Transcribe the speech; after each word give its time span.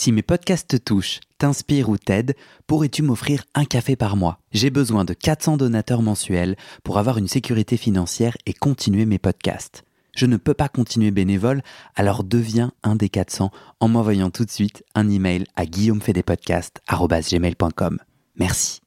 Si 0.00 0.12
mes 0.12 0.22
podcasts 0.22 0.68
te 0.68 0.76
touchent, 0.76 1.18
t'inspirent 1.38 1.88
ou 1.88 1.98
t'aident, 1.98 2.36
pourrais-tu 2.68 3.02
m'offrir 3.02 3.42
un 3.56 3.64
café 3.64 3.96
par 3.96 4.14
mois? 4.14 4.38
J'ai 4.52 4.70
besoin 4.70 5.04
de 5.04 5.12
400 5.12 5.56
donateurs 5.56 6.02
mensuels 6.02 6.54
pour 6.84 6.98
avoir 6.98 7.18
une 7.18 7.26
sécurité 7.26 7.76
financière 7.76 8.36
et 8.46 8.52
continuer 8.52 9.06
mes 9.06 9.18
podcasts. 9.18 9.82
Je 10.14 10.26
ne 10.26 10.36
peux 10.36 10.54
pas 10.54 10.68
continuer 10.68 11.10
bénévole, 11.10 11.62
alors 11.96 12.22
deviens 12.22 12.70
un 12.84 12.94
des 12.94 13.08
400 13.08 13.50
en 13.80 13.88
m'envoyant 13.88 14.30
tout 14.30 14.44
de 14.44 14.52
suite 14.52 14.84
un 14.94 15.10
email 15.10 15.46
à 15.56 15.66
guillaumefedepodcast.gmail.com. 15.66 17.98
Merci. 18.36 18.80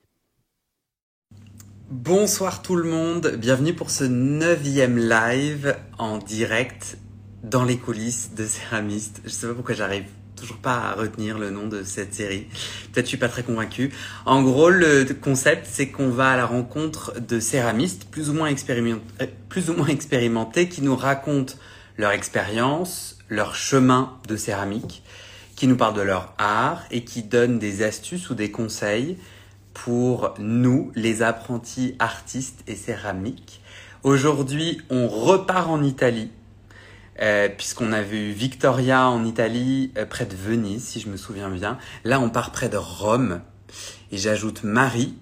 Bonsoir 1.89 2.61
tout 2.61 2.77
le 2.77 2.89
monde, 2.89 3.35
bienvenue 3.37 3.73
pour 3.73 3.89
ce 3.89 4.05
neuvième 4.05 4.97
live 4.97 5.75
en 5.97 6.19
direct 6.19 6.97
dans 7.43 7.65
les 7.65 7.77
coulisses 7.77 8.33
de 8.33 8.45
Céramiste. 8.45 9.19
Je 9.25 9.29
sais 9.29 9.47
pas 9.47 9.55
pourquoi 9.55 9.75
j'arrive 9.75 10.05
toujours 10.41 10.57
pas 10.57 10.77
à 10.77 10.93
retenir 10.93 11.37
le 11.37 11.51
nom 11.51 11.67
de 11.67 11.83
cette 11.83 12.13
série. 12.13 12.47
Peut-être 12.91 13.05
je 13.05 13.09
suis 13.09 13.17
pas 13.17 13.29
très 13.29 13.43
convaincu. 13.43 13.91
En 14.25 14.41
gros, 14.41 14.69
le 14.69 15.05
concept, 15.05 15.67
c'est 15.69 15.89
qu'on 15.89 16.09
va 16.09 16.31
à 16.31 16.37
la 16.37 16.45
rencontre 16.45 17.13
de 17.19 17.39
céramistes 17.39 18.07
plus 18.09 18.29
ou 18.29 18.33
moins, 18.33 18.47
expérimentés, 18.47 19.03
euh, 19.21 19.27
plus 19.49 19.69
ou 19.69 19.73
moins 19.73 19.87
expérimentés 19.87 20.67
qui 20.67 20.81
nous 20.81 20.95
racontent 20.95 21.53
leur 21.97 22.11
expérience, 22.11 23.19
leur 23.29 23.55
chemin 23.55 24.17
de 24.27 24.35
céramique, 24.35 25.03
qui 25.55 25.67
nous 25.67 25.77
parlent 25.77 25.95
de 25.95 26.01
leur 26.01 26.33
art 26.39 26.83
et 26.89 27.03
qui 27.03 27.21
donnent 27.21 27.59
des 27.59 27.83
astuces 27.83 28.29
ou 28.31 28.33
des 28.33 28.49
conseils 28.49 29.17
pour 29.73 30.33
nous, 30.39 30.91
les 30.95 31.21
apprentis 31.21 31.95
artistes 31.99 32.63
et 32.67 32.75
céramiques. 32.75 33.61
Aujourd'hui, 34.03 34.81
on 34.89 35.07
repart 35.07 35.69
en 35.69 35.83
Italie 35.83 36.31
euh, 37.21 37.49
puisqu'on 37.49 37.93
a 37.93 38.01
vu 38.01 38.31
Victoria 38.31 39.07
en 39.07 39.23
Italie, 39.25 39.91
euh, 39.97 40.05
près 40.05 40.25
de 40.25 40.35
Venise, 40.35 40.83
si 40.83 40.99
je 40.99 41.09
me 41.09 41.17
souviens 41.17 41.49
bien. 41.49 41.77
Là, 42.03 42.19
on 42.19 42.29
part 42.29 42.51
près 42.51 42.69
de 42.69 42.77
Rome. 42.77 43.41
Et 44.11 44.17
j'ajoute 44.17 44.63
Marie. 44.63 45.17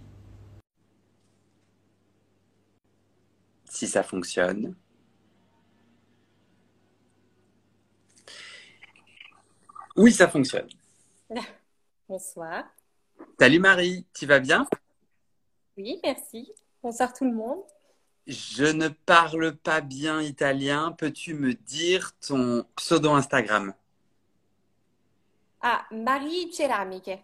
Si 3.70 3.88
ça 3.88 4.04
fonctionne. 4.04 4.76
Oui, 9.96 10.12
ça 10.12 10.28
fonctionne. 10.28 10.68
Bonsoir. 12.08 12.64
Salut 13.40 13.60
Marie, 13.60 14.06
tu 14.14 14.26
vas 14.26 14.40
bien? 14.40 14.66
Oui, 15.78 16.00
merci. 16.04 16.52
Bonsoir 16.82 17.14
tout 17.14 17.26
le 17.26 17.34
monde. 17.34 17.62
Je 18.30 18.64
ne 18.64 18.88
parle 18.88 19.58
pas 19.58 19.82
bien 19.82 20.22
italien. 20.22 20.94
Peux-tu 20.94 21.34
me 21.34 21.54
dire 21.54 22.14
ton 22.22 22.66
pseudo 22.78 23.12
Instagram? 23.12 23.74
Ah, 25.62 25.86
Marie 25.92 26.52
Ceramiche. 26.52 27.18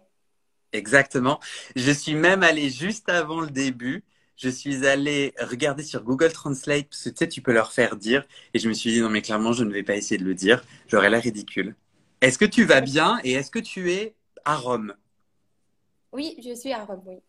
Exactement. 0.72 1.40
Je 1.74 1.90
suis 1.90 2.14
même 2.14 2.42
allé 2.42 2.70
juste 2.70 3.08
avant 3.08 3.40
le 3.40 3.50
début. 3.50 4.04
Je 4.36 4.48
suis 4.50 4.86
allé 4.86 5.32
regarder 5.40 5.82
sur 5.82 6.02
Google 6.02 6.32
Translate 6.32 6.88
parce 6.88 7.04
que 7.04 7.08
tu 7.10 7.16
sais, 7.16 7.28
tu 7.28 7.40
peux 7.40 7.52
leur 7.52 7.72
faire 7.72 7.96
dire. 7.96 8.26
Et 8.52 8.58
je 8.58 8.68
me 8.68 8.74
suis 8.74 8.92
dit, 8.92 9.00
non, 9.00 9.08
mais 9.08 9.22
clairement, 9.22 9.52
je 9.52 9.64
ne 9.64 9.72
vais 9.72 9.82
pas 9.82 9.96
essayer 9.96 10.18
de 10.18 10.24
le 10.24 10.34
dire. 10.34 10.62
J'aurais 10.88 11.08
l'air 11.08 11.22
ridicule. 11.22 11.74
Est-ce 12.20 12.38
que 12.38 12.44
tu 12.44 12.64
vas 12.64 12.80
bien 12.82 13.18
et 13.24 13.32
est-ce 13.32 13.50
que 13.50 13.58
tu 13.58 13.90
es 13.92 14.14
à 14.44 14.56
Rome? 14.56 14.94
Oui, 16.12 16.36
je 16.44 16.54
suis 16.54 16.72
à 16.72 16.84
Rome, 16.84 17.02
oui. 17.06 17.22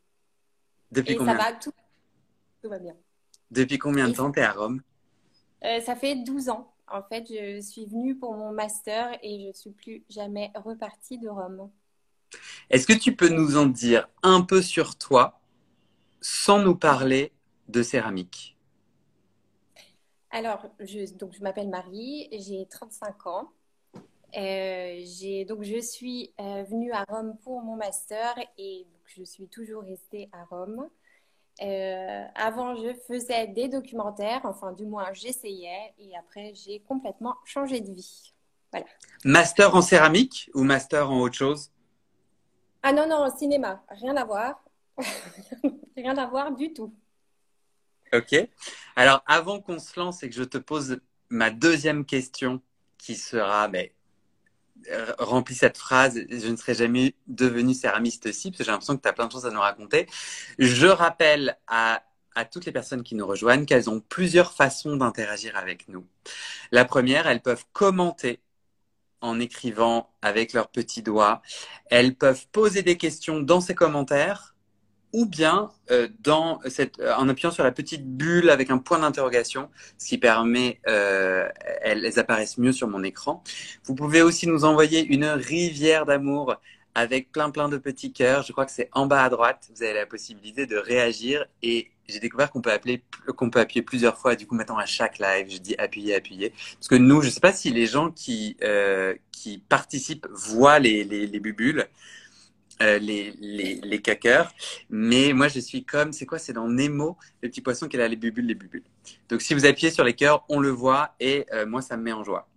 Depuis 0.92 1.14
et 1.14 1.18
combien? 1.18 1.38
ça 1.38 1.44
va, 1.44 1.54
tout, 1.54 1.72
tout 2.62 2.70
va 2.70 2.80
bien. 2.80 2.96
Depuis 3.52 3.78
combien 3.78 4.08
de 4.08 4.14
temps 4.14 4.32
tu 4.32 4.40
es 4.40 4.44
à 4.44 4.54
Rome? 4.54 4.82
Euh, 5.64 5.82
Ça 5.82 5.96
fait 5.96 6.16
12 6.16 6.50
ans. 6.50 6.74
En 6.88 7.04
fait, 7.04 7.26
je 7.30 7.60
suis 7.62 7.86
venue 7.86 8.16
pour 8.18 8.34
mon 8.36 8.52
master 8.54 9.18
et 9.24 9.42
je 9.42 9.48
ne 9.48 9.54
suis 9.54 9.72
plus 9.72 10.04
jamais 10.10 10.52
repartie 10.56 11.18
de 11.20 11.28
Rome. 11.30 11.70
Est-ce 12.70 12.88
que 12.88 12.94
tu 12.94 13.14
peux 13.16 13.28
nous 13.30 13.58
en 13.58 13.66
dire 13.66 14.08
un 14.24 14.42
peu 14.42 14.62
sur 14.62 14.98
toi 14.98 15.40
sans 16.22 16.60
nous 16.62 16.76
parler 16.76 17.34
de 17.70 17.84
céramique? 17.84 18.58
Alors, 20.32 20.66
je, 20.80 21.14
donc, 21.16 21.34
je 21.34 21.42
m'appelle 21.42 21.70
Marie, 21.70 22.28
j'ai 22.32 22.66
35 22.68 23.26
ans. 23.28 23.50
Euh, 24.38 25.46
donc, 25.48 25.64
je 25.64 25.80
suis 25.82 26.34
euh, 26.40 26.64
venue 26.66 26.92
à 26.94 27.06
Rome 27.10 27.38
pour 27.44 27.62
mon 27.62 27.76
master 27.78 28.36
et 28.58 28.86
donc, 28.86 29.02
je 29.08 29.24
suis 29.24 29.48
toujours 29.50 29.84
restée 29.84 30.30
à 30.34 30.46
Rome. 30.46 30.90
Euh, 31.62 32.26
avant, 32.36 32.76
je 32.76 32.94
faisais 33.08 33.48
des 33.48 33.68
documentaires, 33.68 34.42
enfin 34.44 34.74
du 34.74 34.86
moins 34.86 35.12
j'essayais, 35.14 35.94
et 35.98 36.16
après 36.16 36.54
j'ai 36.54 36.80
complètement 36.82 37.36
changé 37.46 37.82
de 37.82 37.92
vie. 37.92 38.34
Voilà. 38.72 38.86
Master 39.24 39.76
en 39.76 39.82
céramique 39.82 40.52
ou 40.54 40.64
master 40.64 41.10
en 41.10 41.20
autre 41.20 41.36
chose? 41.36 41.72
Ah 42.84 42.94
non, 42.94 43.08
non, 43.08 43.36
cinéma, 43.36 43.84
rien 43.90 44.16
à 44.16 44.24
voir. 44.24 44.64
rien 45.96 46.18
à 46.18 46.28
voir 46.28 46.52
du 46.52 46.74
tout. 46.74 46.94
Ok. 48.14 48.36
Alors 48.96 49.24
avant 49.26 49.60
qu'on 49.60 49.80
se 49.80 50.00
lance 50.00 50.22
et 50.24 50.30
que 50.30 50.36
je 50.36 50.44
te 50.44 50.58
pose 50.58 51.00
ma 51.30 51.50
deuxième 51.50 52.06
question, 52.06 52.62
qui 52.98 53.16
sera, 53.16 53.68
mais 53.68 53.94
remplis 55.20 55.56
cette 55.56 55.78
phrase, 55.78 56.20
je 56.30 56.48
ne 56.48 56.56
serai 56.56 56.74
jamais 56.74 57.16
devenu 57.28 57.74
céramiste 57.74 58.32
si, 58.32 58.52
parce 58.52 58.60
que 58.60 58.64
j'ai 58.64 58.72
l'impression 58.72 58.98
que 58.98 59.02
tu 59.02 59.08
as 59.08 59.14
plein 59.14 59.28
de 59.28 59.32
choses 59.32 59.46
à 59.46 59.52
nous 59.52 59.60
raconter. 59.60 60.08
Je 60.60 60.88
rappelle 60.88 61.58
à, 61.68 62.04
à 62.36 62.46
toutes 62.46 62.66
les 62.66 62.72
personnes 62.72 63.04
qui 63.04 63.16
nous 63.16 63.26
rejoignent 63.26 63.66
qu'elles 63.66 63.90
ont 63.90 64.00
plusieurs 64.00 64.54
façons 64.54 64.96
d'interagir 64.98 65.56
avec 65.58 65.88
nous. 65.88 66.06
La 66.72 66.86
première, 66.86 67.28
elles 67.28 67.42
peuvent 67.42 67.66
commenter 67.74 68.42
en 69.22 69.40
écrivant 69.40 70.14
avec 70.22 70.54
leurs 70.54 70.70
petits 70.70 71.02
doigts. 71.02 71.42
Elles 71.90 72.16
peuvent 72.16 72.48
poser 72.52 72.84
des 72.84 72.98
questions 72.98 73.40
dans 73.40 73.62
ces 73.62 73.76
commentaires 73.76 74.56
ou 75.14 75.26
bien 75.26 75.72
euh, 75.92 76.08
dans 76.22 76.60
cette, 76.68 77.00
euh, 77.00 77.14
en 77.16 77.30
appuyant 77.30 77.52
sur 77.52 77.64
la 77.64 77.72
petite 77.72 78.06
bulle 78.06 78.50
avec 78.50 78.70
un 78.70 78.78
point 78.78 79.00
d'interrogation, 79.00 79.70
ce 79.98 80.08
qui 80.08 80.18
permet, 80.18 80.80
euh, 80.88 81.48
elles, 81.82 82.20
apparaissent 82.20 82.58
mieux 82.58 82.72
sur 82.72 82.88
mon 82.88 83.04
écran. 83.04 83.44
Vous 83.86 83.96
pouvez 83.96 84.22
aussi 84.22 84.48
nous 84.48 84.66
envoyer 84.66 85.06
une 85.06 85.26
rivière 85.26 86.06
d'amour 86.06 86.56
avec 86.96 87.32
plein 87.32 87.52
plein 87.52 87.70
de 87.70 87.78
petits 87.78 88.12
cœurs. 88.12 88.44
Je 88.44 88.52
crois 88.52 88.66
que 88.66 88.72
c'est 88.72 88.90
en 88.92 89.06
bas 89.06 89.24
à 89.24 89.30
droite. 89.30 89.70
Vous 89.76 89.84
avez 89.84 89.94
la 89.94 90.06
possibilité 90.06 90.66
de 90.66 90.78
réagir 90.78 91.46
et 91.62 91.92
j'ai 92.08 92.20
découvert 92.20 92.52
qu'on 92.52 92.62
peut 92.62 92.72
appeler, 92.72 93.04
qu'on 93.36 93.50
peut 93.50 93.60
appuyer 93.60 93.84
plusieurs 93.84 94.18
fois. 94.18 94.36
Du 94.36 94.48
coup, 94.48 94.56
maintenant 94.56 94.78
à 94.78 94.86
chaque 94.86 95.20
live, 95.20 95.48
je 95.50 95.58
dis 95.58 95.76
appuyer, 95.78 96.16
appuyer. 96.16 96.54
Parce 96.74 96.88
que 96.88 96.96
nous, 96.96 97.22
je 97.22 97.30
sais 97.30 97.40
pas 97.40 97.54
si 97.54 97.70
les 97.70 97.86
gens 97.86 98.12
qui 98.12 98.58
euh, 98.64 99.14
qui 99.32 99.60
participent 99.70 100.28
voient 100.32 100.80
les 100.80 101.04
les, 101.04 101.28
les 101.28 101.40
bubules. 101.40 101.88
Euh, 102.82 103.00
les, 103.00 103.34
les, 103.40 103.76
les 103.82 104.02
caqueurs. 104.04 104.54
Mais 104.92 105.34
moi, 105.34 105.48
je 105.48 105.60
suis 105.60 105.84
comme, 105.84 106.14
c'est 106.14 106.28
quoi 106.28 106.38
C'est 106.38 106.54
dans 106.54 106.68
Nemo, 106.68 107.18
le 107.42 107.50
petit 107.50 107.62
poisson 107.62 107.88
qui 107.88 108.00
a 108.00 108.08
les 108.08 108.16
bubules, 108.16 108.46
les 108.46 108.54
bubules. 108.54 108.84
Donc, 109.30 109.42
si 109.42 109.56
vous 109.56 109.66
appuyez 109.66 109.90
sur 109.90 110.04
les 110.04 110.14
cœurs, 110.14 110.46
on 110.48 110.60
le 110.60 110.70
voit 110.70 111.16
et 111.20 111.48
euh, 111.54 111.66
moi, 111.66 111.82
ça 111.82 111.98
me 111.98 112.04
met 112.04 112.12
en 112.12 112.24
joie. 112.24 112.48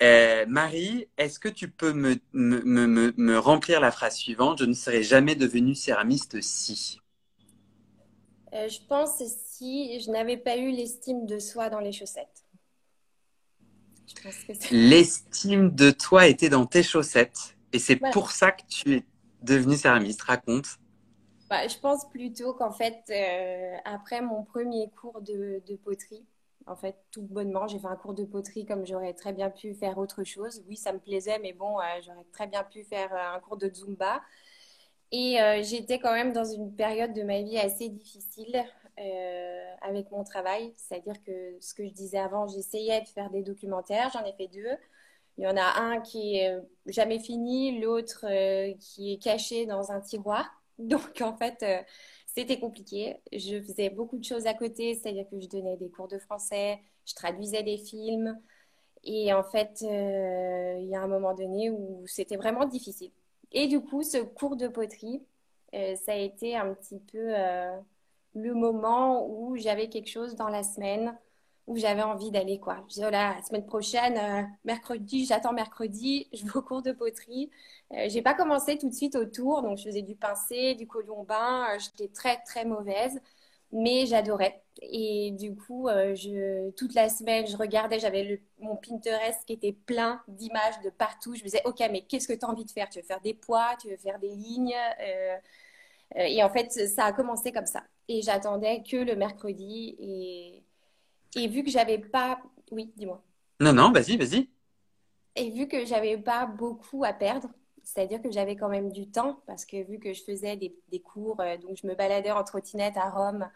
Euh, 0.00 0.46
Marie, 0.46 1.08
est-ce 1.18 1.40
que 1.40 1.48
tu 1.48 1.68
peux 1.68 1.92
me, 1.92 2.18
me, 2.32 2.60
me, 2.60 3.12
me, 3.16 3.38
remplir 3.38 3.80
la 3.80 3.90
phrase 3.90 4.16
suivante? 4.16 4.58
Je 4.60 4.64
ne 4.64 4.74
serais 4.74 5.02
jamais 5.02 5.34
devenue 5.34 5.74
céramiste 5.74 6.40
si. 6.40 7.00
je 8.52 8.78
pense 8.88 9.22
si 9.26 10.00
je 10.00 10.10
n'avais 10.10 10.36
pas 10.36 10.56
eu 10.56 10.70
l'estime 10.70 11.26
de 11.26 11.40
soi 11.40 11.68
dans 11.68 11.80
les 11.80 11.92
chaussettes. 11.92 12.44
L'estime 14.70 15.74
de 15.74 15.90
toi 15.90 16.28
était 16.28 16.48
dans 16.48 16.66
tes 16.66 16.84
chaussettes. 16.84 17.56
Et 17.72 17.78
c'est 17.78 17.98
voilà. 17.98 18.12
pour 18.12 18.30
ça 18.30 18.52
que 18.52 18.62
tu 18.68 18.94
es 18.96 19.04
devenue 19.42 19.76
céramiste 19.76 20.22
Raconte. 20.22 20.78
Bah, 21.52 21.68
je 21.68 21.76
pense 21.76 22.08
plutôt 22.08 22.54
qu'en 22.54 22.70
fait, 22.70 23.02
euh, 23.10 23.76
après 23.84 24.22
mon 24.22 24.42
premier 24.42 24.88
cours 24.88 25.20
de, 25.20 25.60
poterie, 25.84 26.24
en 26.66 26.76
fait, 26.76 26.96
tout 27.10 27.20
bonnement, 27.20 27.66
j'ai 27.66 27.78
fait 27.78 27.88
un 27.88 27.96
cours 27.96 28.14
de 28.14 28.24
poterie 28.24 28.64
comme 28.64 28.86
j'aurais 28.86 29.12
très 29.12 29.34
bien 29.34 29.50
pu 29.50 29.74
faire 29.74 29.98
autre 29.98 30.24
chose. 30.24 30.64
Oui, 30.66 30.76
ça 30.76 30.94
me 30.94 30.98
plaisait, 30.98 31.38
mais 31.40 31.52
bon, 31.52 31.78
euh, 31.78 31.82
j'aurais 32.06 32.24
très 32.32 32.46
bien 32.46 32.64
pu 32.64 32.84
faire 32.84 33.12
euh, 33.12 33.36
un 33.36 33.40
cours 33.40 33.58
de 33.58 33.68
Zumba. 33.68 34.22
Et 35.10 35.36
j'étais 35.62 35.98
quand 35.98 36.14
même 36.14 36.32
dans 36.32 36.46
une 36.46 36.74
période 36.74 37.12
de 37.12 37.22
ma 37.22 37.42
vie 37.42 37.58
assez 37.58 37.90
difficile 37.90 38.64
avec 39.82 40.10
mon 40.10 40.24
travail. 40.24 40.72
C'est-à-dire 40.78 41.22
que 41.22 41.58
ce 41.60 41.74
que 41.74 41.86
je 41.86 41.92
disais 41.92 42.18
avant, 42.18 42.46
j'essayais 42.46 43.02
de 43.02 43.08
faire 43.08 43.28
des 43.28 43.42
documentaires, 43.42 44.08
j'en 44.14 44.24
ai 44.24 44.32
fait 44.32 44.48
deux. 44.48 44.70
Il 45.38 45.44
y 45.44 45.46
en 45.46 45.56
a 45.56 45.80
un 45.80 46.00
qui 46.00 46.36
est 46.36 46.58
jamais 46.86 47.18
fini, 47.18 47.80
l'autre 47.80 48.26
euh, 48.28 48.74
qui 48.80 49.14
est 49.14 49.18
caché 49.22 49.66
dans 49.66 49.90
un 49.92 50.00
tiroir. 50.00 50.50
Donc, 50.78 51.20
en 51.20 51.36
fait, 51.36 51.62
euh, 51.62 51.82
c'était 52.26 52.58
compliqué. 52.58 53.16
Je 53.32 53.60
faisais 53.60 53.90
beaucoup 53.90 54.18
de 54.18 54.24
choses 54.24 54.46
à 54.46 54.54
côté, 54.54 54.94
c'est-à-dire 54.94 55.26
que 55.30 55.40
je 55.40 55.48
donnais 55.48 55.76
des 55.76 55.90
cours 55.90 56.08
de 56.08 56.18
français, 56.18 56.80
je 57.06 57.14
traduisais 57.14 57.62
des 57.62 57.78
films. 57.78 58.38
Et 59.04 59.32
en 59.32 59.42
fait, 59.42 59.82
euh, 59.82 60.78
il 60.80 60.88
y 60.88 60.94
a 60.94 61.02
un 61.02 61.08
moment 61.08 61.34
donné 61.34 61.70
où 61.70 62.04
c'était 62.06 62.36
vraiment 62.36 62.66
difficile. 62.66 63.10
Et 63.52 63.66
du 63.66 63.80
coup, 63.80 64.02
ce 64.02 64.18
cours 64.18 64.56
de 64.56 64.68
poterie, 64.68 65.22
ça 65.72 66.12
a 66.12 66.16
été 66.16 66.54
un 66.54 66.74
petit 66.74 67.00
peu 67.00 67.32
le 68.34 68.54
moment 68.54 69.26
où 69.26 69.56
j'avais 69.56 69.88
quelque 69.88 70.08
chose 70.08 70.34
dans 70.36 70.48
la 70.48 70.62
semaine 70.62 71.16
j'avais 71.78 72.02
envie 72.02 72.30
d'aller. 72.30 72.58
quoi. 72.60 72.78
Je 72.88 72.94
disais, 72.94 73.06
oh 73.06 73.10
la 73.10 73.40
semaine 73.42 73.66
prochaine, 73.66 74.18
euh, 74.18 74.42
mercredi, 74.64 75.26
j'attends 75.26 75.52
mercredi, 75.52 76.28
je 76.32 76.44
vais 76.44 76.56
au 76.56 76.62
cours 76.62 76.82
de 76.82 76.92
poterie. 76.92 77.50
Euh, 77.92 78.06
j'ai 78.08 78.22
pas 78.22 78.34
commencé 78.34 78.78
tout 78.78 78.88
de 78.88 78.94
suite 78.94 79.16
au 79.16 79.24
tour, 79.26 79.62
donc 79.62 79.78
je 79.78 79.84
faisais 79.84 80.02
du 80.02 80.14
pincé, 80.16 80.74
du 80.74 80.86
colombin. 80.86 81.66
Euh, 81.74 81.78
j'étais 81.78 82.08
très, 82.12 82.38
très 82.42 82.64
mauvaise, 82.64 83.20
mais 83.72 84.06
j'adorais. 84.06 84.62
Et 84.82 85.32
du 85.32 85.54
coup, 85.54 85.88
je, 85.88 86.70
toute 86.72 86.94
la 86.94 87.08
semaine, 87.08 87.46
je 87.46 87.56
regardais, 87.56 87.98
j'avais 88.00 88.42
mon 88.58 88.76
Pinterest 88.76 89.44
qui 89.46 89.52
était 89.54 89.72
plein 89.72 90.22
d'images 90.28 90.80
de 90.84 90.90
partout. 90.90 91.34
Je 91.34 91.40
me 91.40 91.44
disais, 91.44 91.62
OK, 91.64 91.80
mais 91.90 92.02
qu'est-ce 92.02 92.28
que 92.28 92.32
tu 92.32 92.44
as 92.44 92.48
envie 92.48 92.64
de 92.64 92.70
faire? 92.70 92.88
Tu 92.88 93.00
veux 93.00 93.04
faire 93.04 93.20
des 93.20 93.34
poids, 93.34 93.76
tu 93.80 93.88
veux 93.90 93.96
faire 93.96 94.18
des 94.18 94.34
lignes 94.34 94.74
Et 96.16 96.42
en 96.42 96.50
fait, 96.50 96.70
ça 96.70 97.06
a 97.06 97.12
commencé 97.12 97.52
comme 97.52 97.66
ça. 97.66 97.82
Et 98.08 98.22
j'attendais 98.22 98.82
que 98.82 98.96
le 98.96 99.16
mercredi. 99.16 100.61
Et 101.36 101.48
vu 101.48 101.62
que 101.62 101.70
j'avais 101.70 101.98
pas. 101.98 102.40
Oui, 102.70 102.92
dis-moi. 102.96 103.22
Non, 103.60 103.72
non, 103.72 103.92
vas-y, 103.92 104.16
vas-y. 104.16 104.48
Et 105.36 105.50
vu 105.50 105.66
que 105.68 105.84
j'avais 105.84 106.18
pas 106.18 106.46
beaucoup 106.46 107.04
à 107.04 107.12
perdre, 107.12 107.48
c'est-à-dire 107.82 108.20
que 108.20 108.30
j'avais 108.30 108.56
quand 108.56 108.68
même 108.68 108.92
du 108.92 109.08
temps, 109.10 109.40
parce 109.46 109.64
que 109.64 109.82
vu 109.82 109.98
que 109.98 110.12
je 110.12 110.22
faisais 110.22 110.56
des, 110.56 110.76
des 110.90 111.00
cours, 111.00 111.40
euh, 111.40 111.56
donc 111.56 111.78
je 111.80 111.86
me 111.86 111.94
baladais 111.94 112.30
en 112.30 112.44
trottinette 112.44 112.96
à 112.96 113.10
Rome 113.10 113.48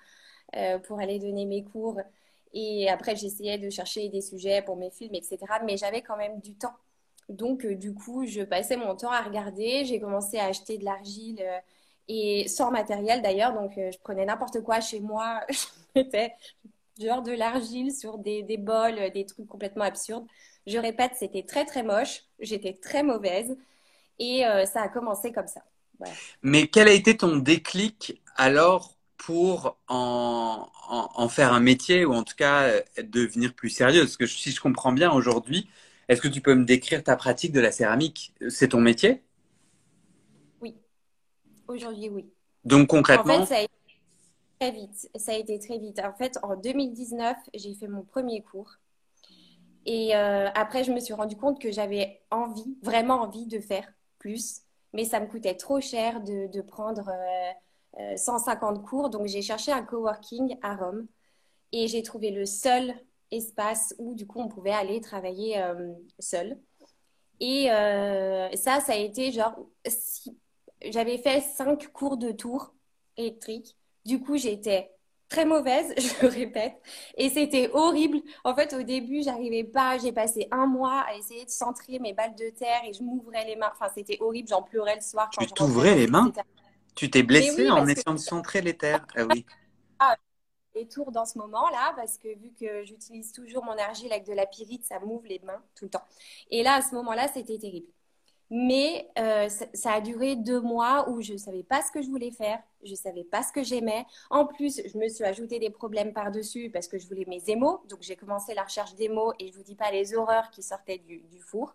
euh, 0.56 0.78
pour 0.78 1.00
aller 1.00 1.19
donner 1.19 1.44
mes 1.44 1.64
cours. 1.64 2.00
Et 2.52 2.88
après, 2.88 3.17
j'essayais 3.17 3.58
de 3.58 3.69
chercher 3.70 4.08
des 4.08 4.23
sujets 4.23 4.62
pour 4.62 4.76
mes 4.76 4.90
films, 4.90 5.14
etc. 5.14 5.38
Mais 5.64 5.76
j'avais 5.76 6.02
quand 6.02 6.17
même 6.17 6.40
du 6.40 6.55
temps. 6.56 6.75
Donc, 7.28 7.64
euh, 7.64 7.75
du 7.75 7.94
coup, 7.94 8.26
je 8.26 8.43
passais 8.43 8.76
mon 8.76 8.96
temps 8.96 9.11
à 9.11 9.23
regarder. 9.23 9.84
J'ai 9.84 10.00
commencé 10.00 10.38
à 10.38 10.46
acheter 10.46 10.78
de 10.78 10.84
l'argile 10.84 11.44
et 12.08 12.49
sans 12.49 12.70
matériel 12.70 13.20
d'ailleurs. 13.23 13.52
Donc, 13.52 13.73
je 13.76 13.99
prenais 13.99 14.25
n'importe 14.25 14.62
quoi 14.62 14.81
chez 14.81 15.00
moi. 15.00 15.40
je 15.50 15.67
mettais 15.96 16.32
genre 17.01 17.23
de 17.23 17.33
l'argile 17.33 17.93
sur 17.93 18.19
des, 18.19 18.43
des 18.43 18.57
bols, 18.57 19.11
des 19.13 19.27
trucs 19.27 19.47
complètement 19.47 19.85
absurdes. 19.85 20.27
Je 20.67 20.79
répète, 20.79 21.13
c'était 21.19 21.45
très 21.45 21.65
très 21.65 21.83
moche, 21.83 22.23
j'étais 22.41 22.75
très 22.75 23.03
mauvaise. 23.03 23.57
Et 24.19 24.47
euh, 24.47 24.65
ça 24.65 24.83
a 24.83 24.89
commencé 24.89 25.33
comme 25.33 25.47
ça. 25.47 25.63
Mais 26.43 26.69
quel 26.69 26.89
a 26.89 26.93
été 26.93 27.17
ton 27.17 27.37
déclic 27.37 28.21
alors 28.37 28.97
pour 29.17 29.79
en, 29.89 30.69
en, 30.89 31.29
faire 31.29 31.53
un 31.53 31.61
métier 31.61 32.05
ou 32.05 32.13
en 32.13 32.23
tout 32.23 32.35
cas 32.37 32.65
euh, 32.65 32.81
devenir 33.03 33.55
plus 33.55 33.71
sérieux? 33.71 34.03
Parce 34.03 34.17
que 34.17 34.27
si 34.27 34.51
je 34.51 34.61
comprends 34.61 34.93
bien 34.93 35.11
aujourd'hui, 35.11 35.69
est-ce 36.09 36.21
que 36.21 36.29
tu 36.29 36.41
peux 36.41 36.55
me 36.55 36.65
décrire 36.65 37.03
ta 37.03 37.17
pratique 37.17 37.53
de 37.53 37.61
la 37.61 37.73
céramique? 37.73 38.35
C'est 38.49 38.69
ton 38.69 38.81
métier? 38.81 39.23
Oui, 40.61 40.77
aujourd'hui 41.69 42.09
oui. 42.09 42.27
Donc 42.65 42.89
concrètement, 42.89 43.37
en 43.37 43.47
fait, 43.47 43.69
Très 44.58 44.70
vite, 44.70 45.11
ça 45.17 45.32
a 45.32 45.35
été 45.35 45.58
très 45.58 45.79
vite. 45.79 46.00
En 46.00 46.14
fait, 46.14 46.38
en 46.43 46.56
2019, 46.56 47.37
j'ai 47.53 47.75
fait 47.75 47.88
mon 47.88 48.03
premier 48.03 48.43
cours. 48.43 48.79
Et 49.85 50.17
euh, 50.17 50.49
après, 50.55 50.82
je 50.82 50.93
me 50.93 51.00
suis 51.00 51.12
rendu 51.12 51.37
compte 51.37 51.61
que 51.61 51.70
j'avais 51.70 52.23
envie, 52.31 52.76
vraiment 52.82 53.20
envie 53.20 53.47
de 53.47 53.61
faire 53.61 53.87
plus. 54.19 54.62
Mais 54.94 55.05
ça 55.05 55.20
me 55.20 55.26
coûtait 55.26 55.56
trop 55.56 55.81
cher 55.81 56.23
de, 56.23 56.61
prendre 56.62 57.11
150 58.17 58.79
euh, 58.79 58.81
euh, 58.81 58.82
cours. 58.82 59.11
Donc, 59.11 59.26
j'ai 59.26 59.43
cherché 59.43 59.73
un 59.73 59.82
coworking 59.82 60.56
à 60.62 60.75
Rome. 60.75 61.06
Et 61.73 61.87
j'ai 61.87 62.02
trouvé 62.02 62.31
le 62.31 62.47
seul 62.47 62.94
espace 63.31 63.94
où, 63.99 64.14
du 64.14 64.26
coup, 64.26 64.41
on 64.41 64.49
pouvait 64.49 64.73
aller 64.73 65.02
travailler 65.02 65.62
seul. 66.19 66.59
Et 67.41 67.67
ça, 67.67 68.81
ça 68.81 68.93
a 68.93 68.97
été 68.97 69.32
genre, 69.32 69.55
j'avais 70.82 71.19
fait 71.19 71.43
cinq 71.43 71.93
cours 71.93 72.17
de 72.17 72.31
tour 72.32 72.73
électrique 73.19 73.76
du 74.06 74.20
coup, 74.20 74.37
j'étais 74.37 74.91
très 75.29 75.44
mauvaise, 75.44 75.93
je 75.99 76.23
le 76.23 76.29
répète, 76.29 76.75
et 77.17 77.29
c'était 77.31 77.70
horrible. 77.73 78.20
En 78.44 78.55
fait, 78.55 78.73
au 78.75 78.82
début, 78.82 79.23
j'arrivais 79.23 79.64
pas. 79.64 79.99
J'ai 79.99 80.12
passé 80.12 80.49
un 80.53 80.67
mois 80.67 81.00
à 81.08 81.14
essayer 81.17 81.44
de 81.44 81.50
centrer 81.50 81.99
mes 81.99 82.12
balles 82.14 82.35
de 82.37 82.50
terre 82.50 82.82
et 82.85 82.93
je 82.93 83.03
m'ouvrais 83.03 83.44
les 83.44 83.56
mains. 83.56 83.70
Enfin, 83.75 83.91
c'était 83.94 84.19
horrible. 84.20 84.49
J'en 84.49 84.62
pleurais 84.62 84.97
le 84.97 85.00
soir. 85.03 85.31
Quand 85.35 85.47
tu 85.47 85.53
t'ouvrais 85.55 85.94
les 85.94 86.06
mains? 86.06 86.32
Tu 86.94 87.11
t'es 87.11 87.23
blessée 87.23 87.70
en 87.70 87.87
essayant 87.87 88.14
de 88.14 88.20
centrer 88.20 88.62
les 88.62 88.76
terres? 88.76 89.06
Ah 89.17 89.25
oui. 89.26 89.47
Ah, 89.99 90.17
les 90.75 90.88
tours 90.88 91.12
dans 91.12 91.26
ce 91.26 91.38
moment-là 91.38 91.94
parce 91.97 92.19
que 92.19 92.29
vu 92.38 92.52
que 92.55 92.85
j'utilise 92.85 93.32
toujours 93.32 93.64
mon 93.64 93.79
argile 93.79 94.12
avec 94.12 94.26
de 94.26 94.35
la 94.35 94.47
pyrite, 94.47 94.85
ça 94.85 95.00
m'ouvre 95.00 95.26
les 95.26 95.41
mains 95.41 95.62
tout 95.76 95.87
le 95.87 95.91
temps. 95.91 96.05
Et 96.50 96.62
là, 96.62 96.75
à 96.76 96.82
ce 96.82 96.94
moment-là, 96.97 97.29
c'était 97.29 97.59
terrible. 97.59 97.88
Mais 98.51 99.09
euh, 99.19 99.49
ça, 99.49 99.95
a 99.95 100.01
duré 100.01 100.37
deux 100.37 100.61
mois 100.61 101.09
où 101.09 101.21
je 101.21 101.33
ne 101.33 101.39
savais 101.39 101.65
pas 101.65 101.83
ce 101.83 101.91
que 101.91 102.01
je 102.01 102.09
voulais 102.09 102.31
faire, 102.31 102.61
je 102.85 102.93
ne 102.93 102.97
savais 102.97 103.25
pas 103.25 103.43
ce 103.43 103.53
que 103.53 103.65
j'aimais. 103.65 104.07
En 104.31 104.47
plus, 104.47 104.81
je 104.87 104.97
me 104.99 105.09
suis 105.09 105.25
ajouté 105.25 105.59
des 105.59 105.71
problèmes 105.71 106.13
par-dessus 106.13 106.71
parce 106.71 106.87
que 106.87 106.99
je 106.99 107.09
voulais 107.09 107.25
mes 107.27 107.43
émaux. 107.49 107.81
Donc, 107.89 108.03
j'ai 108.03 108.15
commencé 108.15 108.55
la 108.55 108.63
recherche 108.63 108.95
d'émaux 108.95 109.33
et 109.41 109.49
je 109.49 109.53
ne 109.53 109.57
vous 109.59 109.65
dis 109.65 109.75
pas 109.75 109.91
les 109.91 110.15
horreurs 110.15 110.51
qui 110.51 110.63
sortaient 110.63 110.99
du, 110.99 111.41
four. 111.41 111.75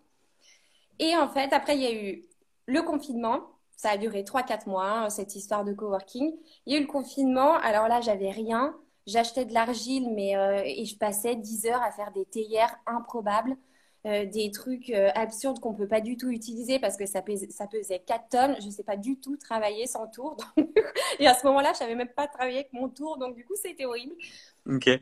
Et 0.98 1.14
en 1.16 1.28
fait, 1.28 1.52
après, 1.52 1.76
il 1.76 1.82
y 1.82 1.86
a 1.86 1.94
eu 1.94 2.24
le 2.66 2.82
confinement. 2.82 3.40
Ça 3.76 3.90
a 3.90 3.96
duré 3.98 4.24
trois, 4.24 4.42
quatre 4.42 4.66
mois, 4.66 4.88
hein, 4.88 5.10
cette 5.10 5.34
histoire 5.34 5.64
de 5.64 5.74
coworking. 5.74 6.32
Il 6.66 6.72
y 6.72 6.76
a 6.76 6.78
eu 6.78 6.82
le 6.82 6.88
confinement. 6.88 7.54
Alors 7.58 7.88
là, 7.88 8.00
j'avais 8.00 8.30
rien. 8.30 8.74
J'achetais 9.06 9.44
de 9.44 9.52
l'argile, 9.52 10.10
mais 10.14 10.36
euh, 10.36 10.62
et 10.64 10.84
je 10.84 10.96
passais 10.96 11.34
10 11.34 11.66
heures 11.66 11.82
à 11.82 11.90
faire 11.90 12.12
des 12.12 12.24
théières 12.24 12.76
improbables. 12.86 13.56
Euh, 14.04 14.26
des 14.26 14.50
trucs 14.50 14.90
euh, 14.90 15.10
absurdes 15.14 15.60
qu'on 15.60 15.74
peut 15.74 15.86
pas 15.86 16.00
du 16.00 16.16
tout 16.16 16.28
utiliser 16.30 16.80
parce 16.80 16.96
que 16.96 17.06
ça, 17.06 17.22
ça 17.50 17.66
pesait 17.68 18.00
4 18.00 18.28
tonnes. 18.28 18.56
Je 18.60 18.68
sais 18.68 18.82
pas 18.82 18.96
du 18.96 19.20
tout 19.20 19.36
travailler 19.36 19.86
sans 19.86 20.08
tour. 20.08 20.36
et 21.20 21.28
à 21.28 21.34
ce 21.34 21.46
moment-là, 21.46 21.70
je 21.72 21.78
savais 21.78 21.94
même 21.94 22.08
pas 22.08 22.26
travailler 22.26 22.58
avec 22.58 22.72
mon 22.72 22.88
tour. 22.88 23.16
Donc, 23.18 23.36
du 23.36 23.44
coup, 23.44 23.54
c'était 23.54 23.84
horrible. 23.84 24.16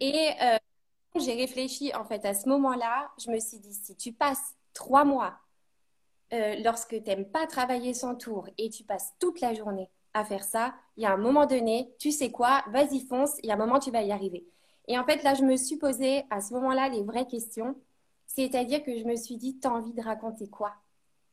Et 0.00 0.31
euh, 0.43 0.58
j'ai 1.19 1.32
réfléchi, 1.32 1.94
en 1.94 2.05
fait, 2.05 2.26
à 2.26 2.35
ce 2.35 2.47
moment-là, 2.50 3.11
je 3.25 3.31
me 3.31 3.41
suis 3.41 3.58
dit, 3.58 3.73
si 3.73 3.97
tu 3.97 4.12
passes 4.12 4.55
trois 4.75 5.05
mois 5.05 5.38
lorsque 6.62 6.91
tu 6.91 7.11
n'aimes 7.11 7.25
pas 7.25 7.49
travailler 7.49 7.93
sans 7.93 8.14
tour 8.14 8.49
et 8.56 8.70
tu 8.70 8.85
passes 8.85 9.14
toute 9.19 9.41
la 9.41 9.52
journée 9.52 9.91
à 10.14 10.25
faire 10.25 10.44
ça, 10.44 10.75
il 10.97 11.02
y 11.02 11.06
a 11.06 11.12
un 11.12 11.17
moment 11.17 11.47
donné, 11.47 11.91
tu 11.99 12.12
sais 12.12 12.31
quoi, 12.31 12.62
vas-y 12.69 13.00
fonce, 13.00 13.37
il 13.43 13.49
y 13.49 13.50
a 13.50 13.55
un 13.55 13.58
moment 13.58 13.81
tu 13.81 13.91
vas 13.91 14.02
y 14.02 14.12
arriver. 14.12 14.47
Et 14.87 14.97
en 14.97 15.05
fait, 15.05 15.25
là, 15.25 15.35
je 15.35 15.43
me 15.43 15.56
suis 15.56 15.76
posé 15.76 16.23
à 16.31 16.41
ce 16.41 16.55
moment-là 16.55 16.88
les 16.88 17.02
vraies 17.02 17.26
questions. 17.26 17.75
C'est-à-dire 18.35 18.85
que 18.85 18.97
je 18.97 19.05
me 19.05 19.17
suis 19.17 19.37
dit, 19.37 19.59
tu 19.59 19.67
as 19.67 19.73
envie 19.73 19.93
de 19.93 20.03
raconter 20.03 20.49
quoi? 20.49 20.75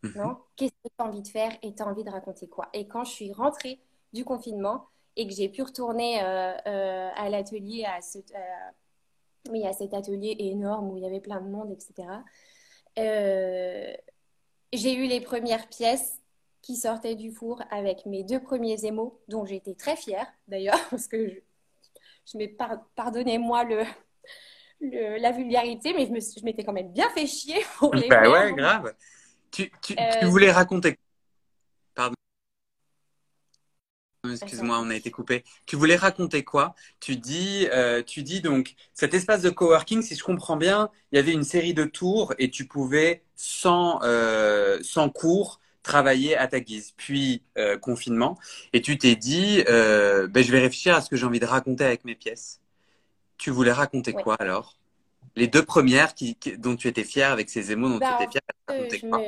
Mhm. 0.01 0.13
Non? 0.15 0.38
Qu'est-ce 0.55 0.71
que 0.71 0.88
tu 0.88 0.95
as 0.97 1.05
envie 1.05 1.21
de 1.21 1.27
faire 1.27 1.55
et 1.61 1.75
tu 1.75 1.83
as 1.83 1.88
envie 1.88 2.03
de 2.03 2.09
raconter 2.09 2.47
quoi? 2.47 2.69
Et 2.73 2.88
quand 2.88 3.03
je 3.03 3.11
suis 3.11 3.31
rentrée 3.31 3.79
du 4.13 4.25
confinement 4.25 4.88
et 5.15 5.27
que 5.27 5.33
j'ai 5.33 5.47
pu 5.47 5.61
retourner 5.61 6.23
euh, 6.23 6.53
euh, 6.65 7.09
à 7.15 7.29
l'atelier, 7.29 7.85
à, 7.85 8.01
ce, 8.01 8.17
oui, 9.51 9.63
à 9.65 9.73
cet 9.73 9.94
atelier 9.94 10.35
énorme 10.39 10.89
où 10.89 10.97
il 10.97 11.03
y 11.03 11.05
avait 11.05 11.19
plein 11.19 11.39
de 11.39 11.49
monde, 11.49 11.71
etc., 11.71 12.07
euh, 12.97 13.93
j'ai 14.73 14.95
eu 14.95 15.05
les 15.05 15.21
premières 15.21 15.69
pièces 15.69 16.19
qui 16.63 16.75
sortaient 16.75 17.15
du 17.15 17.31
four 17.31 17.62
avec 17.69 18.07
mes 18.07 18.24
deux 18.24 18.41
premiers 18.41 18.86
émaux, 18.86 19.22
dont 19.27 19.45
j'étais 19.45 19.75
très 19.75 19.95
fière 19.95 20.27
d'ailleurs, 20.48 20.79
parce 20.89 21.07
que 21.07 21.29
je, 21.29 21.39
je 22.25 22.38
m'ai 22.39 22.48
pardonnez-moi 22.48 23.63
le, 23.65 23.83
la 24.81 25.31
vulgarité, 25.31 25.93
mais 25.93 26.05
je 26.05 26.43
m'étais 26.43 26.63
quand 26.63 26.74
même 26.74 26.91
bien 26.91 27.10
fait 27.10 27.27
chier 27.27 27.63
pour 27.77 27.93
les 27.96 28.07
Bah 28.07 28.29
ouais, 28.29 28.53
grave. 28.53 28.93
Tu, 29.51 29.72
tu, 29.81 29.96
euh, 29.98 30.27
voulais 30.27 30.51
raconter. 30.51 31.00
Pardon. 31.96 32.15
Excuse-moi, 34.29 34.77
on 34.79 34.89
a 34.89 34.96
été 34.96 35.10
coupé. 35.10 35.43
Tu 35.65 35.77
voulais 35.77 35.96
raconter 35.96 36.43
quoi? 36.43 36.75
Tu 37.00 37.15
dis, 37.15 37.67
euh, 37.72 38.03
tu 38.03 38.24
dis 38.24 38.41
donc 38.41 38.75
cet 38.93 39.13
espace 39.13 39.41
de 39.41 39.50
coworking, 39.50 40.01
si 40.01 40.15
je 40.15 40.24
comprends 40.24 40.57
bien, 40.57 40.89
il 41.12 41.15
y 41.15 41.19
avait 41.19 41.31
une 41.31 41.43
série 41.43 41.74
de 41.74 41.86
tours 41.86 42.34
et 42.38 42.50
tu 42.50 42.65
pouvais 42.67 43.24
sans 43.36 44.00
euh, 44.03 44.79
sans 44.84 45.10
cours 45.10 45.62
travailler 45.81 46.36
à 46.36 46.48
ta 46.48 46.60
guise. 46.60 46.93
Puis 46.98 47.43
confinement 47.81 48.38
et 48.74 48.81
tu 48.81 48.98
t'es 48.98 49.15
dit, 49.15 49.63
ben, 49.65 50.43
je 50.43 50.51
vais 50.51 50.60
réfléchir 50.60 50.93
à 50.93 51.01
ce 51.01 51.10
que 51.10 51.15
j'ai 51.15 51.25
envie 51.25 51.39
de 51.39 51.46
raconter 51.46 51.86
avec 51.86 52.03
mes 52.03 52.15
pièces. 52.15 52.60
Tu 53.38 53.51
voulais 53.51 53.72
raconter 53.72 54.13
quoi 54.13 54.36
alors? 54.36 54.75
Les 55.36 55.48
deux 55.48 55.63
premières 55.63 56.15
qui, 56.15 56.38
dont 56.58 56.75
tu 56.75 56.88
étais 56.88 57.03
fière 57.03 57.32
avec 57.32 57.50
ces 57.50 57.72
émots 57.72 57.89
dont 57.89 58.00
tu 58.00 58.01
bah, 58.01 58.17
étais 58.20 58.32
fière, 58.32 58.41
quoi? 59.10 59.22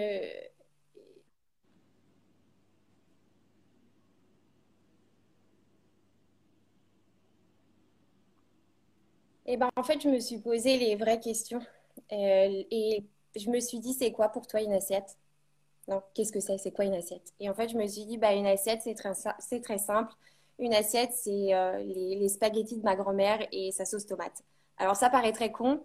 Eh 9.45 9.57
ben, 9.57 9.69
en 9.75 9.83
fait, 9.83 10.01
je 10.01 10.07
me 10.09 10.19
suis 10.19 10.37
posé 10.39 10.77
les 10.77 10.95
vraies 10.95 11.19
questions. 11.19 11.61
Euh, 12.11 12.63
et 12.71 13.03
je 13.35 13.49
me 13.49 13.59
suis 13.59 13.79
dit, 13.79 13.93
c'est 13.93 14.11
quoi 14.11 14.29
pour 14.29 14.47
toi 14.47 14.61
une 14.61 14.73
assiette? 14.73 15.17
Non, 15.87 16.03
qu'est-ce 16.13 16.31
que 16.31 16.39
c'est? 16.39 16.57
C'est 16.57 16.71
quoi 16.71 16.85
une 16.85 16.93
assiette? 16.93 17.33
Et 17.39 17.49
en 17.49 17.53
fait, 17.55 17.69
je 17.69 17.77
me 17.77 17.87
suis 17.87 18.05
dit, 18.05 18.17
bah, 18.17 18.33
une 18.33 18.45
assiette, 18.45 18.81
c'est 18.83 18.93
très, 18.93 19.13
très 19.61 19.77
simple. 19.79 20.13
Une 20.59 20.73
assiette, 20.73 21.13
c'est 21.13 21.53
euh, 21.53 21.79
les, 21.83 22.27
spaghettis 22.27 22.77
de 22.77 22.83
ma 22.83 22.95
grand-mère 22.95 23.39
et 23.51 23.71
sa 23.71 23.85
sauce 23.85 24.05
tomate. 24.05 24.43
Alors 24.77 24.95
ça 24.95 25.09
paraît 25.09 25.31
très 25.31 25.51
con. 25.51 25.81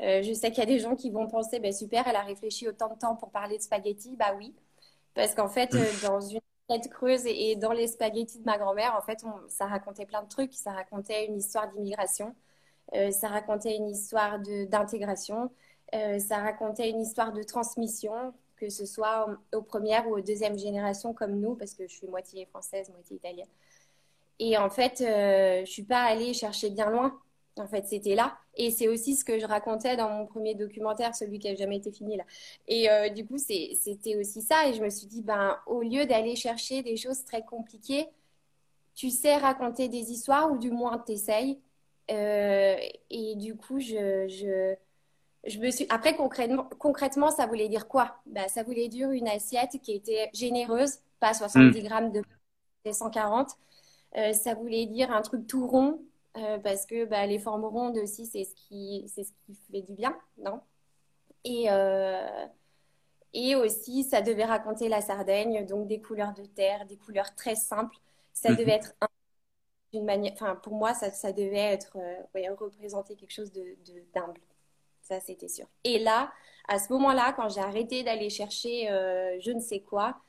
Euh, 0.00 0.20
je 0.22 0.32
sais 0.32 0.50
qu'il 0.50 0.58
y 0.58 0.62
a 0.62 0.66
des 0.66 0.80
gens 0.80 0.96
qui 0.96 1.10
vont 1.10 1.28
penser, 1.28 1.60
ben 1.60 1.72
super, 1.72 2.06
elle 2.08 2.16
a 2.16 2.22
réfléchi 2.22 2.68
autant 2.68 2.92
de 2.92 2.98
temps 2.98 3.16
pour 3.16 3.30
parler 3.30 3.56
de 3.56 3.62
spaghettis. 3.62 4.16
Bah 4.16 4.34
oui, 4.36 4.54
parce 5.14 5.34
qu'en 5.34 5.48
fait, 5.48 5.74
euh, 5.74 5.84
dans 6.02 6.20
une 6.20 6.40
tête 6.68 6.90
creuse 6.90 7.22
et, 7.26 7.56
dans 7.56 7.72
les 7.72 7.86
spaghettis 7.86 8.40
de 8.40 8.44
ma 8.44 8.58
grand-mère, 8.58 8.96
en 8.96 9.02
fait, 9.02 9.24
ça 9.48 9.66
racontait 9.66 10.06
plein 10.06 10.22
de 10.22 10.28
trucs. 10.28 10.54
Ça 10.54 10.72
racontait 10.72 11.26
une 11.26 11.36
histoire 11.38 11.70
d'immigration. 11.72 12.34
ça 13.12 13.28
racontait 13.28 13.76
une 13.76 13.88
histoire 13.90 14.40
d'intégration. 14.68 15.50
ça 15.92 16.38
racontait 16.38 16.90
une 16.90 17.00
histoire 17.00 17.32
de 17.32 17.42
transmission, 17.44 18.34
que 18.56 18.68
ce 18.70 18.86
soit 18.86 19.28
aux 19.54 19.62
premières 19.62 20.08
ou 20.08 20.16
aux 20.16 20.20
deuxièmes 20.20 20.58
générations 20.58 21.14
comme 21.14 21.38
nous, 21.40 21.54
parce 21.54 21.74
que 21.74 21.86
je 21.86 21.94
suis 21.94 22.08
moitié 22.08 22.46
française, 22.46 22.90
moitié 22.90 23.16
italienne. 23.16 23.48
Et 24.38 24.56
en 24.56 24.70
fait, 24.70 24.96
je 24.98 25.60
ne 25.60 25.66
suis 25.66 25.84
pas 25.84 26.02
allée 26.02 26.34
chercher 26.34 26.70
bien 26.70 26.90
loin. 26.90 27.18
En 27.58 27.66
fait, 27.66 27.86
c'était 27.86 28.14
là. 28.14 28.36
Et 28.54 28.70
c'est 28.70 28.88
aussi 28.88 29.16
ce 29.16 29.24
que 29.24 29.38
je 29.38 29.46
racontais 29.46 29.96
dans 29.96 30.10
mon 30.10 30.26
premier 30.26 30.54
documentaire, 30.54 31.14
celui 31.14 31.38
qui 31.38 31.48
n'a 31.48 31.54
jamais 31.54 31.76
été 31.76 31.90
fini 31.90 32.16
là. 32.16 32.24
Et 32.68 32.90
euh, 32.90 33.08
du 33.08 33.26
coup, 33.26 33.38
c'était 33.38 34.16
aussi 34.16 34.42
ça. 34.42 34.68
Et 34.68 34.74
je 34.74 34.82
me 34.82 34.90
suis 34.90 35.06
dit, 35.06 35.22
ben, 35.22 35.58
au 35.66 35.82
lieu 35.82 36.04
d'aller 36.06 36.36
chercher 36.36 36.82
des 36.82 36.96
choses 36.96 37.24
très 37.24 37.42
compliquées, 37.42 38.08
tu 38.94 39.10
sais 39.10 39.36
raconter 39.36 39.88
des 39.88 40.10
histoires 40.10 40.50
ou 40.52 40.58
du 40.58 40.70
moins 40.70 40.98
t'essayes. 40.98 41.58
Euh, 42.10 42.76
et 43.10 43.34
du 43.36 43.56
coup, 43.56 43.80
je, 43.80 44.26
je, 44.28 44.74
je, 45.46 45.58
me 45.58 45.70
suis. 45.70 45.86
Après, 45.88 46.14
concrètement, 46.14 46.68
concrètement, 46.78 47.30
ça 47.30 47.46
voulait 47.46 47.68
dire 47.68 47.88
quoi? 47.88 48.16
Ben, 48.26 48.48
Ça 48.48 48.62
voulait 48.62 48.88
dire 48.88 49.10
une 49.10 49.28
assiette 49.28 49.78
qui 49.82 49.92
était 49.92 50.30
généreuse, 50.34 50.98
pas 51.20 51.34
70 51.34 51.78
mm. 51.80 51.84
grammes 51.84 52.12
de 52.12 52.22
140. 52.92 53.48
Euh, 54.16 54.32
ça 54.32 54.54
voulait 54.54 54.86
dire 54.86 55.10
un 55.10 55.22
truc 55.22 55.46
tout 55.46 55.66
rond, 55.66 56.00
euh, 56.36 56.58
parce 56.58 56.84
que 56.84 57.06
bah, 57.06 57.26
les 57.26 57.38
formes 57.38 57.64
rondes 57.64 57.96
aussi, 57.98 58.26
c'est 58.26 58.44
ce, 58.44 58.54
qui, 58.54 59.04
c'est 59.14 59.24
ce 59.24 59.32
qui 59.46 59.54
fait 59.70 59.82
du 59.82 59.94
bien, 59.94 60.16
non? 60.38 60.60
Et, 61.44 61.66
euh, 61.70 62.46
et 63.32 63.54
aussi, 63.54 64.04
ça 64.04 64.20
devait 64.20 64.44
raconter 64.44 64.88
la 64.88 65.00
Sardaigne, 65.00 65.64
donc 65.66 65.88
des 65.88 66.00
couleurs 66.00 66.34
de 66.34 66.44
terre, 66.44 66.86
des 66.86 66.96
couleurs 66.96 67.34
très 67.34 67.54
simples. 67.54 67.96
Ça 68.32 68.50
devait 68.50 68.64
mhm. 68.64 68.70
être 68.70 68.94
d'une 69.92 70.04
manière, 70.04 70.32
enfin 70.34 70.56
pour 70.56 70.74
moi, 70.74 70.92
ça, 70.92 71.10
ça 71.10 71.32
devait 71.32 71.56
être 71.56 71.96
euh, 71.96 72.54
représenter 72.58 73.16
quelque 73.16 73.32
chose 73.32 73.52
de, 73.52 73.76
d'humble. 73.84 74.40
Ça, 75.00 75.20
c'était 75.20 75.48
sûr. 75.48 75.66
Et 75.84 75.98
là, 75.98 76.32
à 76.68 76.78
ce 76.78 76.92
moment-là, 76.92 77.32
quand 77.34 77.48
j'ai 77.48 77.60
arrêté 77.60 78.02
d'aller 78.02 78.28
chercher 78.28 78.88
je 79.40 79.52
ne 79.52 79.60
sais 79.60 79.80
quoi, 79.80 80.20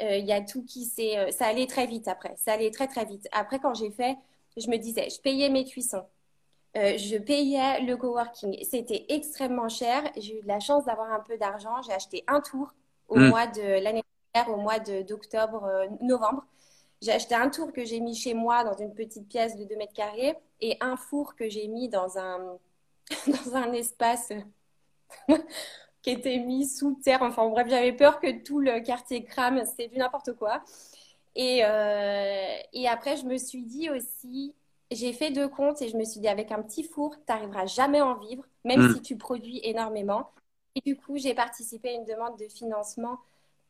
il 0.00 0.24
y 0.24 0.32
a 0.32 0.40
tout 0.40 0.64
qui 0.64 0.84
s'est. 0.84 1.30
ça 1.32 1.46
allait 1.46 1.66
très 1.66 1.86
vite 1.86 2.08
après. 2.08 2.34
Ça 2.36 2.52
allait 2.52 2.70
très 2.70 2.86
très 2.86 3.04
vite. 3.04 3.28
Après, 3.32 3.58
quand 3.58 3.74
j'ai 3.74 3.90
fait 3.90 4.16
je 4.56 4.68
me 4.68 4.76
disais, 4.76 5.08
je 5.10 5.20
payais 5.20 5.48
mes 5.48 5.64
cuissons. 5.64 6.04
Euh, 6.76 6.96
je 6.98 7.16
payais 7.16 7.80
le 7.80 7.96
coworking. 7.96 8.62
C'était 8.64 9.06
extrêmement 9.08 9.68
cher. 9.68 10.02
J'ai 10.16 10.38
eu 10.38 10.42
de 10.42 10.48
la 10.48 10.60
chance 10.60 10.84
d'avoir 10.84 11.12
un 11.12 11.20
peu 11.20 11.36
d'argent. 11.36 11.82
J'ai 11.82 11.92
acheté 11.92 12.24
un 12.28 12.40
tour 12.40 12.72
au 13.08 13.18
hmm. 13.18 13.28
mois 13.28 13.46
de 13.46 13.82
l'année 13.82 14.04
dernière, 14.34 14.54
au 14.54 14.60
mois 14.60 14.78
d'octobre, 14.78 15.64
euh, 15.64 15.86
novembre. 16.00 16.44
J'ai 17.02 17.12
acheté 17.12 17.34
un 17.34 17.48
tour 17.48 17.72
que 17.72 17.84
j'ai 17.84 17.98
mis 17.98 18.14
chez 18.14 18.34
moi 18.34 18.62
dans 18.62 18.76
une 18.76 18.94
petite 18.94 19.26
pièce 19.26 19.56
de 19.56 19.64
2 19.64 19.76
mètres 19.76 19.94
carrés 19.94 20.36
et 20.60 20.76
un 20.80 20.96
four 20.96 21.34
que 21.34 21.48
j'ai 21.48 21.66
mis 21.66 21.88
dans 21.88 22.18
un, 22.18 22.58
dans 23.26 23.56
un 23.56 23.72
espace 23.72 24.32
qui 26.02 26.10
était 26.10 26.38
mis 26.38 26.66
sous 26.66 26.98
terre. 27.02 27.22
Enfin 27.22 27.48
bref, 27.48 27.68
j'avais 27.68 27.92
peur 27.92 28.20
que 28.20 28.42
tout 28.42 28.60
le 28.60 28.80
quartier 28.80 29.24
crame. 29.24 29.64
C'était 29.64 29.88
du 29.88 29.98
n'importe 29.98 30.32
quoi. 30.34 30.62
Et, 31.36 31.60
euh, 31.64 32.56
et 32.72 32.88
après, 32.88 33.16
je 33.16 33.24
me 33.24 33.36
suis 33.36 33.62
dit 33.64 33.90
aussi, 33.90 34.54
j'ai 34.90 35.12
fait 35.12 35.30
deux 35.30 35.48
comptes 35.48 35.80
et 35.82 35.88
je 35.88 35.96
me 35.96 36.04
suis 36.04 36.20
dit, 36.20 36.28
avec 36.28 36.50
un 36.50 36.62
petit 36.62 36.82
four, 36.82 37.14
tu 37.16 37.22
n'arriveras 37.28 37.66
jamais 37.66 38.00
à 38.00 38.06
en 38.06 38.18
vivre, 38.18 38.44
même 38.64 38.80
mm. 38.82 38.94
si 38.94 39.02
tu 39.02 39.16
produis 39.16 39.60
énormément. 39.62 40.30
Et 40.74 40.80
du 40.80 40.96
coup, 40.96 41.16
j'ai 41.16 41.34
participé 41.34 41.90
à 41.90 41.92
une 41.92 42.04
demande 42.04 42.38
de 42.38 42.48
financement 42.48 43.18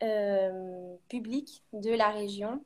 euh, 0.03 0.95
public 1.09 1.63
de 1.73 1.91
la 1.91 2.09
région 2.09 2.65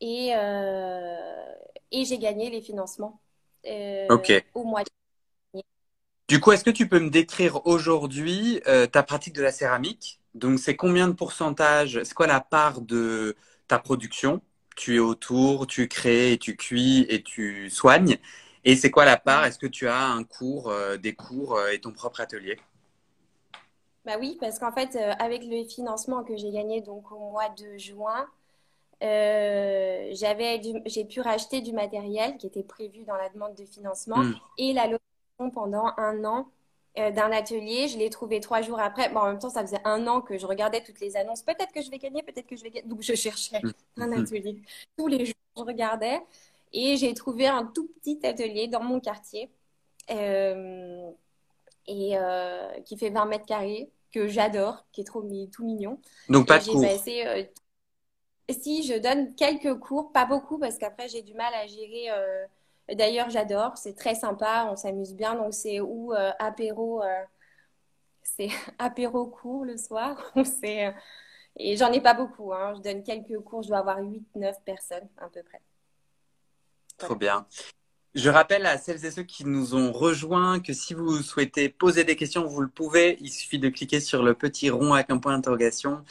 et, 0.00 0.32
euh, 0.34 1.54
et 1.90 2.04
j'ai 2.04 2.18
gagné 2.18 2.50
les 2.50 2.62
financements 2.62 3.20
au 4.54 4.64
mois 4.64 4.82
de 4.82 4.90
Du 6.28 6.40
coup, 6.40 6.52
est-ce 6.52 6.64
que 6.64 6.70
tu 6.70 6.88
peux 6.88 7.00
me 7.00 7.10
décrire 7.10 7.66
aujourd'hui 7.66 8.60
ta 8.92 9.02
pratique 9.02 9.34
de 9.34 9.42
la 9.42 9.52
céramique? 9.52 10.20
Donc, 10.34 10.58
c'est 10.58 10.74
combien 10.74 11.06
de 11.08 11.12
pourcentage? 11.12 12.02
C'est 12.02 12.14
quoi 12.14 12.26
la 12.26 12.40
part 12.40 12.80
de 12.80 13.36
ta 13.68 13.78
production? 13.78 14.40
Tu 14.74 14.96
es 14.96 14.98
autour, 14.98 15.66
tu 15.66 15.86
crées 15.86 16.32
et 16.32 16.38
tu 16.38 16.56
cuis 16.56 17.06
et 17.08 17.22
tu 17.22 17.70
soignes. 17.70 18.18
Et 18.64 18.76
c'est 18.76 18.90
quoi 18.90 19.04
la 19.04 19.16
part? 19.16 19.44
Est-ce 19.44 19.58
que 19.58 19.66
tu 19.66 19.86
as 19.86 20.06
un 20.06 20.24
cours, 20.24 20.70
euh, 20.70 20.96
des 20.96 21.14
cours 21.14 21.56
euh, 21.56 21.68
et 21.68 21.80
ton 21.80 21.92
propre 21.92 22.20
atelier? 22.20 22.58
Bah 24.04 24.16
oui, 24.18 24.36
parce 24.40 24.58
qu'en 24.58 24.72
fait, 24.72 24.96
euh, 24.96 25.12
avec 25.18 25.44
le 25.44 25.64
financement 25.64 26.24
que 26.24 26.36
j'ai 26.36 26.50
gagné 26.50 26.80
donc 26.80 27.12
au 27.12 27.30
mois 27.30 27.50
de 27.50 27.76
juin, 27.78 28.26
j'avais 29.00 30.62
j'ai 30.86 31.04
pu 31.04 31.20
racheter 31.20 31.60
du 31.60 31.72
matériel 31.72 32.38
qui 32.38 32.46
était 32.46 32.62
prévu 32.62 33.04
dans 33.04 33.16
la 33.16 33.28
demande 33.28 33.54
de 33.54 33.66
financement 33.66 34.22
hmm. 34.22 34.34
et 34.56 34.72
la 34.72 34.84
location 34.84 34.98
pendant 35.38 35.92
un 35.96 36.24
an 36.24 36.48
euh, 36.98 37.10
d'un 37.10 37.32
atelier. 37.32 37.88
Je 37.88 37.98
l'ai 37.98 38.10
trouvé 38.10 38.40
trois 38.40 38.62
jours 38.62 38.78
après. 38.80 39.08
Bon, 39.08 39.20
en 39.20 39.26
même 39.26 39.38
temps, 39.38 39.50
ça 39.50 39.62
faisait 39.62 39.80
un 39.84 40.06
an 40.06 40.20
que 40.20 40.38
je 40.38 40.46
regardais 40.46 40.82
toutes 40.82 41.00
les 41.00 41.16
annonces. 41.16 41.42
Peut-être 41.42 41.72
que 41.72 41.82
je 41.82 41.90
vais 41.90 41.98
gagner, 41.98 42.22
peut-être 42.22 42.46
que 42.46 42.56
je 42.56 42.62
vais 42.62 42.70
gagner. 42.70 42.88
Donc, 42.88 43.02
je 43.02 43.14
cherchais 43.14 43.60
mm. 43.60 44.02
un 44.02 44.12
atelier. 44.12 44.62
Tous 44.96 45.08
les 45.08 45.26
jours, 45.26 45.34
je 45.56 45.62
regardais. 45.62 46.20
Et 46.72 46.96
j'ai 46.96 47.14
trouvé 47.14 47.46
un 47.46 47.64
tout 47.64 47.88
petit 48.00 48.24
atelier 48.24 48.68
dans 48.68 48.82
mon 48.82 49.00
quartier 49.00 49.50
euh, 50.10 51.10
et 51.86 52.16
euh, 52.16 52.80
qui 52.84 52.96
fait 52.96 53.10
20 53.10 53.26
mètres 53.26 53.46
carrés, 53.46 53.90
que 54.12 54.26
j'adore, 54.28 54.84
qui 54.92 55.00
est 55.02 55.04
trop 55.04 55.22
tout 55.52 55.64
mignon. 55.64 56.00
Donc, 56.28 56.48
pas 56.48 56.58
de 56.58 56.64
cours. 56.64 56.84
si, 58.50 58.82
je 58.84 58.98
donne 58.98 59.34
quelques 59.34 59.78
cours, 59.80 60.12
pas 60.12 60.26
beaucoup, 60.26 60.58
parce 60.58 60.78
qu'après, 60.78 61.08
j'ai 61.08 61.22
du 61.22 61.34
mal 61.34 61.52
à 61.54 61.66
gérer 61.66 62.08
D'ailleurs, 62.92 63.30
j'adore, 63.30 63.78
c'est 63.78 63.94
très 63.94 64.14
sympa, 64.14 64.68
on 64.70 64.76
s'amuse 64.76 65.14
bien. 65.14 65.34
Donc, 65.34 65.54
c'est 65.54 65.80
où 65.80 66.12
euh, 66.12 66.32
apéro, 66.38 67.02
euh, 67.02 67.24
c'est 68.22 68.48
apéro 68.78 69.26
court 69.26 69.64
le 69.64 69.76
soir. 69.76 70.32
euh, 70.36 70.92
et 71.56 71.76
j'en 71.76 71.92
ai 71.92 72.00
pas 72.00 72.14
beaucoup, 72.14 72.52
hein. 72.52 72.74
je 72.76 72.80
donne 72.80 73.02
quelques 73.02 73.38
cours, 73.40 73.62
je 73.62 73.68
dois 73.68 73.78
avoir 73.78 74.00
8-9 74.00 74.60
personnes 74.64 75.08
à 75.18 75.28
peu 75.28 75.42
près. 75.42 75.60
Trop 76.98 77.16
bien. 77.16 77.46
Je 78.14 78.30
rappelle 78.30 78.64
à 78.66 78.78
celles 78.78 79.04
et 79.04 79.10
ceux 79.10 79.24
qui 79.24 79.44
nous 79.44 79.74
ont 79.74 79.90
rejoints 79.92 80.60
que 80.60 80.72
si 80.72 80.94
vous 80.94 81.20
souhaitez 81.20 81.68
poser 81.68 82.04
des 82.04 82.14
questions, 82.14 82.46
vous 82.46 82.60
le 82.60 82.68
pouvez. 82.68 83.18
Il 83.20 83.28
suffit 83.30 83.58
de 83.58 83.68
cliquer 83.68 83.98
sur 83.98 84.22
le 84.22 84.34
petit 84.34 84.70
rond 84.70 84.92
avec 84.94 85.10
un 85.10 85.18
point 85.18 85.32
d'interrogation 85.34 86.04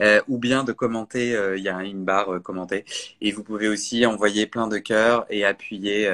euh, 0.00 0.22
ou 0.28 0.38
bien 0.38 0.64
de 0.64 0.72
commenter. 0.72 1.34
Euh, 1.36 1.58
il 1.58 1.62
y 1.62 1.68
a 1.68 1.82
une 1.84 2.02
barre 2.04 2.32
euh, 2.34 2.40
commenter. 2.40 2.86
Et 3.20 3.30
vous 3.32 3.42
pouvez 3.44 3.68
aussi 3.68 4.06
envoyer 4.06 4.46
plein 4.46 4.68
de 4.68 4.78
cœurs 4.78 5.26
et 5.28 5.44
appuyer 5.44 6.10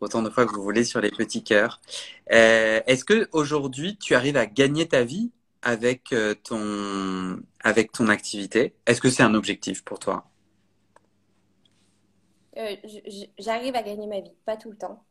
autant 0.00 0.22
de 0.22 0.30
fois 0.30 0.46
que 0.46 0.54
vous 0.54 0.62
voulez 0.62 0.84
sur 0.84 1.00
les 1.00 1.10
petits 1.10 1.42
cœurs. 1.42 1.80
Est-ce 2.28 3.04
que 3.04 3.28
aujourd'hui 3.32 3.96
tu 3.98 4.14
arrives 4.14 4.36
à 4.36 4.46
gagner 4.46 4.86
ta 4.88 5.04
vie 5.04 5.32
avec 5.62 6.14
ton 6.44 7.40
avec 7.60 7.92
ton 7.92 8.08
activité? 8.08 8.74
Est-ce 8.86 9.00
que 9.00 9.10
c'est 9.10 9.22
un 9.24 9.34
objectif 9.34 9.84
pour 9.84 9.98
toi? 9.98 10.29
Euh, 12.60 12.76
j'arrive 13.38 13.74
à 13.76 13.82
gagner 13.82 14.06
ma 14.06 14.20
vie, 14.20 14.34
pas 14.44 14.56
tout 14.56 14.70
le 14.70 14.76
temps. 14.76 15.02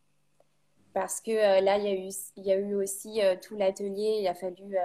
Parce 0.94 1.22
que 1.22 1.32
euh, 1.32 1.62
là, 1.62 1.78
il 1.78 1.84
y, 1.84 1.88
a 1.88 1.94
eu, 1.94 2.10
y 2.38 2.52
a 2.52 2.56
eu 2.56 2.76
aussi 2.76 3.22
euh, 3.22 3.36
tout 3.42 3.56
l'atelier, 3.56 4.20
il 4.22 4.28
a 4.28 4.36
fallu 4.36 4.76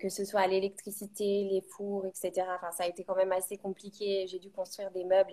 que 0.00 0.08
ce 0.08 0.24
soit 0.24 0.46
l'électricité, 0.46 1.44
les 1.44 1.60
fours, 1.60 2.06
etc. 2.06 2.46
Enfin, 2.56 2.70
ça 2.72 2.84
a 2.84 2.86
été 2.86 3.04
quand 3.04 3.16
même 3.16 3.32
assez 3.32 3.58
compliqué. 3.58 4.26
J'ai 4.26 4.38
dû 4.38 4.50
construire 4.50 4.90
des 4.92 5.04
meubles. 5.04 5.32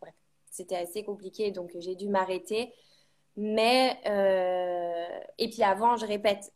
Bref, 0.00 0.14
c'était 0.50 0.76
assez 0.76 1.02
compliqué, 1.02 1.50
donc 1.50 1.72
j'ai 1.78 1.96
dû 1.96 2.08
m'arrêter. 2.08 2.72
Mais, 3.36 3.98
et 5.38 5.48
puis 5.50 5.62
avant, 5.64 5.96
je 5.96 6.06
répète, 6.06 6.52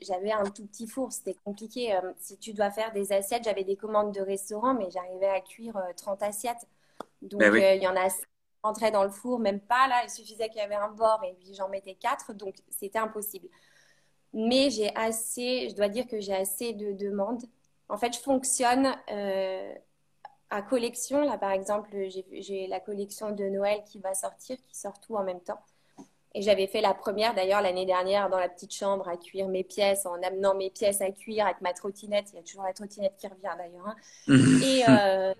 j'avais 0.00 0.32
un 0.32 0.44
tout 0.44 0.66
petit 0.66 0.88
four, 0.88 1.12
c'était 1.12 1.34
compliqué. 1.34 1.96
si 2.18 2.36
tu 2.38 2.52
dois 2.52 2.70
faire 2.72 2.92
des 2.92 3.12
assiettes, 3.12 3.44
j'avais 3.44 3.64
des 3.64 3.76
commandes 3.76 4.12
de 4.12 4.20
restaurant, 4.20 4.74
mais 4.74 4.90
j'arrivais 4.90 5.28
à 5.28 5.40
cuire 5.40 5.80
30 5.96 6.22
assiettes. 6.22 6.66
Donc, 7.22 7.40
ben 7.40 7.54
euh, 7.54 7.74
il 7.74 7.82
y 7.82 7.88
en 7.88 7.96
a 7.96 8.08
qui 8.08 8.24
rentraient 8.62 8.90
dans 8.90 9.04
le 9.04 9.10
four, 9.10 9.38
même 9.38 9.60
pas 9.60 9.88
là. 9.88 10.02
Il 10.04 10.10
suffisait 10.10 10.48
qu'il 10.48 10.58
y 10.58 10.64
avait 10.64 10.74
un 10.74 10.90
bord 10.90 11.22
et 11.24 11.34
puis 11.34 11.54
j'en 11.54 11.68
mettais 11.68 11.94
quatre. 11.94 12.32
Donc, 12.32 12.56
c'était 12.70 12.98
impossible. 12.98 13.48
Mais 14.32 14.70
j'ai 14.70 14.94
assez, 14.94 15.68
je 15.70 15.74
dois 15.74 15.88
dire 15.88 16.06
que 16.06 16.20
j'ai 16.20 16.34
assez 16.34 16.72
de 16.72 16.92
demandes. 16.92 17.42
En 17.88 17.96
fait, 17.96 18.12
je 18.12 18.18
fonctionne 18.18 18.94
euh, 19.10 19.74
à 20.50 20.62
collection. 20.62 21.22
Là, 21.22 21.38
par 21.38 21.52
exemple, 21.52 21.90
j'ai 22.32 22.66
la 22.66 22.80
collection 22.80 23.30
de 23.30 23.44
Noël 23.44 23.82
qui 23.86 23.98
va 23.98 24.14
sortir, 24.14 24.56
qui 24.68 24.76
sort 24.76 25.00
tout 25.00 25.16
en 25.16 25.24
même 25.24 25.40
temps. 25.40 25.60
Et 26.34 26.42
j'avais 26.42 26.66
fait 26.66 26.82
la 26.82 26.92
première 26.92 27.34
d'ailleurs 27.34 27.62
l'année 27.62 27.86
dernière 27.86 28.28
dans 28.28 28.38
la 28.38 28.50
petite 28.50 28.74
chambre 28.74 29.08
à 29.08 29.16
cuire 29.16 29.48
mes 29.48 29.64
pièces, 29.64 30.04
en 30.04 30.22
amenant 30.22 30.54
mes 30.54 30.68
pièces 30.68 31.00
à 31.00 31.10
cuire 31.10 31.46
avec 31.46 31.62
ma 31.62 31.72
trottinette. 31.72 32.26
Il 32.32 32.36
y 32.36 32.38
a 32.38 32.42
toujours 32.42 32.62
la 32.62 32.74
trottinette 32.74 33.16
qui 33.16 33.26
revient 33.26 33.54
d'ailleurs. 33.56 33.88
Hein. 33.88 33.96
Et, 34.62 34.84
euh, 34.86 35.34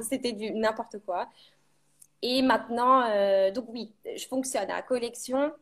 c'était 0.00 0.32
du 0.32 0.50
n'importe 0.52 0.98
quoi. 1.04 1.28
Et 2.22 2.42
maintenant, 2.42 3.02
euh, 3.08 3.50
donc 3.50 3.66
oui, 3.68 3.92
je 4.16 4.26
fonctionne 4.26 4.70
à 4.70 4.82
collection 4.82 5.52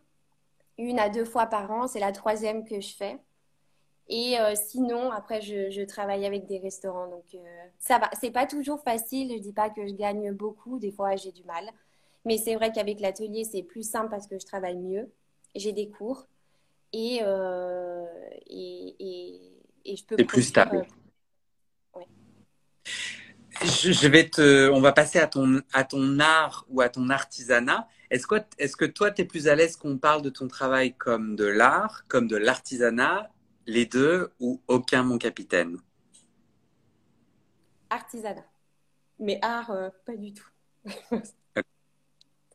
une 0.79 0.99
à 0.99 1.09
deux 1.09 1.25
fois 1.25 1.47
par 1.47 1.71
an. 1.71 1.87
C'est 1.87 2.01
la 2.01 2.13
troisième 2.13 2.65
que 2.65 2.81
je 2.81 2.95
fais. 2.95 3.19
Et 4.09 4.39
euh, 4.39 4.55
sinon, 4.55 5.11
après, 5.11 5.41
je, 5.41 5.85
travaille 5.85 6.27
avec 6.27 6.47
des 6.47 6.59
restaurants. 6.59 7.09
Donc, 7.09 7.25
euh, 7.35 7.39
ça 7.79 7.99
va. 7.99 8.09
C'est 8.21 8.31
pas 8.31 8.47
toujours 8.47 8.81
facile. 8.81 9.33
Je 9.37 9.43
dis 9.43 9.53
pas 9.53 9.71
que 9.71 9.87
je 9.87 9.95
gagne 9.95 10.33
beaucoup. 10.33 10.79
Des 10.79 10.93
fois, 10.93 11.17
j'ai 11.17 11.33
du 11.33 11.43
mal. 11.45 11.65
Mais 12.25 12.39
c'est 12.39 12.55
vrai 12.55 12.73
qu'avec 12.73 13.01
l'atelier, 13.01 13.45
c'est 13.45 13.63
plus 13.63 13.89
simple 13.89 14.11
parce 14.11 14.27
que 14.27 14.39
je 14.39 14.47
travaille 14.47 14.77
mieux. 14.77 15.11
J'ai 15.55 15.73
des 15.73 15.89
cours 15.89 16.27
et, 16.93 17.21
euh, 17.23 18.05
et, 18.47 19.41
et, 19.85 19.97
je 19.97 20.05
peux. 20.05 20.17
C'est 20.19 20.25
plus 20.25 20.43
stable. 20.43 20.87
Je, 23.63 24.09
vais 24.09 24.29
te, 24.29 24.71
on 24.71 24.81
va 24.81 24.93
passer 24.93 25.19
à 25.19 25.27
ton, 25.27 25.63
à 25.73 25.85
ton 25.85 26.19
art 26.21 26.67
ou 26.69 26.81
à 26.81 26.89
ton 26.89 27.09
artisanat. 27.11 27.89
Est-ce 28.11 28.27
que, 28.27 28.37
est-ce 28.59 28.77
que 28.77 28.85
toi, 28.85 29.11
tu 29.11 29.23
es 29.23 29.25
plus 29.25 29.49
à 29.49 29.55
l'aise 29.55 29.77
qu'on 29.77 29.99
parle 29.99 30.23
de 30.23 30.31
ton 30.31 30.49
travail 30.49 30.95
comme 30.95 31.37
de 31.37 31.45
l'art, 31.45 32.05
comme 32.09 32.29
de 32.29 32.37
l'artisanat, 32.37 33.31
les 33.67 33.87
deux 33.87 34.31
ou 34.41 34.61
aucun, 34.69 35.03
mon 35.03 35.19
capitaine? 35.19 35.79
Artisanat. 37.91 38.45
Mais 39.19 39.39
art, 39.43 39.71
euh, 39.71 39.89
pas 40.05 40.17
du 40.17 40.33
tout. 40.33 40.49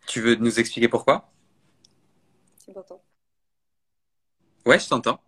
tu 0.08 0.22
veux 0.22 0.36
nous 0.36 0.60
expliquer 0.60 0.88
pourquoi? 0.88 1.32
Tu 2.64 2.72
m'entends? 2.72 3.02
Ouais, 4.66 4.80
je 4.80 4.88
t'entends. 4.88 5.20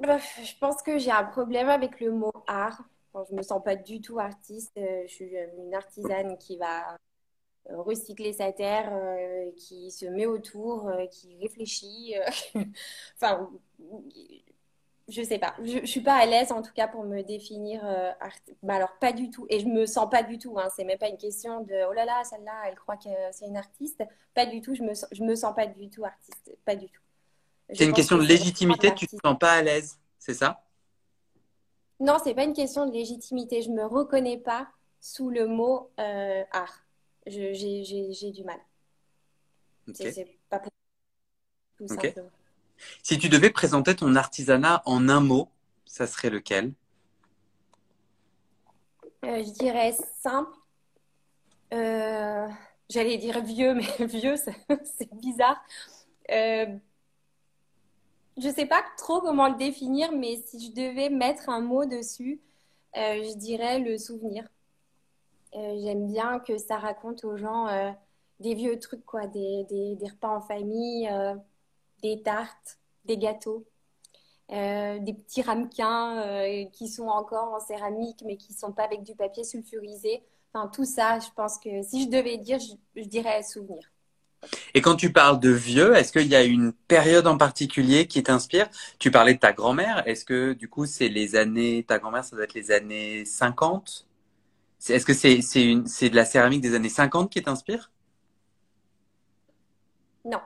Je 0.00 0.58
pense 0.60 0.82
que 0.82 0.98
j'ai 0.98 1.10
un 1.10 1.24
problème 1.24 1.68
avec 1.68 2.00
le 2.00 2.12
mot 2.12 2.32
art. 2.46 2.82
je 3.14 3.32
ne 3.32 3.38
me 3.38 3.42
sens 3.42 3.62
pas 3.62 3.76
du 3.76 4.00
tout 4.00 4.18
artiste. 4.18 4.76
Euh, 4.78 5.02
je 5.06 5.12
suis 5.12 5.32
une 5.58 5.74
artisane 5.74 6.38
qui 6.38 6.56
va 6.56 6.96
euh, 7.70 7.82
recycler 7.82 8.32
sa 8.32 8.52
terre, 8.52 8.92
qui 9.56 9.90
se 9.90 10.06
met 10.06 10.26
autour, 10.26 10.90
qui 11.10 11.38
réfléchit. 11.40 12.14
enfin, 13.16 13.50
je 15.08 15.22
sais 15.22 15.38
pas. 15.38 15.54
Je, 15.62 15.78
ne 15.78 15.86
suis 15.86 16.00
pas 16.00 16.14
à 16.16 16.26
l'aise 16.26 16.52
en 16.52 16.62
tout 16.62 16.72
cas 16.72 16.86
pour 16.86 17.04
me 17.04 17.22
définir 17.22 17.80
euh, 17.84 18.12
bah, 18.62 18.74
alors 18.74 18.96
pas 19.00 19.12
du 19.12 19.30
tout. 19.30 19.46
Et 19.48 19.60
je 19.60 19.66
me 19.66 19.86
sens 19.86 20.08
pas 20.10 20.22
du 20.22 20.38
tout. 20.38 20.58
Hein. 20.58 20.68
C'est 20.76 20.84
même 20.84 20.98
pas 20.98 21.08
une 21.08 21.16
question 21.16 21.62
de 21.62 21.74
oh 21.88 21.92
là 21.92 22.04
là 22.04 22.22
celle-là 22.24 22.52
elle 22.66 22.74
croit 22.76 22.96
que 22.96 23.08
c'est 23.32 23.46
une 23.46 23.56
artiste. 23.56 24.02
Pas 24.34 24.46
du 24.46 24.60
tout. 24.60 24.74
Je 24.74 24.82
me 24.82 24.92
je 25.12 25.22
me 25.24 25.34
sens 25.34 25.54
pas 25.54 25.66
du 25.66 25.88
tout 25.88 26.04
artiste. 26.04 26.56
Pas 26.64 26.76
du 26.76 26.88
tout. 26.88 27.00
C'est 27.72 27.84
une 27.84 27.92
question 27.92 28.16
de 28.18 28.24
légitimité. 28.24 28.94
Tu 28.94 29.06
te 29.06 29.16
sens 29.16 29.38
pas 29.38 29.52
à 29.52 29.62
l'aise, 29.62 29.98
c'est 30.18 30.34
ça? 30.34 30.62
Non, 32.00 32.16
c'est 32.22 32.34
pas 32.34 32.44
une 32.44 32.54
question 32.54 32.86
de 32.86 32.92
légitimité. 32.92 33.62
Je 33.62 33.70
me 33.70 33.84
reconnais 33.84 34.38
pas 34.38 34.68
sous 35.00 35.30
le 35.30 35.46
mot 35.46 35.90
euh, 35.98 36.44
art. 36.52 36.84
J'ai 37.26 38.32
du 38.32 38.44
mal. 38.44 38.58
C'est 39.94 40.26
pas 40.48 40.58
pour 40.58 40.70
tout 41.78 41.88
simplement. 41.88 42.30
Si 43.02 43.18
tu 43.18 43.28
devais 43.28 43.50
présenter 43.50 43.96
ton 43.96 44.14
artisanat 44.14 44.82
en 44.84 45.08
un 45.08 45.20
mot, 45.20 45.48
ça 45.84 46.06
serait 46.06 46.30
lequel? 46.30 46.72
Euh, 49.24 49.42
Je 49.44 49.50
dirais 49.52 49.96
simple. 50.20 50.56
Euh, 51.74 52.48
j'allais 52.88 53.18
dire 53.18 53.42
vieux, 53.42 53.74
mais 53.74 54.06
vieux, 54.06 54.36
c'est 54.98 55.14
bizarre. 55.14 55.60
Euh, 56.30 56.66
je 58.38 58.48
sais 58.48 58.66
pas 58.66 58.82
trop 58.96 59.20
comment 59.20 59.48
le 59.48 59.56
définir, 59.56 60.12
mais 60.12 60.36
si 60.46 60.66
je 60.66 60.72
devais 60.72 61.10
mettre 61.10 61.48
un 61.48 61.60
mot 61.60 61.84
dessus, 61.84 62.40
je 62.94 63.36
dirais 63.36 63.78
le 63.78 63.98
souvenir. 63.98 64.44
J'aime 65.52 66.10
bien 66.12 66.40
que 66.40 66.58
ça 66.58 66.76
raconte 66.76 67.24
aux 67.24 67.36
gens 67.36 67.66
des 68.40 68.54
vieux 68.54 68.78
trucs, 68.78 69.04
quoi, 69.04 69.26
des, 69.26 69.64
des 69.70 70.08
repas 70.08 70.36
en 70.36 70.40
famille 70.40 71.08
des 72.02 72.22
tartes, 72.22 72.78
des 73.04 73.18
gâteaux, 73.18 73.64
euh, 74.50 74.98
des 75.00 75.14
petits 75.14 75.42
ramequins 75.42 76.22
euh, 76.22 76.64
qui 76.72 76.88
sont 76.88 77.08
encore 77.08 77.52
en 77.54 77.60
céramique 77.60 78.22
mais 78.24 78.36
qui 78.36 78.52
sont 78.52 78.72
pas 78.72 78.84
avec 78.84 79.02
du 79.02 79.14
papier 79.14 79.44
sulfurisé. 79.44 80.22
Enfin, 80.52 80.68
tout 80.68 80.84
ça, 80.84 81.18
je 81.18 81.28
pense 81.36 81.58
que 81.58 81.82
si 81.82 82.04
je 82.04 82.08
devais 82.08 82.38
dire, 82.38 82.58
je, 82.58 83.02
dirais 83.02 83.42
souvenir. 83.42 83.82
Et 84.74 84.80
quand 84.80 84.96
tu 84.96 85.12
parles 85.12 85.40
de 85.40 85.50
vieux, 85.50 85.94
est-ce 85.96 86.12
qu'il 86.12 86.28
y 86.28 86.36
a 86.36 86.44
une 86.44 86.72
période 86.72 87.26
en 87.26 87.36
particulier 87.36 88.06
qui 88.06 88.22
t'inspire? 88.22 88.68
Tu 88.98 89.10
parlais 89.10 89.34
de 89.34 89.38
ta 89.38 89.52
grand-mère. 89.52 90.06
Est-ce 90.06 90.24
que 90.24 90.52
du 90.52 90.68
coup, 90.68 90.86
c'est 90.86 91.08
les 91.08 91.36
années, 91.36 91.84
ta 91.86 91.98
grand-mère, 91.98 92.24
ça 92.24 92.36
doit 92.36 92.44
être 92.44 92.54
les 92.54 92.70
années 92.70 93.24
50 93.24 94.06
Est-ce 94.88 95.06
que 95.06 95.14
c'est 95.14 96.10
de 96.10 96.16
la 96.16 96.24
céramique 96.24 96.60
des 96.60 96.74
années 96.74 96.88
50 96.88 97.30
qui 97.30 97.42
t'inspire? 97.42 97.90
Non, 100.24 100.40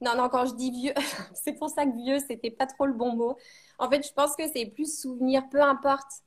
non, 0.00 0.16
non, 0.16 0.28
quand 0.28 0.46
je 0.46 0.54
dis 0.54 0.70
vieux, 0.70 0.94
c'est 1.34 1.54
pour 1.54 1.70
ça 1.70 1.84
que 1.86 1.96
vieux, 1.96 2.18
c'était 2.26 2.50
pas 2.50 2.66
trop 2.66 2.86
le 2.86 2.92
bon 2.92 3.14
mot. 3.14 3.36
En 3.78 3.90
fait, 3.90 4.06
je 4.06 4.12
pense 4.12 4.36
que 4.36 4.44
c'est 4.52 4.66
plus 4.66 5.00
souvenir, 5.00 5.42
peu 5.50 5.60
importe. 5.60 6.22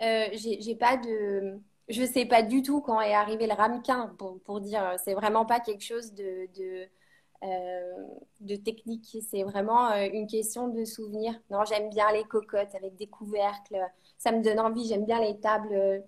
Euh, 0.00 0.26
j'ai 0.32 0.74
pas 0.76 0.96
de. 0.96 1.58
Je 1.88 2.04
sais 2.04 2.26
pas 2.26 2.42
du 2.42 2.62
tout 2.62 2.80
quand 2.80 3.00
est 3.00 3.14
arrivé 3.14 3.46
le 3.46 3.54
ramequin, 3.54 4.14
pour, 4.18 4.40
pour 4.42 4.60
dire. 4.60 4.96
C'est 5.04 5.14
vraiment 5.14 5.44
pas 5.44 5.60
quelque 5.60 5.84
chose 5.84 6.12
de, 6.14 6.48
euh, 7.42 8.56
technique. 8.64 9.16
C'est 9.28 9.42
vraiment 9.42 9.90
euh, 9.90 10.08
une 10.12 10.26
question 10.26 10.68
de 10.68 10.84
souvenir. 10.84 11.34
Non, 11.50 11.64
j'aime 11.64 11.90
bien 11.90 12.12
les 12.12 12.24
cocottes 12.24 12.74
avec 12.74 12.96
des 12.96 13.08
couvercles. 13.08 13.78
Ça 14.18 14.32
me 14.32 14.42
donne 14.42 14.60
envie. 14.60 14.86
J'aime 14.88 15.04
bien 15.04 15.20
les 15.20 15.38
tables. 15.40 16.04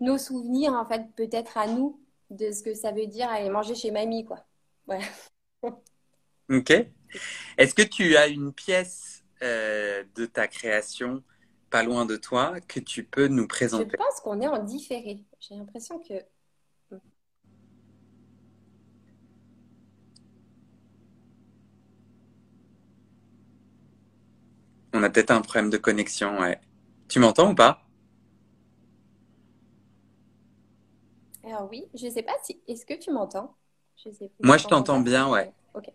nos 0.00 0.18
souvenirs, 0.18 0.72
en 0.72 0.86
fait, 0.86 1.02
peut-être 1.16 1.58
à 1.58 1.66
nous, 1.66 2.00
de 2.30 2.50
ce 2.52 2.62
que 2.62 2.74
ça 2.74 2.92
veut 2.92 3.06
dire 3.06 3.28
aller 3.28 3.50
manger 3.50 3.74
chez 3.74 3.90
mamie, 3.90 4.24
quoi. 4.24 4.44
Voilà. 4.86 5.04
Ok. 6.48 6.72
Est-ce 7.58 7.74
que 7.74 7.82
tu 7.82 8.16
as 8.16 8.26
une 8.26 8.52
pièce 8.52 9.24
euh, 9.42 10.04
de 10.14 10.26
ta 10.26 10.48
création 10.48 11.22
pas 11.70 11.82
loin 11.82 12.04
de 12.04 12.16
toi 12.16 12.60
que 12.60 12.80
tu 12.80 13.04
peux 13.04 13.28
nous 13.28 13.46
présenter 13.46 13.90
Je 13.92 13.96
pense 13.96 14.20
qu'on 14.20 14.40
est 14.40 14.48
en 14.48 14.62
différé. 14.62 15.20
J'ai 15.40 15.54
l'impression 15.54 15.98
que. 16.00 16.14
On 24.92 25.04
a 25.04 25.08
peut-être 25.08 25.30
un 25.30 25.40
problème 25.40 25.70
de 25.70 25.76
connexion, 25.76 26.40
ouais. 26.40 26.60
Tu 27.08 27.20
m'entends 27.20 27.52
ou 27.52 27.54
pas? 27.54 27.80
Alors 31.44 31.68
oui, 31.70 31.84
je 31.94 32.06
ne 32.06 32.10
sais 32.10 32.22
pas 32.22 32.36
si. 32.42 32.60
Est-ce 32.66 32.84
que 32.84 32.94
tu 32.94 33.12
m'entends? 33.12 33.54
Moi, 34.42 34.56
je 34.56 34.66
t'entends 34.66 35.00
bien, 35.00 35.28
ouais. 35.28 35.52
Ok. 35.74 35.90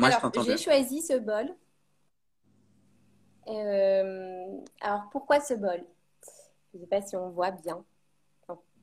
alors, 0.00 0.30
j'ai 0.44 0.58
choisi 0.58 1.02
ce 1.02 1.18
bol. 1.18 1.48
Euh, 3.48 4.58
alors, 4.80 5.08
pourquoi 5.10 5.40
ce 5.40 5.54
bol? 5.54 5.84
Je 6.72 6.78
ne 6.78 6.82
sais 6.82 6.88
pas 6.88 7.02
si 7.02 7.16
on 7.16 7.30
voit 7.30 7.50
bien. 7.50 7.84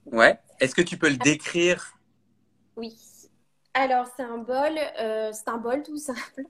Ouais. 0.06 0.40
Est-ce 0.60 0.76
que 0.76 0.82
tu 0.82 0.98
peux 0.98 1.10
le 1.10 1.18
décrire? 1.18 1.98
Oui. 2.76 2.98
Alors, 3.74 4.08
c'est 4.16 4.24
un 4.24 4.38
bol, 4.38 4.78
euh, 5.00 5.32
c'est 5.32 5.48
un 5.50 5.58
bol 5.58 5.82
tout 5.84 5.98
simple, 5.98 6.44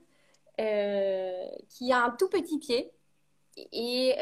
euh, 0.60 1.46
qui 1.68 1.92
a 1.92 2.04
un 2.04 2.10
tout 2.10 2.28
petit 2.28 2.58
pied 2.58 2.90
et 3.56 4.16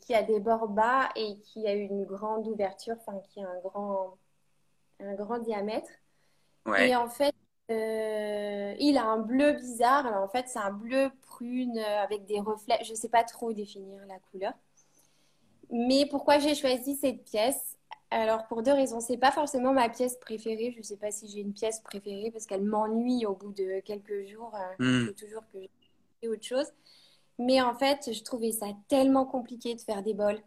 qui 0.00 0.14
a 0.14 0.22
des 0.22 0.40
bords 0.40 0.68
bas 0.68 1.08
et 1.14 1.38
qui 1.40 1.66
a 1.66 1.72
une 1.72 2.04
grande 2.04 2.48
ouverture, 2.48 2.96
enfin 2.98 3.20
qui 3.28 3.40
a 3.40 3.48
un 3.48 3.60
grand, 3.60 4.18
un 4.98 5.14
grand 5.14 5.38
diamètre. 5.38 5.90
Ouais. 6.64 6.88
Et 6.88 6.96
en 6.96 7.08
fait, 7.08 7.34
euh, 7.70 8.74
il 8.78 8.96
a 8.96 9.04
un 9.04 9.18
bleu 9.18 9.52
bizarre. 9.52 10.06
en 10.22 10.28
fait, 10.28 10.48
c'est 10.48 10.58
un 10.58 10.72
bleu 10.72 11.10
prune 11.22 11.78
euh, 11.78 12.02
avec 12.02 12.26
des 12.26 12.40
reflets. 12.40 12.78
Je 12.84 12.92
ne 12.92 12.96
sais 12.96 13.08
pas 13.08 13.24
trop 13.24 13.52
définir 13.52 14.00
la 14.06 14.18
couleur. 14.30 14.52
Mais 15.70 16.06
pourquoi 16.08 16.38
j'ai 16.38 16.54
choisi 16.54 16.96
cette 16.96 17.24
pièce? 17.24 17.76
Alors, 18.10 18.46
pour 18.46 18.62
deux 18.62 18.72
raisons. 18.72 19.00
C'est 19.00 19.16
pas 19.16 19.32
forcément 19.32 19.72
ma 19.72 19.88
pièce 19.88 20.16
préférée. 20.18 20.70
Je 20.72 20.78
ne 20.78 20.82
sais 20.82 20.96
pas 20.96 21.10
si 21.10 21.28
j'ai 21.28 21.40
une 21.40 21.52
pièce 21.52 21.80
préférée 21.80 22.30
parce 22.30 22.46
qu'elle 22.46 22.62
m'ennuie 22.62 23.26
au 23.26 23.34
bout 23.34 23.52
de 23.52 23.80
quelques 23.80 24.26
jours. 24.26 24.56
Il 24.78 25.06
faut 25.06 25.12
toujours 25.12 25.42
que 25.52 25.58
j'ai 26.22 26.28
autre 26.28 26.44
chose. 26.44 26.72
Mais 27.38 27.60
en 27.60 27.74
fait, 27.74 28.12
je 28.12 28.22
trouvais 28.22 28.52
ça 28.52 28.66
tellement 28.88 29.26
compliqué 29.26 29.74
de 29.74 29.80
faire 29.80 30.02
des 30.02 30.14
bols. 30.14 30.40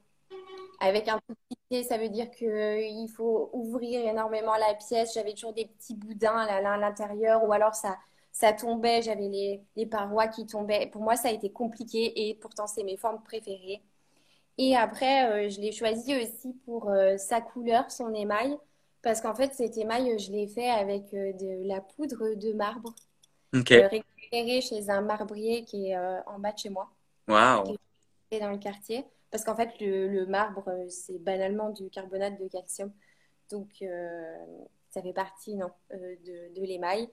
Avec 0.82 1.10
un 1.10 1.20
tout 1.28 1.36
petit 1.36 1.60
pied, 1.70 1.84
ça 1.84 1.98
veut 1.98 2.10
dire 2.10 2.32
qu'il 2.32 2.48
euh, 2.48 3.08
faut 3.16 3.50
ouvrir 3.54 4.08
énormément 4.08 4.56
la 4.56 4.74
pièce. 4.76 5.14
J'avais 5.14 5.34
toujours 5.34 5.54
des 5.54 5.66
petits 5.66 5.96
boudins 5.96 6.38
à 6.38 6.78
l'intérieur 6.78 7.44
ou 7.44 7.52
alors 7.52 7.76
ça, 7.76 7.98
ça 8.32 8.54
tombait, 8.54 9.02
j'avais 9.02 9.28
les, 9.28 9.62
les, 9.76 9.86
parois 9.86 10.28
qui 10.28 10.46
tombaient. 10.46 10.88
Pour 10.88 11.02
moi, 11.02 11.18
ça 11.18 11.28
a 11.28 11.32
été 11.32 11.52
compliqué 11.52 12.30
et 12.30 12.36
pourtant, 12.36 12.66
c'est 12.66 12.84
mes 12.84 12.96
formes 12.96 13.22
préférées. 13.24 13.82
Et 14.58 14.76
après, 14.76 15.48
euh, 15.48 15.50
je 15.50 15.60
l'ai 15.60 15.72
choisi 15.74 16.16
aussi 16.16 16.54
pour 16.66 16.90
euh, 16.90 17.18
sa 17.18 17.42
couleur, 17.42 17.92
son 17.92 18.14
émail, 18.14 18.58
parce 19.02 19.20
qu'en 19.20 19.36
fait, 19.36 19.54
cet 19.54 19.78
émail, 19.78 20.18
je 20.18 20.32
l'ai 20.32 20.48
fait 20.48 20.70
avec 20.70 21.12
de 21.12 21.68
la 21.68 21.82
poudre 21.82 22.36
de 22.36 22.54
marbre, 22.54 22.94
okay. 23.54 23.86
récupérée 23.86 24.62
chez 24.62 24.90
un 24.90 25.02
marbrier 25.02 25.64
qui 25.64 25.92
est 25.92 25.98
en 25.98 26.40
bas 26.40 26.52
de 26.52 26.58
chez 26.58 26.70
moi. 26.70 26.90
Waouh! 27.28 27.78
Dans 28.32 28.52
le 28.52 28.58
quartier. 28.58 29.06
Parce 29.32 29.44
qu'en 29.44 29.56
fait, 29.56 29.72
le, 29.80 30.26
marbre, 30.26 30.68
euh, 30.68 30.88
c'est 30.90 31.20
banalement 31.20 31.70
du 31.70 31.90
carbonate 31.90 32.40
de 32.40 32.48
calcium. 32.48 32.92
Donc, 33.52 33.70
euh, 33.82 34.38
ça 34.90 35.02
fait 35.02 35.14
partie 35.14 35.56
non, 35.56 35.72
euh, 35.94 36.16
de, 36.26 36.64
l'émail. 36.64 37.10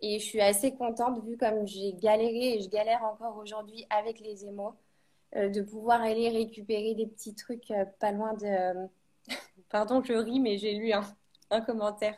Et 0.00 0.18
je 0.18 0.24
suis 0.24 0.40
assez 0.40 0.74
contente, 0.74 1.24
vu 1.24 1.36
comme 1.36 1.66
j'ai 1.66 1.94
galéré 1.94 2.54
et 2.54 2.60
je 2.60 2.68
galère 2.68 3.02
encore 3.04 3.36
aujourd'hui 3.38 3.86
avec 3.90 4.20
les 4.20 4.44
émaux, 4.44 4.74
de 5.34 5.62
pouvoir 5.62 6.00
aller 6.00 6.28
récupérer 6.28 6.94
des 6.94 7.06
petits 7.06 7.34
trucs 7.34 7.72
pas 7.98 8.12
loin 8.12 8.34
de, 8.34 8.88
pardon, 9.70 10.02
je 10.04 10.12
ris, 10.12 10.38
mais 10.40 10.58
j'ai 10.58 10.74
lu 10.74 10.92
un, 10.92 11.02
un 11.50 11.60
commentaire 11.60 12.16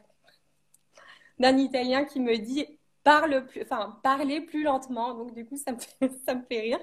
d'un 1.38 1.56
Italien 1.56 2.04
qui 2.04 2.20
me 2.20 2.36
dit 2.36 2.66
parle 3.06 3.46
plus, 3.46 3.62
enfin, 3.62 3.98
parler 4.02 4.40
plus 4.40 4.64
lentement. 4.64 5.14
Donc, 5.14 5.32
du 5.32 5.46
coup, 5.46 5.56
ça 5.56 5.72
me 5.72 5.78
fait, 6.00 6.10
ça 6.26 6.34
me 6.34 6.42
fait 6.42 6.60
rire. 6.60 6.80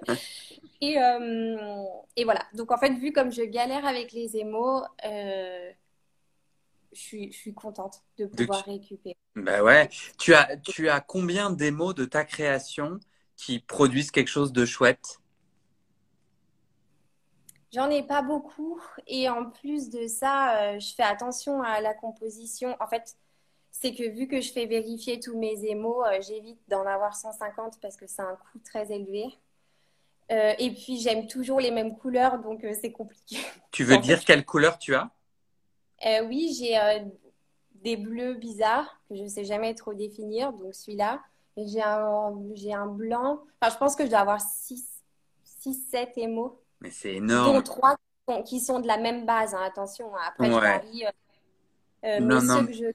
Et, 0.83 0.99
euh, 0.99 1.85
et, 2.17 2.25
voilà. 2.25 2.43
Donc, 2.53 2.71
en 2.71 2.77
fait, 2.77 2.91
vu 2.95 3.13
comme 3.13 3.31
je 3.31 3.43
galère 3.43 3.85
avec 3.85 4.11
les 4.11 4.35
émaux, 4.35 4.81
euh, 5.05 5.71
je, 6.91 6.99
suis, 6.99 7.31
je 7.31 7.37
suis 7.37 7.53
contente 7.53 8.01
de 8.17 8.25
pouvoir 8.25 8.65
récupérer. 8.65 9.15
Bah 9.35 9.63
ouais. 9.63 9.89
Tu 10.19 10.33
as, 10.33 10.57
tu 10.57 10.89
as 10.89 10.99
combien 10.99 11.51
d'émaux 11.51 11.93
de 11.93 12.03
ta 12.03 12.25
création 12.25 12.99
qui 13.37 13.59
produisent 13.59 14.11
quelque 14.11 14.27
chose 14.27 14.51
de 14.51 14.65
chouette? 14.65 15.19
J'en 17.71 17.89
ai 17.89 18.03
pas 18.03 18.21
beaucoup. 18.21 18.81
Et 19.07 19.29
en 19.29 19.49
plus 19.49 19.89
de 19.89 20.05
ça, 20.07 20.73
euh, 20.73 20.79
je 20.79 20.93
fais 20.93 21.03
attention 21.03 21.61
à 21.61 21.79
la 21.79 21.93
composition. 21.93 22.75
En 22.81 22.87
fait, 22.87 23.15
c'est 23.71 23.95
que 23.95 24.03
vu 24.09 24.27
que 24.27 24.41
je 24.41 24.51
fais 24.51 24.65
vérifier 24.65 25.21
tous 25.21 25.37
mes 25.39 25.63
émaux, 25.63 26.03
j'évite 26.19 26.59
d'en 26.67 26.85
avoir 26.85 27.15
150 27.15 27.79
parce 27.81 27.95
que 27.95 28.05
c'est 28.05 28.21
un 28.21 28.35
coût 28.35 28.59
très 28.65 28.91
élevé. 28.91 29.39
Euh, 30.31 30.53
et 30.57 30.71
puis, 30.71 30.99
j'aime 30.99 31.27
toujours 31.27 31.59
les 31.59 31.71
mêmes 31.71 31.95
couleurs, 31.97 32.39
donc 32.39 32.65
c'est 32.79 32.91
compliqué. 32.91 33.37
Tu 33.71 33.83
veux 33.83 33.97
dire 33.97 34.23
quelle 34.23 34.45
couleur 34.45 34.77
tu 34.77 34.95
as? 34.95 35.11
Oui, 36.23 36.55
j'ai 36.57 36.77
des 37.83 37.97
bleus 37.97 38.35
bizarres 38.35 39.01
que 39.07 39.15
je 39.15 39.23
ne 39.23 39.27
sais 39.27 39.43
jamais 39.43 39.75
trop 39.75 39.93
définir, 39.93 40.53
donc 40.53 40.73
celui-là. 40.73 41.21
J'ai 41.57 41.83
un, 41.83 42.33
j'ai 42.55 42.73
un 42.73 42.87
blanc. 42.87 43.43
Enfin, 43.61 43.71
je 43.73 43.77
pense 43.77 43.95
que 43.95 44.05
je 44.05 44.09
dois 44.09 44.19
avoir 44.19 44.41
6, 44.41 44.83
6 45.43 45.87
7 45.91 46.17
émaux. 46.17 46.59
Mais 46.81 46.89
c'est 46.89 47.15
énorme. 47.15 47.53
Dont 47.53 47.61
3 47.61 47.95
qui 48.45 48.59
sont 48.59 48.79
de 48.79 48.87
la 48.87 48.97
même 48.97 49.25
base, 49.25 49.53
hein. 49.53 49.61
attention. 49.63 50.15
Hein. 50.15 50.21
Après, 50.27 50.47
je 50.47 50.51
varie. 50.51 51.05
Euh, 51.05 51.09
euh, 52.05 52.19
non. 52.19 52.39
ceux 52.39 52.67
que 52.67 52.73
je. 52.73 52.85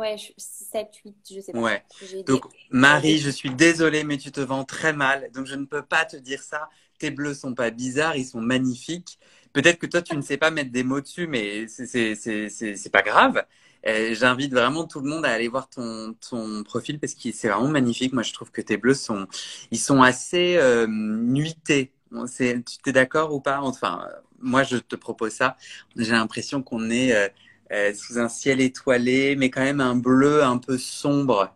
Ouais, 0.00 0.16
7, 0.38 0.88
8, 1.04 1.14
je 1.30 1.40
sais 1.40 1.52
pas. 1.52 1.58
Ouais. 1.58 1.84
Donc, 2.26 2.46
Marie, 2.70 3.18
je 3.18 3.28
suis 3.28 3.50
désolée, 3.50 4.02
mais 4.02 4.16
tu 4.16 4.32
te 4.32 4.40
vends 4.40 4.64
très 4.64 4.94
mal. 4.94 5.30
Donc, 5.34 5.44
je 5.44 5.54
ne 5.54 5.66
peux 5.66 5.82
pas 5.82 6.06
te 6.06 6.16
dire 6.16 6.42
ça. 6.42 6.70
Tes 6.98 7.10
bleus 7.10 7.34
sont 7.34 7.54
pas 7.54 7.70
bizarres, 7.70 8.16
ils 8.16 8.24
sont 8.24 8.40
magnifiques. 8.40 9.18
Peut-être 9.52 9.78
que 9.78 9.86
toi, 9.86 10.00
tu 10.00 10.16
ne 10.16 10.22
sais 10.22 10.38
pas 10.38 10.50
mettre 10.50 10.70
des 10.70 10.84
mots 10.84 11.02
dessus, 11.02 11.26
mais 11.26 11.66
c'est 11.68 12.90
pas 12.90 13.02
grave. 13.02 13.44
Euh, 13.86 14.14
j'invite 14.14 14.54
vraiment 14.54 14.86
tout 14.86 15.00
le 15.00 15.10
monde 15.10 15.26
à 15.26 15.32
aller 15.32 15.48
voir 15.48 15.68
ton, 15.68 16.14
ton 16.14 16.62
profil 16.64 16.98
parce 16.98 17.14
que 17.14 17.30
c'est 17.32 17.48
vraiment 17.48 17.68
magnifique. 17.68 18.14
Moi, 18.14 18.22
je 18.22 18.32
trouve 18.32 18.50
que 18.50 18.62
tes 18.62 18.78
bleus 18.78 18.94
sont, 18.94 19.26
ils 19.70 19.78
sont 19.78 20.00
assez 20.00 20.56
euh, 20.56 20.86
nuités. 20.86 21.92
tu 22.10 22.62
t'es 22.82 22.92
d'accord 22.92 23.34
ou 23.34 23.40
pas? 23.40 23.60
Enfin, 23.60 24.08
moi, 24.38 24.62
je 24.62 24.78
te 24.78 24.96
propose 24.96 25.32
ça. 25.32 25.58
J'ai 25.96 26.12
l'impression 26.12 26.62
qu'on 26.62 26.88
est 26.88 27.12
euh, 27.14 27.28
euh, 27.72 27.94
sous 27.94 28.18
un 28.18 28.28
ciel 28.28 28.60
étoilé, 28.60 29.36
mais 29.36 29.50
quand 29.50 29.62
même 29.62 29.80
un 29.80 29.96
bleu 29.96 30.42
un 30.42 30.58
peu 30.58 30.78
sombre. 30.78 31.54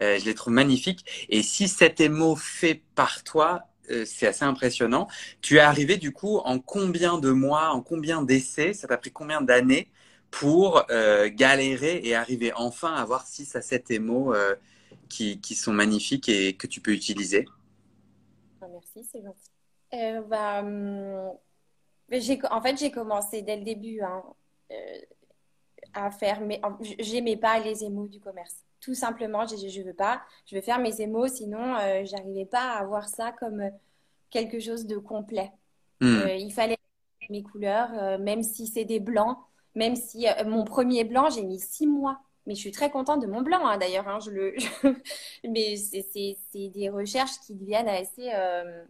Euh, 0.00 0.18
je 0.18 0.24
les 0.24 0.34
trouve 0.34 0.52
magnifiques. 0.52 1.04
Et 1.28 1.42
si 1.42 1.68
cet 1.68 2.00
émo 2.00 2.36
fait 2.36 2.82
par 2.94 3.22
toi, 3.22 3.68
c'est 4.06 4.26
assez 4.26 4.46
impressionnant. 4.46 5.08
Tu 5.42 5.56
es 5.56 5.60
arrivé 5.60 5.98
du 5.98 6.10
coup 6.10 6.38
en 6.38 6.58
combien 6.58 7.18
de 7.18 7.30
mois, 7.30 7.68
en 7.68 7.82
combien 7.82 8.22
d'essais? 8.22 8.72
Ça 8.72 8.88
t'a 8.88 8.96
pris 8.96 9.12
combien 9.12 9.42
d'années 9.42 9.90
pour 10.34 10.84
euh, 10.90 11.30
galérer 11.32 12.00
et 12.02 12.16
arriver 12.16 12.52
enfin 12.56 12.92
à 12.92 13.02
avoir 13.02 13.24
6 13.24 13.54
à 13.54 13.62
7 13.62 13.92
émaux 13.92 14.34
euh, 14.34 14.56
qui, 15.08 15.38
sont 15.54 15.72
magnifiques 15.72 16.28
et 16.28 16.56
que 16.56 16.66
tu 16.66 16.80
peux 16.80 16.92
utiliser? 16.92 17.46
Ah, 18.60 18.66
Merci, 18.68 19.08
c'est 19.12 19.22
gentil. 19.22 19.50
Euh, 19.94 20.22
bah, 20.22 20.60
hum, 20.60 21.30
en 22.50 22.60
fait, 22.60 22.76
j'ai 22.76 22.90
commencé 22.90 23.42
dès 23.42 23.56
le 23.58 23.62
début 23.62 24.00
hein, 24.00 24.24
à 25.94 26.10
faire, 26.10 26.40
mais 26.40 26.60
j'aimais 26.98 27.36
pas 27.36 27.58
les 27.58 27.84
émaux 27.84 28.08
du 28.08 28.20
commerce. 28.20 28.56
Tout 28.80 28.94
simplement, 28.94 29.46
je, 29.46 29.56
je 29.68 29.82
veux 29.82 29.94
pas. 29.94 30.22
Je 30.46 30.56
veux 30.56 30.62
faire 30.62 30.78
mes 30.78 31.00
émaux, 31.00 31.28
sinon 31.28 31.76
j'arrivais 32.04 32.44
pas 32.46 32.72
à 32.72 32.80
avoir 32.80 33.08
ça 33.08 33.32
comme 33.32 33.70
quelque 34.30 34.60
chose 34.60 34.86
de 34.86 34.98
complet. 34.98 35.50
Hmm. 36.00 36.26
il 36.38 36.52
fallait 36.52 36.76
mes 37.30 37.42
couleurs, 37.42 38.18
même 38.18 38.42
si 38.42 38.66
c'est 38.66 38.84
des 38.84 39.00
blancs 39.00 39.38
même 39.74 39.96
si 39.96 40.28
euh, 40.28 40.44
mon 40.44 40.64
premier 40.64 41.04
blanc, 41.04 41.28
j'ai 41.30 41.42
mis 41.42 41.58
six 41.58 41.86
mois. 41.86 42.20
Mais 42.46 42.54
je 42.54 42.60
suis 42.60 42.72
très 42.72 42.90
contente 42.90 43.22
de 43.22 43.26
mon 43.26 43.40
blanc, 43.40 43.66
hein, 43.66 43.78
d'ailleurs. 43.78 44.06
Hein, 44.06 44.18
je 44.20 44.30
le... 44.30 44.54
Mais 45.48 45.76
c'est 45.76 46.68
des 46.68 46.90
recherches 46.90 47.40
qui 47.46 47.54
deviennent 47.54 47.88
assez. 47.88 48.30
Euh, 48.32 48.84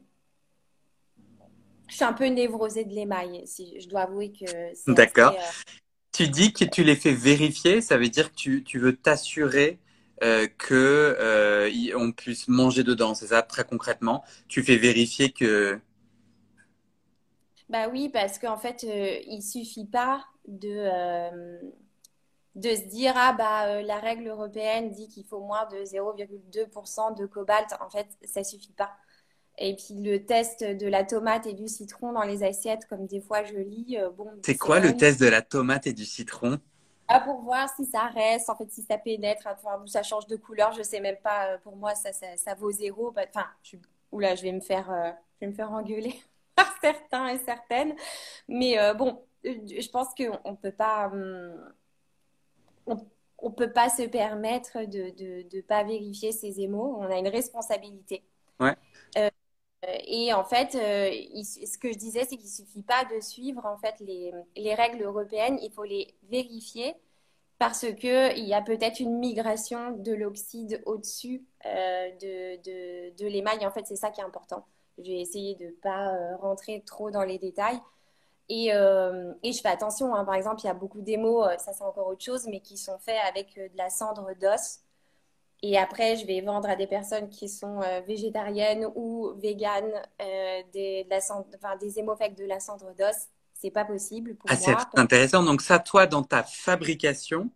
je 1.88 1.94
suis 1.94 2.04
un 2.04 2.12
peu 2.12 2.26
névrosée 2.26 2.84
de 2.84 2.92
l'émail. 2.92 3.42
Si 3.46 3.80
je 3.80 3.88
dois 3.88 4.02
avouer 4.02 4.32
que. 4.32 4.92
D'accord. 4.92 5.34
Euh, 5.34 5.72
tu 6.14 6.28
dis 6.28 6.52
que 6.52 6.64
tu 6.64 6.84
les 6.84 6.96
fais 6.96 7.12
vérifier. 7.12 7.80
Ça 7.80 7.98
veut 7.98 8.08
dire 8.08 8.30
que 8.30 8.36
tu, 8.36 8.64
tu 8.64 8.78
veux 8.78 8.96
t'assurer 8.96 9.78
euh, 10.22 10.46
que 10.58 11.68
on 11.96 12.12
puisse 12.12 12.48
manger 12.48 12.84
dedans. 12.84 13.14
C'est 13.14 13.28
ça, 13.28 13.42
très 13.42 13.64
concrètement? 13.64 14.24
Tu 14.48 14.62
fais 14.62 14.76
vérifier 14.76 15.30
que. 15.30 15.80
Bah 17.68 17.88
oui, 17.88 18.10
parce 18.10 18.38
qu'en 18.38 18.56
fait, 18.56 18.84
il 18.84 19.42
suffit 19.42 19.86
pas 19.86 20.24
de, 20.46 20.68
euh, 20.68 21.58
de 22.54 22.68
se 22.74 22.82
dire 22.88 23.12
ah 23.16 23.32
bah 23.32 23.66
euh, 23.66 23.82
la 23.82 23.98
règle 23.98 24.28
européenne 24.28 24.90
dit 24.90 25.08
qu'il 25.08 25.24
faut 25.24 25.40
moins 25.40 25.66
de 25.66 25.84
0,2% 25.84 27.16
de 27.16 27.26
cobalt. 27.26 27.74
En 27.80 27.90
fait, 27.90 28.06
ça 28.24 28.44
suffit 28.44 28.72
pas. 28.72 28.92
Et 29.58 29.76
puis 29.76 29.94
le 29.94 30.24
test 30.24 30.64
de 30.64 30.86
la 30.86 31.04
tomate 31.04 31.46
et 31.46 31.52
du 31.52 31.68
citron 31.68 32.12
dans 32.12 32.22
les 32.22 32.42
assiettes, 32.42 32.86
comme 32.88 33.06
des 33.06 33.20
fois 33.20 33.44
je 33.44 33.54
lis. 33.54 33.96
Euh, 33.98 34.10
bon, 34.10 34.28
c'est 34.42 34.56
quoi 34.56 34.80
le 34.80 34.96
test 34.96 35.20
de 35.20 35.26
la 35.26 35.42
tomate 35.42 35.86
et 35.86 35.92
du 35.92 36.04
citron? 36.04 36.58
Ah, 37.06 37.20
Pour 37.20 37.42
voir 37.42 37.68
si 37.76 37.84
ça 37.84 38.06
reste, 38.06 38.50
en 38.50 38.56
fait, 38.56 38.70
si 38.70 38.82
ça 38.82 38.98
pénètre, 38.98 39.46
enfin, 39.46 39.84
ça 39.86 40.02
change 40.02 40.26
de 40.26 40.36
couleur. 40.36 40.72
Je 40.72 40.82
sais 40.82 41.00
même 41.00 41.18
pas. 41.22 41.58
Pour 41.58 41.76
moi, 41.76 41.94
ça, 41.94 42.10
ça, 42.12 42.54
vaut 42.54 42.72
zéro. 42.72 43.12
Bah, 43.12 43.22
enfin, 43.28 43.46
je, 43.62 43.76
oula, 44.10 44.34
je 44.34 44.42
vais 44.42 44.52
me 44.52 44.60
faire, 44.60 44.86
je 45.34 45.46
vais 45.46 45.52
me 45.52 45.56
faire 45.56 45.70
engueuler 45.70 46.14
par 46.56 46.74
certains 46.80 47.28
et 47.28 47.38
certaines. 47.38 47.94
Mais 48.48 48.76
bon, 48.94 49.22
je 49.44 49.88
pense 49.90 50.08
qu'on 50.16 50.50
ne 50.50 50.56
peut 50.56 50.72
pas. 50.72 51.10
Hum, 51.12 51.72
on, 53.38 53.50
peut 53.50 53.72
pas 53.72 53.90
se 53.90 54.02
permettre 54.02 54.86
de 54.86 55.12
ne 55.54 55.60
pas 55.60 55.84
vérifier 55.84 56.32
ses 56.32 56.60
émaux. 56.60 56.96
On 56.98 57.10
a 57.10 57.18
une 57.18 57.28
responsabilité. 57.28 58.24
Ouais. 58.58 58.74
Euh, 59.88 59.98
et 60.06 60.32
en 60.32 60.44
fait, 60.44 60.74
euh, 60.74 61.10
ce 61.42 61.78
que 61.78 61.92
je 61.92 61.98
disais, 61.98 62.24
c'est 62.28 62.36
qu'il 62.36 62.48
suffit 62.48 62.82
pas 62.82 63.04
de 63.04 63.20
suivre 63.20 63.64
en 63.66 63.76
fait 63.78 63.94
les, 64.00 64.32
les, 64.56 64.74
règles 64.74 65.02
européennes. 65.02 65.58
Il 65.62 65.72
faut 65.72 65.84
les 65.84 66.14
vérifier 66.30 66.94
parce 67.58 67.86
qu'il 67.94 68.44
y 68.46 68.54
a 68.54 68.62
peut-être 68.62 69.00
une 69.00 69.18
migration 69.18 69.92
de 69.92 70.12
l'oxyde 70.12 70.82
au-dessus 70.86 71.44
euh, 71.66 72.10
de, 72.20 73.16
de, 73.16 73.26
l'émail. 73.26 73.66
En 73.66 73.70
fait, 73.70 73.86
c'est 73.86 73.96
ça 73.96 74.10
qui 74.10 74.20
est 74.20 74.24
important. 74.24 74.66
Je 74.98 75.04
vais 75.04 75.20
essayer 75.20 75.54
de 75.56 75.70
pas 75.82 76.36
rentrer 76.38 76.82
trop 76.86 77.10
dans 77.10 77.24
les 77.24 77.38
détails. 77.38 77.80
Et, 78.48 78.72
euh, 78.74 79.32
je 79.42 79.58
fais 79.60 79.68
attention, 79.68 80.14
hein. 80.14 80.24
par 80.24 80.34
exemple, 80.34 80.60
il 80.62 80.66
y 80.66 80.70
a 80.70 80.74
beaucoup 80.74 81.00
d'émaux, 81.00 81.44
euh, 81.44 81.56
ça 81.58 81.72
c'est 81.72 81.84
encore 81.84 82.08
autre 82.08 82.22
chose, 82.22 82.46
mais 82.46 82.60
qui 82.60 82.76
sont 82.76 82.98
faits 82.98 83.16
avec 83.26 83.56
euh, 83.56 83.68
de 83.68 83.76
la 83.76 83.88
cendre 83.88 84.30
d'os. 84.40 84.80
Et 85.62 85.78
après, 85.78 86.16
je 86.16 86.26
vais 86.26 86.40
vendre 86.40 86.68
à 86.68 86.76
des 86.76 86.86
personnes 86.86 87.28
qui 87.30 87.48
sont 87.48 87.80
végétariennes 88.06 88.86
ou 88.94 89.32
véganes 89.36 90.02
des, 90.72 91.04
de 91.04 91.10
la 91.10 91.20
cendre, 91.20 91.46
enfin, 91.56 91.76
des 91.76 91.92
de 91.92 92.44
la 92.44 92.60
cendre 92.60 92.94
d'os. 92.98 93.16
C'est 93.54 93.70
pas 93.70 93.84
possible 93.86 94.34
pour 94.36 94.50
ah, 94.50 94.56
C'est 94.56 94.74
intéressant. 94.96 95.42
Donc 95.42 95.62
ça, 95.62 95.78
toi, 95.78 96.06
dans 96.06 96.22
ta 96.22 96.42
fabrication, 96.42 97.50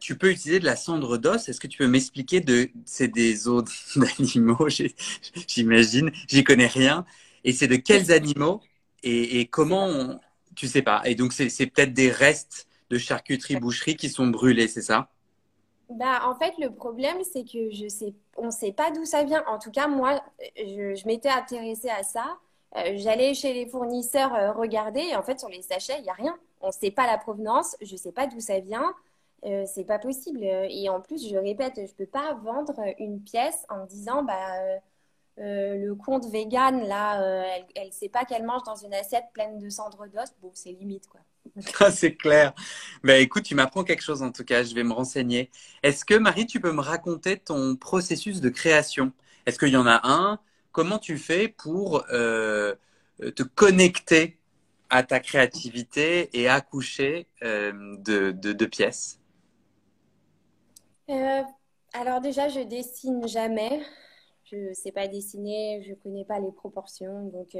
tu 0.00 0.16
peux 0.16 0.30
utiliser 0.30 0.60
de 0.60 0.64
la 0.64 0.76
cendre 0.76 1.18
d'os. 1.18 1.46
Est-ce 1.48 1.60
que 1.60 1.66
tu 1.66 1.76
peux 1.76 1.88
m'expliquer 1.88 2.40
de 2.40 2.70
c'est 2.86 3.08
des 3.08 3.48
os 3.48 3.64
d'animaux 3.96 4.68
J'imagine, 5.46 6.10
j'y 6.28 6.42
connais 6.42 6.68
rien. 6.68 7.04
Et 7.46 7.52
c'est 7.52 7.68
de 7.68 7.76
quels 7.76 8.12
animaux? 8.12 8.60
Et, 9.02 9.46
comment 9.46 9.86
on... 9.86 10.20
Tu 10.56 10.66
sais 10.66 10.82
pas. 10.82 11.02
Et 11.04 11.14
donc, 11.14 11.32
c'est 11.32 11.66
peut-être 11.66 11.92
des 11.92 12.10
restes 12.10 12.66
de 12.90 12.98
charcuterie, 12.98 13.56
boucherie 13.56 13.96
qui 13.96 14.08
sont 14.08 14.26
brûlés, 14.26 14.68
c'est 14.68 14.82
ça? 14.82 15.10
Bah, 15.90 16.22
en 16.28 16.34
fait, 16.34 16.54
le 16.58 16.70
problème, 16.72 17.18
c'est 17.22 17.44
que 17.44 17.70
je 17.70 17.88
sais, 17.88 18.12
on 18.36 18.46
ne 18.46 18.50
sait 18.50 18.72
pas 18.72 18.90
d'où 18.90 19.04
ça 19.04 19.22
vient. 19.24 19.44
En 19.46 19.58
tout 19.58 19.70
cas, 19.70 19.86
moi, 19.86 20.20
je, 20.56 21.06
m'étais 21.06 21.28
intéressée 21.28 21.90
à 21.90 22.02
ça. 22.02 22.38
Euh, 22.76 22.94
j'allais 22.96 23.34
chez 23.34 23.52
les 23.52 23.66
fournisseurs 23.66 24.34
euh, 24.34 24.52
regarder. 24.52 25.00
Et 25.00 25.16
en 25.16 25.22
fait, 25.22 25.38
sur 25.38 25.48
les 25.48 25.62
sachets, 25.62 25.98
il 25.98 26.02
n'y 26.02 26.10
a 26.10 26.14
rien. 26.14 26.36
On 26.60 26.68
ne 26.68 26.72
sait 26.72 26.90
pas 26.90 27.06
la 27.06 27.18
provenance. 27.18 27.76
Je 27.80 27.92
ne 27.92 27.98
sais 27.98 28.12
pas 28.12 28.26
d'où 28.26 28.40
ça 28.40 28.58
vient. 28.60 28.94
Euh, 29.44 29.64
c'est 29.66 29.84
pas 29.84 29.98
possible. 29.98 30.42
Et 30.42 30.88
en 30.88 31.00
plus, 31.00 31.28
je 31.28 31.36
répète, 31.36 31.74
je 31.76 31.82
ne 31.82 31.96
peux 31.96 32.06
pas 32.06 32.34
vendre 32.34 32.74
une 32.98 33.20
pièce 33.22 33.64
en 33.68 33.84
disant, 33.86 34.24
bah, 34.24 34.34
euh, 35.38 35.76
le 35.76 35.94
compte 35.94 36.24
vegan, 36.30 36.86
là, 36.88 37.20
euh, 37.20 37.44
elle 37.74 37.88
ne 37.88 37.92
sait 37.92 38.08
pas 38.08 38.24
qu'elle 38.24 38.44
mange 38.44 38.62
dans 38.64 38.76
une 38.76 38.94
assiette 38.94 39.26
pleine 39.34 39.58
de 39.58 39.68
cendres 39.68 40.06
d'os. 40.06 40.30
Bon, 40.40 40.50
c'est 40.54 40.72
limite, 40.72 41.06
quoi. 41.08 41.20
Ah, 41.80 41.90
c'est 41.90 42.14
clair. 42.14 42.54
Ben, 43.04 43.20
écoute, 43.20 43.44
tu 43.44 43.54
m'apprends 43.54 43.84
quelque 43.84 44.02
chose 44.02 44.22
en 44.22 44.32
tout 44.32 44.44
cas. 44.44 44.62
Je 44.62 44.74
vais 44.74 44.82
me 44.82 44.92
renseigner. 44.92 45.50
Est-ce 45.82 46.04
que, 46.04 46.14
Marie, 46.14 46.46
tu 46.46 46.58
peux 46.58 46.72
me 46.72 46.80
raconter 46.80 47.38
ton 47.38 47.76
processus 47.76 48.40
de 48.40 48.48
création? 48.48 49.12
Est-ce 49.44 49.58
qu'il 49.58 49.68
y 49.68 49.76
en 49.76 49.86
a 49.86 50.00
un? 50.04 50.40
Comment 50.72 50.98
tu 50.98 51.18
fais 51.18 51.48
pour 51.48 52.04
euh, 52.10 52.74
te 53.18 53.42
connecter 53.42 54.38
à 54.88 55.02
ta 55.02 55.20
créativité 55.20 56.30
et 56.38 56.48
accoucher 56.48 57.26
de, 57.42 58.30
de, 58.32 58.66
pièces? 58.66 59.18
Alors 61.08 62.20
déjà, 62.20 62.48
je 62.48 62.60
dessine 62.60 63.26
jamais. 63.26 63.82
Je 64.46 64.56
ne 64.56 64.74
sais 64.74 64.92
pas 64.92 65.08
dessiner, 65.08 65.82
je 65.84 65.90
ne 65.90 65.94
connais 65.96 66.24
pas 66.24 66.38
les 66.40 66.52
proportions. 66.52 67.26
Donc, 67.26 67.56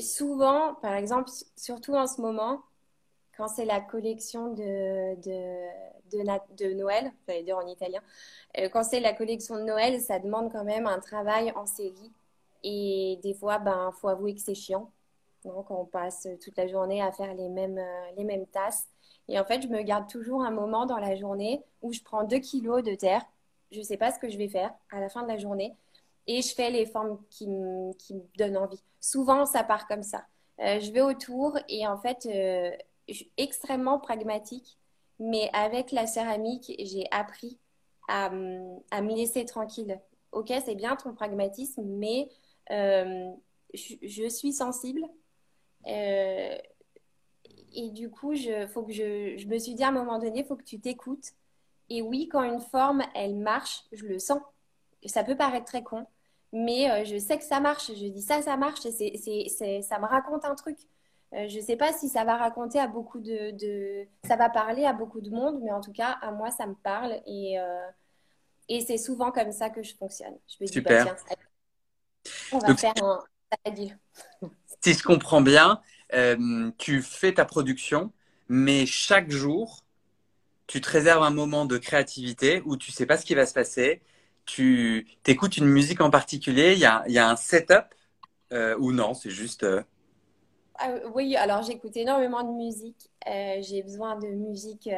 souvent, 0.00 0.74
par 0.76 0.94
exemple, 0.94 1.30
surtout 1.56 1.94
en 1.94 2.06
ce 2.06 2.20
moment, 2.20 2.62
quand 3.40 3.48
c'est 3.48 3.64
la 3.64 3.80
collection 3.80 4.52
de, 4.52 5.14
de, 5.22 6.56
de, 6.56 6.74
Noël, 6.74 7.10
j'allais 7.26 7.42
dire 7.42 7.56
en 7.56 7.66
italien, 7.66 8.02
euh, 8.58 8.68
quand 8.68 8.84
c'est 8.84 9.00
la 9.00 9.14
collection 9.14 9.56
de 9.56 9.62
Noël, 9.62 9.98
ça 10.00 10.18
demande 10.18 10.52
quand 10.52 10.64
même 10.64 10.86
un 10.86 10.98
travail 11.00 11.50
en 11.56 11.64
série. 11.64 12.12
Et 12.62 13.18
des 13.22 13.32
fois, 13.34 13.58
ben, 13.58 13.92
faut 13.92 14.08
avouer 14.08 14.34
que 14.34 14.42
c'est 14.42 14.54
chiant. 14.54 14.90
Donc, 15.44 15.70
on 15.70 15.86
passe 15.86 16.28
toute 16.44 16.56
la 16.58 16.66
journée 16.68 17.00
à 17.00 17.12
faire 17.12 17.32
les 17.34 17.48
mêmes, 17.48 17.78
euh, 17.78 18.10
les 18.16 18.24
mêmes 18.24 18.46
tasses. 18.46 18.86
Et 19.28 19.38
en 19.40 19.44
fait, 19.44 19.62
je 19.62 19.68
me 19.68 19.80
garde 19.82 20.06
toujours 20.08 20.42
un 20.42 20.50
moment 20.50 20.84
dans 20.84 20.98
la 20.98 21.16
journée 21.16 21.64
où 21.80 21.92
je 21.94 22.02
prends 22.02 22.24
2 22.24 22.38
kilos 22.40 22.82
de 22.82 22.94
terre. 22.94 23.22
Je 23.70 23.78
ne 23.78 23.84
sais 23.84 23.96
pas 23.96 24.12
ce 24.12 24.18
que 24.18 24.28
je 24.28 24.36
vais 24.36 24.48
faire 24.48 24.72
à 24.90 25.00
la 25.00 25.08
fin 25.08 25.22
de 25.22 25.28
la 25.28 25.38
journée 25.38 25.76
et 26.26 26.42
je 26.42 26.54
fais 26.54 26.70
les 26.70 26.86
formes 26.86 27.18
qui, 27.30 27.48
me, 27.48 27.92
donnent 28.36 28.56
envie. 28.56 28.82
Souvent, 29.00 29.46
ça 29.46 29.64
part 29.64 29.86
comme 29.88 30.02
ça. 30.02 30.26
Euh, 30.60 30.78
je 30.80 30.92
vais 30.92 31.00
autour 31.00 31.58
et 31.68 31.86
en 31.86 31.98
fait, 31.98 32.26
euh, 32.26 32.70
je 33.08 33.14
suis 33.14 33.32
extrêmement 33.36 33.98
pragmatique, 33.98 34.78
mais 35.18 35.50
avec 35.52 35.90
la 35.90 36.06
céramique, 36.06 36.72
j'ai 36.78 37.06
appris 37.10 37.58
à, 38.08 38.30
me 38.30 39.14
laisser 39.14 39.44
tranquille. 39.44 40.00
Ok, 40.32 40.52
c'est 40.64 40.74
bien 40.74 40.96
ton 40.96 41.14
pragmatisme, 41.14 41.82
mais 41.84 42.28
euh, 42.70 43.32
je, 43.74 44.28
suis 44.28 44.52
sensible. 44.52 45.02
et 45.86 46.60
du 47.90 48.10
coup, 48.10 48.34
faut 48.72 48.82
que 48.84 48.92
je, 48.92 49.36
je 49.36 49.46
me 49.48 49.58
suis 49.58 49.74
dit 49.74 49.82
à 49.82 49.88
un 49.88 49.92
moment 49.92 50.18
donné, 50.18 50.40
il 50.40 50.44
faut 50.44 50.56
que 50.56 50.64
tu 50.64 50.78
t'écoutes. 50.78 51.32
Et 51.90 52.02
oui, 52.02 52.28
quand 52.28 52.42
une 52.42 52.60
forme, 52.60 53.02
elle 53.14 53.36
marche, 53.36 53.82
je 53.92 54.06
le 54.06 54.18
sens. 54.18 54.40
Ça 55.06 55.24
peut 55.24 55.36
paraître 55.36 55.66
très 55.66 55.82
con, 55.82 56.06
mais 56.52 56.90
euh, 56.90 57.04
je 57.04 57.18
sais 57.18 57.36
que 57.36 57.44
ça 57.44 57.58
marche. 57.58 57.88
Je 57.88 58.06
dis 58.06 58.22
ça, 58.22 58.40
ça 58.42 58.56
marche, 58.56 58.86
et 58.86 59.48
c'est, 59.48 59.82
ça 59.82 59.98
me 59.98 60.06
raconte 60.06 60.44
un 60.44 60.54
truc. 60.54 60.78
Euh, 61.32 61.48
je 61.48 61.56
ne 61.56 61.62
sais 61.62 61.76
pas 61.76 61.92
si 61.92 62.08
ça 62.08 62.24
va 62.24 62.36
raconter 62.36 62.78
à 62.78 62.86
beaucoup 62.86 63.20
de, 63.20 63.50
de, 63.52 64.06
Ça 64.26 64.36
va 64.36 64.48
parler 64.48 64.84
à 64.84 64.92
beaucoup 64.92 65.20
de 65.20 65.30
monde, 65.30 65.60
mais 65.62 65.72
en 65.72 65.80
tout 65.80 65.92
cas, 65.92 66.18
à 66.22 66.32
moi, 66.32 66.50
ça 66.50 66.66
me 66.66 66.74
parle. 66.74 67.20
Et, 67.26 67.58
euh, 67.58 67.88
et 68.68 68.80
c'est 68.80 68.98
souvent 68.98 69.32
comme 69.32 69.52
ça 69.52 69.70
que 69.70 69.82
je 69.82 69.94
fonctionne. 69.96 70.36
Je 70.48 70.56
me 70.60 70.68
dis, 70.68 70.80
bah, 70.80 71.00
Super. 71.00 71.16
tiens, 71.16 71.36
on 72.52 72.58
va 72.58 72.76
faire 72.76 72.94
un. 73.02 73.20
Si 74.80 74.92
je 74.92 75.02
comprends 75.02 75.40
bien, 75.40 75.80
tu 76.78 77.02
fais 77.02 77.34
ta 77.34 77.44
production, 77.44 78.12
mais 78.48 78.86
chaque 78.86 79.30
jour, 79.30 79.82
tu 80.70 80.80
te 80.80 80.88
réserves 80.88 81.22
un 81.24 81.30
moment 81.30 81.64
de 81.66 81.78
créativité 81.78 82.62
où 82.64 82.76
tu 82.76 82.92
sais 82.92 83.04
pas 83.04 83.16
ce 83.18 83.26
qui 83.26 83.34
va 83.34 83.44
se 83.44 83.54
passer 83.54 84.02
tu 84.44 85.06
écoutes 85.26 85.56
une 85.56 85.66
musique 85.66 86.00
en 86.00 86.10
particulier 86.10 86.72
Il 86.72 86.78
y 86.78 86.84
a, 86.84 87.04
y 87.08 87.18
a, 87.18 87.28
un 87.28 87.36
setup 87.36 87.94
euh, 88.52 88.76
ou 88.78 88.92
non 88.92 89.14
C'est 89.14 89.30
juste. 89.30 89.62
Euh, 89.62 89.82
ah, 90.76 90.94
oui, 91.14 91.36
alors 91.36 91.62
j'écoute 91.62 91.96
énormément 91.96 92.42
de 92.42 92.56
musique. 92.56 93.10
Euh, 93.28 93.58
j'ai 93.60 93.82
besoin 93.82 94.18
de 94.18 94.28
musique. 94.28 94.88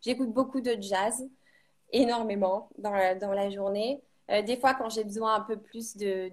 j'écoute 0.00 0.32
beaucoup 0.32 0.60
de 0.60 0.76
jazz, 0.80 1.22
énormément 1.92 2.68
dans 2.78 2.92
la, 2.92 3.14
dans 3.14 3.32
la 3.32 3.50
journée. 3.50 4.00
des 4.28 4.56
fois, 4.56 4.74
quand 4.74 4.88
j'ai 4.88 5.04
besoin 5.04 5.34
un 5.34 5.40
peu 5.40 5.56
plus 5.56 5.96
de, 5.96 6.30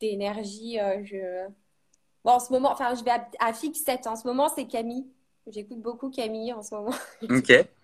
d'énergie, 0.00 0.78
je. 1.04 1.46
Bon, 2.24 2.32
en 2.32 2.40
ce 2.40 2.52
moment, 2.52 2.70
enfin, 2.70 2.94
je 2.94 3.04
vais 3.04 3.10
à, 3.10 3.28
à 3.40 3.52
fixe 3.52 3.80
7. 3.80 4.06
En 4.06 4.16
ce 4.16 4.26
moment, 4.26 4.48
c'est 4.54 4.66
Camille. 4.66 5.06
J'écoute 5.46 5.80
beaucoup 5.80 6.10
Camille 6.10 6.52
en 6.52 6.62
ce 6.62 6.74
moment. 6.74 6.94
Ok. 7.28 7.52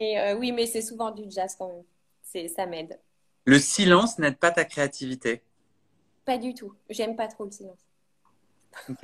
Et 0.00 0.16
oui, 0.38 0.52
mais 0.52 0.66
c'est 0.66 0.82
souvent 0.82 1.10
du 1.10 1.24
jazz 1.30 1.54
quand 1.58 1.68
même. 1.68 1.84
C'est, 2.22 2.48
ça 2.48 2.66
m'aide. 2.66 2.98
Le 3.44 3.58
silence 3.58 4.18
n'aide 4.18 4.38
pas 4.38 4.50
ta 4.50 4.64
créativité? 4.64 5.42
Pas 6.24 6.38
du 6.38 6.54
tout. 6.54 6.74
J'aime 6.90 7.16
pas 7.16 7.28
trop 7.28 7.44
le 7.44 7.50
silence. 7.50 7.78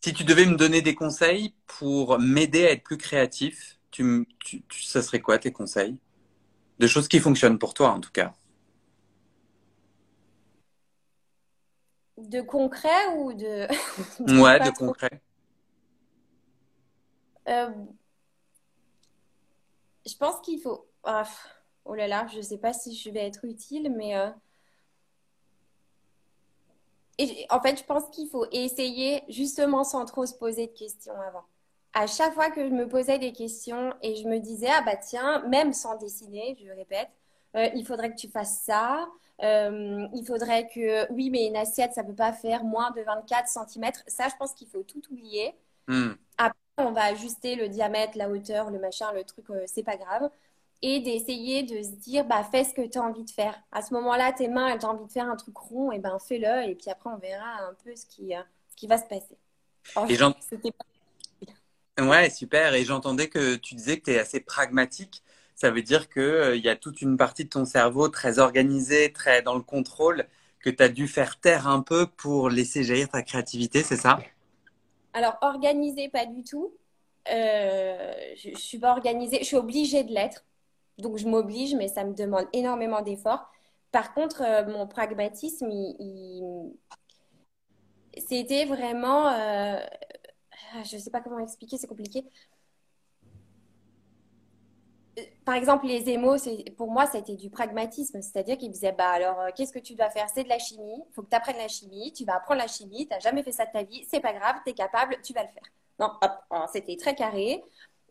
si 0.00 0.12
tu 0.12 0.24
devais 0.24 0.46
me 0.46 0.56
donner 0.56 0.82
des 0.82 0.94
conseils 0.94 1.54
pour 1.66 2.18
m'aider 2.18 2.66
à 2.66 2.72
être 2.72 2.82
plus 2.82 2.98
créatif, 2.98 3.78
tu, 3.90 4.26
tu, 4.40 4.62
ça 4.82 5.02
serait 5.02 5.20
quoi 5.20 5.38
tes 5.38 5.52
conseils? 5.52 5.96
De 6.78 6.86
choses 6.86 7.08
qui 7.08 7.20
fonctionnent 7.20 7.58
pour 7.58 7.74
toi 7.74 7.90
en 7.90 8.00
tout 8.00 8.10
cas. 8.10 8.32
De 12.18 12.40
concret 12.40 13.06
ou 13.16 13.32
de... 13.32 13.66
ouais, 14.40 14.60
de 14.64 14.70
concret. 14.70 15.22
Euh, 17.48 17.70
je 20.06 20.16
pense 20.16 20.40
qu'il 20.40 20.60
faut... 20.60 20.86
Ah, 21.04 21.24
oh 21.84 21.94
là 21.94 22.06
là, 22.06 22.26
je 22.32 22.38
ne 22.38 22.42
sais 22.42 22.58
pas 22.58 22.72
si 22.72 22.94
je 22.94 23.10
vais 23.10 23.26
être 23.26 23.44
utile, 23.44 23.92
mais 23.96 24.16
euh, 24.16 24.30
en 27.50 27.60
fait, 27.60 27.78
je 27.78 27.84
pense 27.84 28.08
qu'il 28.10 28.28
faut 28.28 28.46
essayer 28.52 29.22
justement 29.28 29.84
sans 29.84 30.04
trop 30.04 30.26
se 30.26 30.34
poser 30.34 30.66
de 30.68 30.72
questions 30.72 31.14
avant. 31.20 31.44
À 31.92 32.06
chaque 32.06 32.34
fois 32.34 32.50
que 32.50 32.64
je 32.64 32.72
me 32.72 32.88
posais 32.88 33.18
des 33.18 33.32
questions 33.32 33.92
et 34.02 34.14
je 34.14 34.28
me 34.28 34.38
disais, 34.38 34.68
ah 34.70 34.82
bah 34.82 34.96
tiens, 34.96 35.44
même 35.48 35.72
sans 35.72 35.96
dessiner, 35.96 36.56
je 36.62 36.70
répète, 36.70 37.08
euh, 37.56 37.68
il 37.74 37.84
faudrait 37.84 38.10
que 38.10 38.16
tu 38.16 38.28
fasses 38.28 38.60
ça. 38.62 39.08
Euh, 39.42 40.06
il 40.14 40.24
faudrait 40.24 40.68
que, 40.68 41.10
oui, 41.12 41.30
mais 41.30 41.46
une 41.46 41.56
assiette, 41.56 41.94
ça 41.94 42.02
ne 42.02 42.08
peut 42.08 42.14
pas 42.14 42.32
faire 42.32 42.62
moins 42.62 42.90
de 42.92 43.00
24 43.02 43.48
cm. 43.48 43.90
Ça, 44.06 44.28
je 44.28 44.36
pense 44.38 44.52
qu'il 44.52 44.68
faut 44.68 44.82
tout 44.82 45.02
oublier. 45.10 45.54
Hmm. 45.88 46.12
On 46.86 46.92
va 46.92 47.04
ajuster 47.04 47.56
le 47.56 47.68
diamètre, 47.68 48.16
la 48.16 48.28
hauteur, 48.28 48.70
le 48.70 48.78
machin, 48.78 49.12
le 49.12 49.24
truc, 49.24 49.46
c'est 49.66 49.82
pas 49.82 49.96
grave 49.96 50.30
et 50.82 51.00
d'essayer 51.00 51.62
de 51.62 51.82
se 51.82 51.90
dire 51.90 52.24
bah 52.24 52.46
fais 52.50 52.64
ce 52.64 52.74
que 52.74 52.86
tu 52.86 52.98
as 52.98 53.02
envie 53.02 53.24
de 53.24 53.30
faire. 53.30 53.54
À 53.72 53.82
ce 53.82 53.92
moment-là, 53.94 54.32
tes 54.32 54.48
mains, 54.48 54.68
elles 54.68 54.84
ont 54.86 54.90
envie 54.90 55.06
de 55.06 55.12
faire 55.12 55.28
un 55.28 55.36
truc 55.36 55.56
rond, 55.56 55.92
et 55.92 55.98
ben 55.98 56.18
fais-le 56.18 56.70
et 56.70 56.74
puis 56.74 56.90
après 56.90 57.10
on 57.10 57.18
verra 57.18 57.62
un 57.68 57.74
peu 57.84 57.94
ce 57.94 58.06
qui, 58.06 58.34
euh, 58.34 58.40
qui 58.76 58.86
va 58.86 58.98
se 58.98 59.04
passer. 59.04 59.36
Ouais, 61.98 62.30
super. 62.30 62.74
Et 62.74 62.84
j'entendais 62.84 63.28
que 63.28 63.56
tu 63.56 63.74
disais 63.74 63.98
que 63.98 64.04
tu 64.04 64.12
es 64.12 64.18
assez 64.18 64.40
pragmatique. 64.40 65.22
Ça 65.54 65.70
veut 65.70 65.82
dire 65.82 66.08
qu'il 66.08 66.22
euh, 66.22 66.56
y 66.56 66.68
a 66.70 66.76
toute 66.76 67.02
une 67.02 67.18
partie 67.18 67.44
de 67.44 67.50
ton 67.50 67.66
cerveau 67.66 68.08
très 68.08 68.38
organisée, 68.38 69.12
très 69.12 69.42
dans 69.42 69.54
le 69.54 69.62
contrôle, 69.62 70.26
que 70.60 70.70
tu 70.70 70.82
as 70.82 70.88
dû 70.88 71.08
faire 71.08 71.38
taire 71.40 71.68
un 71.68 71.82
peu 71.82 72.06
pour 72.06 72.48
laisser 72.48 72.84
jaillir 72.84 73.10
ta 73.10 73.22
créativité, 73.22 73.82
c'est 73.82 73.96
ça? 73.96 74.18
Alors, 75.12 75.36
organisée, 75.40 76.08
pas 76.08 76.26
du 76.26 76.42
tout. 76.44 76.72
Euh, 77.30 78.12
je 78.36 78.50
ne 78.50 78.56
suis 78.56 78.78
pas 78.78 78.92
organisée. 78.92 79.38
Je 79.40 79.44
suis 79.44 79.56
obligée 79.56 80.04
de 80.04 80.12
l'être 80.12 80.44
donc, 81.00 81.16
je 81.16 81.26
m'oblige, 81.26 81.74
mais 81.74 81.88
ça 81.88 82.04
me 82.04 82.14
demande 82.14 82.46
énormément 82.52 83.02
d'efforts. 83.02 83.50
Par 83.92 84.14
contre, 84.14 84.42
euh, 84.42 84.64
mon 84.66 84.86
pragmatisme, 84.86 85.70
c'était 88.16 88.66
vraiment... 88.66 89.28
Euh, 89.28 89.80
je 90.84 90.96
ne 90.96 91.00
sais 91.00 91.10
pas 91.10 91.20
comment 91.20 91.38
expliquer, 91.40 91.78
c'est 91.78 91.88
compliqué. 91.88 92.24
Par 95.50 95.56
exemple, 95.56 95.88
les 95.88 96.08
émaux, 96.08 96.36
pour 96.76 96.92
moi, 96.92 97.08
c'était 97.08 97.34
du 97.34 97.50
pragmatisme. 97.50 98.22
C'est-à-dire 98.22 98.56
qu'ils 98.56 98.70
disaient, 98.70 98.92
bah 98.92 99.10
alors, 99.10 99.40
euh, 99.40 99.48
qu'est-ce 99.52 99.72
que 99.72 99.80
tu 99.80 99.96
dois 99.96 100.08
faire? 100.08 100.28
C'est 100.32 100.44
de 100.44 100.48
la 100.48 100.60
chimie. 100.60 101.02
Il 101.08 101.12
faut 101.12 101.22
que 101.22 101.28
tu 101.28 101.34
apprennes 101.34 101.56
la 101.56 101.66
chimie. 101.66 102.12
Tu 102.12 102.24
vas 102.24 102.36
apprendre 102.36 102.60
la 102.60 102.68
chimie. 102.68 103.08
Tu 103.08 103.12
n'as 103.12 103.18
jamais 103.18 103.42
fait 103.42 103.50
ça 103.50 103.66
de 103.66 103.72
ta 103.72 103.82
vie. 103.82 104.06
C'est 104.08 104.20
pas 104.20 104.32
grave. 104.32 104.54
Tu 104.64 104.70
es 104.70 104.74
capable. 104.74 105.16
Tu 105.24 105.32
vas 105.32 105.42
le 105.42 105.48
faire. 105.48 105.64
Non, 105.98 106.12
hop, 106.22 106.68
c'était 106.72 106.96
très 106.96 107.16
carré. 107.16 107.64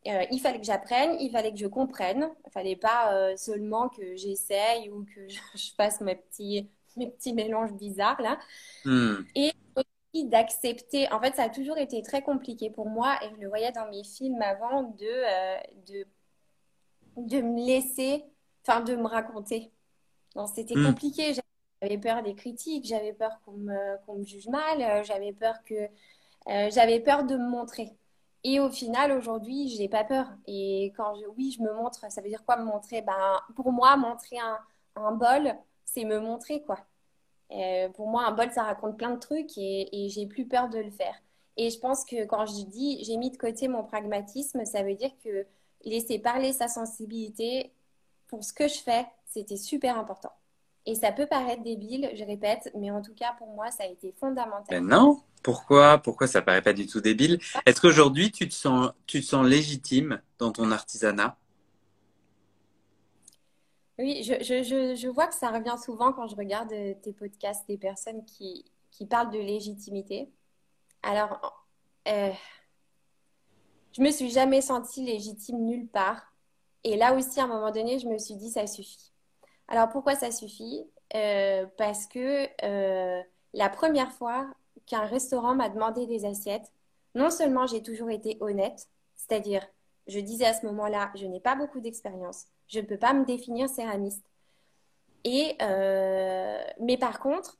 Euh, 0.05 0.25
il 0.31 0.41
fallait 0.41 0.59
que 0.59 0.65
j'apprenne, 0.65 1.15
il 1.21 1.31
fallait 1.31 1.53
que 1.53 1.57
je 1.57 1.67
comprenne. 1.67 2.29
Il 2.45 2.51
fallait 2.51 2.75
pas 2.75 3.13
euh, 3.13 3.37
seulement 3.37 3.87
que 3.87 4.17
j'essaye 4.17 4.89
ou 4.89 5.05
que 5.05 5.25
je, 5.55 5.71
fasse 5.77 6.01
mes 6.01 6.15
petits, 6.15 6.69
mes 6.97 7.09
petits 7.09 7.31
mélanges 7.31 7.71
bizarres 7.71 8.21
là. 8.21 8.37
Hmm. 8.83 9.23
Et 9.35 9.53
aussi 9.77 10.25
d'accepter. 10.25 11.09
En 11.13 11.21
fait, 11.21 11.37
ça 11.37 11.43
a 11.43 11.49
toujours 11.49 11.77
été 11.77 12.01
très 12.01 12.21
compliqué 12.21 12.69
pour 12.69 12.89
moi 12.89 13.17
et 13.23 13.29
je 13.33 13.39
le 13.39 13.47
voyais 13.47 13.71
dans 13.71 13.89
mes 13.89 14.03
films 14.03 14.41
avant 14.41 14.83
de, 14.83 15.05
euh, 15.05 15.57
de, 15.87 16.05
de 17.17 17.41
me 17.41 17.65
laisser, 17.65 18.23
enfin 18.65 18.81
de 18.81 18.95
me 18.95 19.07
raconter. 19.07 19.71
C'était 20.53 20.75
hmm. 20.75 20.85
compliqué. 20.85 21.33
J'avais 21.81 21.97
peur 21.97 22.23
des 22.23 22.35
critiques, 22.35 22.85
j'avais 22.85 23.13
peur 23.13 23.39
qu'on 23.45 23.53
me, 23.53 24.17
me, 24.17 24.23
juge 24.23 24.47
mal, 24.47 25.03
j'avais 25.05 25.33
peur 25.33 25.55
que 25.65 25.75
j'avais 26.47 26.99
peur 26.99 27.23
de 27.23 27.35
me 27.35 27.49
montrer. 27.49 27.95
Et 28.43 28.59
au 28.59 28.69
final, 28.69 29.11
aujourd'hui, 29.11 29.69
j'ai 29.69 29.89
pas 29.89 30.03
peur. 30.03 30.27
Et 30.47 30.93
quand 30.95 31.15
je, 31.15 31.25
oui, 31.37 31.51
je 31.57 31.61
me 31.61 31.73
montre, 31.73 32.09
ça 32.09 32.21
veut 32.21 32.29
dire 32.29 32.45
quoi 32.45 32.57
me 32.57 32.63
montrer? 32.63 33.01
Ben, 33.01 33.39
Pour 33.55 33.71
moi, 33.71 33.97
montrer 33.97 34.37
un, 34.39 34.57
un 34.95 35.11
bol, 35.11 35.53
c'est 35.85 36.05
me 36.05 36.19
montrer 36.19 36.63
quoi. 36.63 36.79
Euh, 37.51 37.89
pour 37.89 38.07
moi, 38.07 38.25
un 38.25 38.31
bol, 38.31 38.51
ça 38.51 38.63
raconte 38.63 38.97
plein 38.97 39.11
de 39.11 39.19
trucs 39.19 39.57
et, 39.57 40.05
et 40.05 40.09
j'ai 40.09 40.27
plus 40.27 40.47
peur 40.47 40.69
de 40.69 40.79
le 40.79 40.91
faire. 40.91 41.15
Et 41.57 41.69
je 41.69 41.79
pense 41.79 42.05
que 42.05 42.25
quand 42.25 42.45
je 42.45 42.65
dis 42.65 43.03
j'ai 43.03 43.17
mis 43.17 43.31
de 43.31 43.37
côté 43.37 43.67
mon 43.67 43.83
pragmatisme, 43.83 44.63
ça 44.65 44.83
veut 44.83 44.95
dire 44.95 45.11
que 45.23 45.45
laisser 45.83 46.19
parler 46.19 46.53
sa 46.53 46.67
sensibilité 46.67 47.71
pour 48.27 48.43
ce 48.43 48.53
que 48.53 48.67
je 48.67 48.79
fais, 48.79 49.05
c'était 49.25 49.57
super 49.57 49.97
important. 49.97 50.31
Et 50.85 50.95
ça 50.95 51.11
peut 51.11 51.27
paraître 51.27 51.61
débile, 51.61 52.09
je 52.15 52.23
répète, 52.23 52.71
mais 52.75 52.89
en 52.89 53.01
tout 53.01 53.13
cas, 53.13 53.33
pour 53.37 53.47
moi, 53.49 53.69
ça 53.71 53.83
a 53.83 53.87
été 53.87 54.13
fondamental. 54.19 54.65
Ben 54.69 54.85
non, 54.85 55.21
pourquoi? 55.43 55.97
Pourquoi 55.99 56.27
ça 56.27 56.41
paraît 56.41 56.61
pas 56.61 56.73
du 56.73 56.87
tout 56.87 57.01
débile? 57.01 57.39
Est-ce 57.65 57.81
qu'aujourd'hui, 57.81 58.31
tu 58.31 58.47
te 58.47 58.53
sens, 58.53 58.91
tu 59.05 59.21
te 59.21 59.25
sens 59.25 59.45
légitime 59.45 60.21
dans 60.37 60.51
ton 60.51 60.71
artisanat? 60.71 61.37
Oui, 63.99 64.23
je, 64.23 64.35
je, 64.41 64.95
je, 64.95 65.07
vois 65.09 65.27
que 65.27 65.35
ça 65.35 65.49
revient 65.49 65.75
souvent 65.83 66.13
quand 66.13 66.27
je 66.27 66.35
regarde 66.35 66.73
tes 67.01 67.11
podcasts 67.11 67.67
des 67.67 67.77
personnes 67.77 68.23
qui, 68.25 68.63
qui 68.91 69.05
parlent 69.05 69.31
de 69.31 69.39
légitimité. 69.39 70.29
Alors, 71.03 71.67
euh, 72.07 72.31
je 73.93 74.01
me 74.01 74.11
suis 74.11 74.29
jamais 74.29 74.61
sentie 74.61 75.03
légitime 75.03 75.59
nulle 75.65 75.87
part. 75.87 76.21
Et 76.83 76.95
là 76.95 77.15
aussi, 77.15 77.39
à 77.39 77.43
un 77.43 77.47
moment 77.47 77.71
donné, 77.71 77.99
je 77.99 78.07
me 78.07 78.17
suis 78.17 78.35
dit, 78.35 78.49
ça 78.49 78.67
suffit. 78.67 79.11
Alors, 79.67 79.89
pourquoi 79.89 80.15
ça 80.15 80.31
suffit? 80.31 80.83
Euh, 81.15 81.65
Parce 81.77 82.07
que 82.07 82.47
euh, 82.63 83.21
la 83.53 83.69
première 83.69 84.11
fois 84.11 84.47
qu'un 84.85 85.05
restaurant 85.05 85.55
m'a 85.55 85.69
demandé 85.69 86.07
des 86.07 86.25
assiettes, 86.25 86.71
non 87.15 87.29
seulement 87.29 87.67
j'ai 87.67 87.81
toujours 87.81 88.09
été 88.09 88.37
honnête, 88.39 88.87
c'est-à-dire, 89.15 89.65
je 90.07 90.19
disais 90.19 90.45
à 90.45 90.53
ce 90.53 90.65
moment-là, 90.67 91.11
je 91.15 91.25
n'ai 91.25 91.39
pas 91.39 91.55
beaucoup 91.55 91.79
d'expérience, 91.79 92.45
je 92.67 92.79
ne 92.79 92.85
peux 92.85 92.97
pas 92.97 93.13
me 93.13 93.25
définir 93.25 93.69
céramiste. 93.69 94.25
Et, 95.23 95.55
euh, 95.61 96.63
mais 96.79 96.97
par 96.97 97.19
contre, 97.19 97.57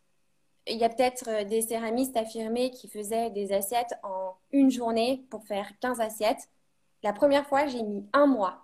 il 0.69 0.77
y 0.77 0.83
a 0.83 0.89
peut-être 0.89 1.47
des 1.47 1.61
céramistes 1.61 2.17
affirmés 2.17 2.71
qui 2.71 2.87
faisaient 2.87 3.29
des 3.31 3.51
assiettes 3.51 3.93
en 4.03 4.35
une 4.51 4.71
journée 4.71 5.25
pour 5.29 5.43
faire 5.45 5.67
15 5.79 5.99
assiettes. 5.99 6.49
La 7.03 7.13
première 7.13 7.47
fois, 7.47 7.67
j'ai 7.67 7.83
mis 7.83 8.05
un 8.13 8.27
mois 8.27 8.61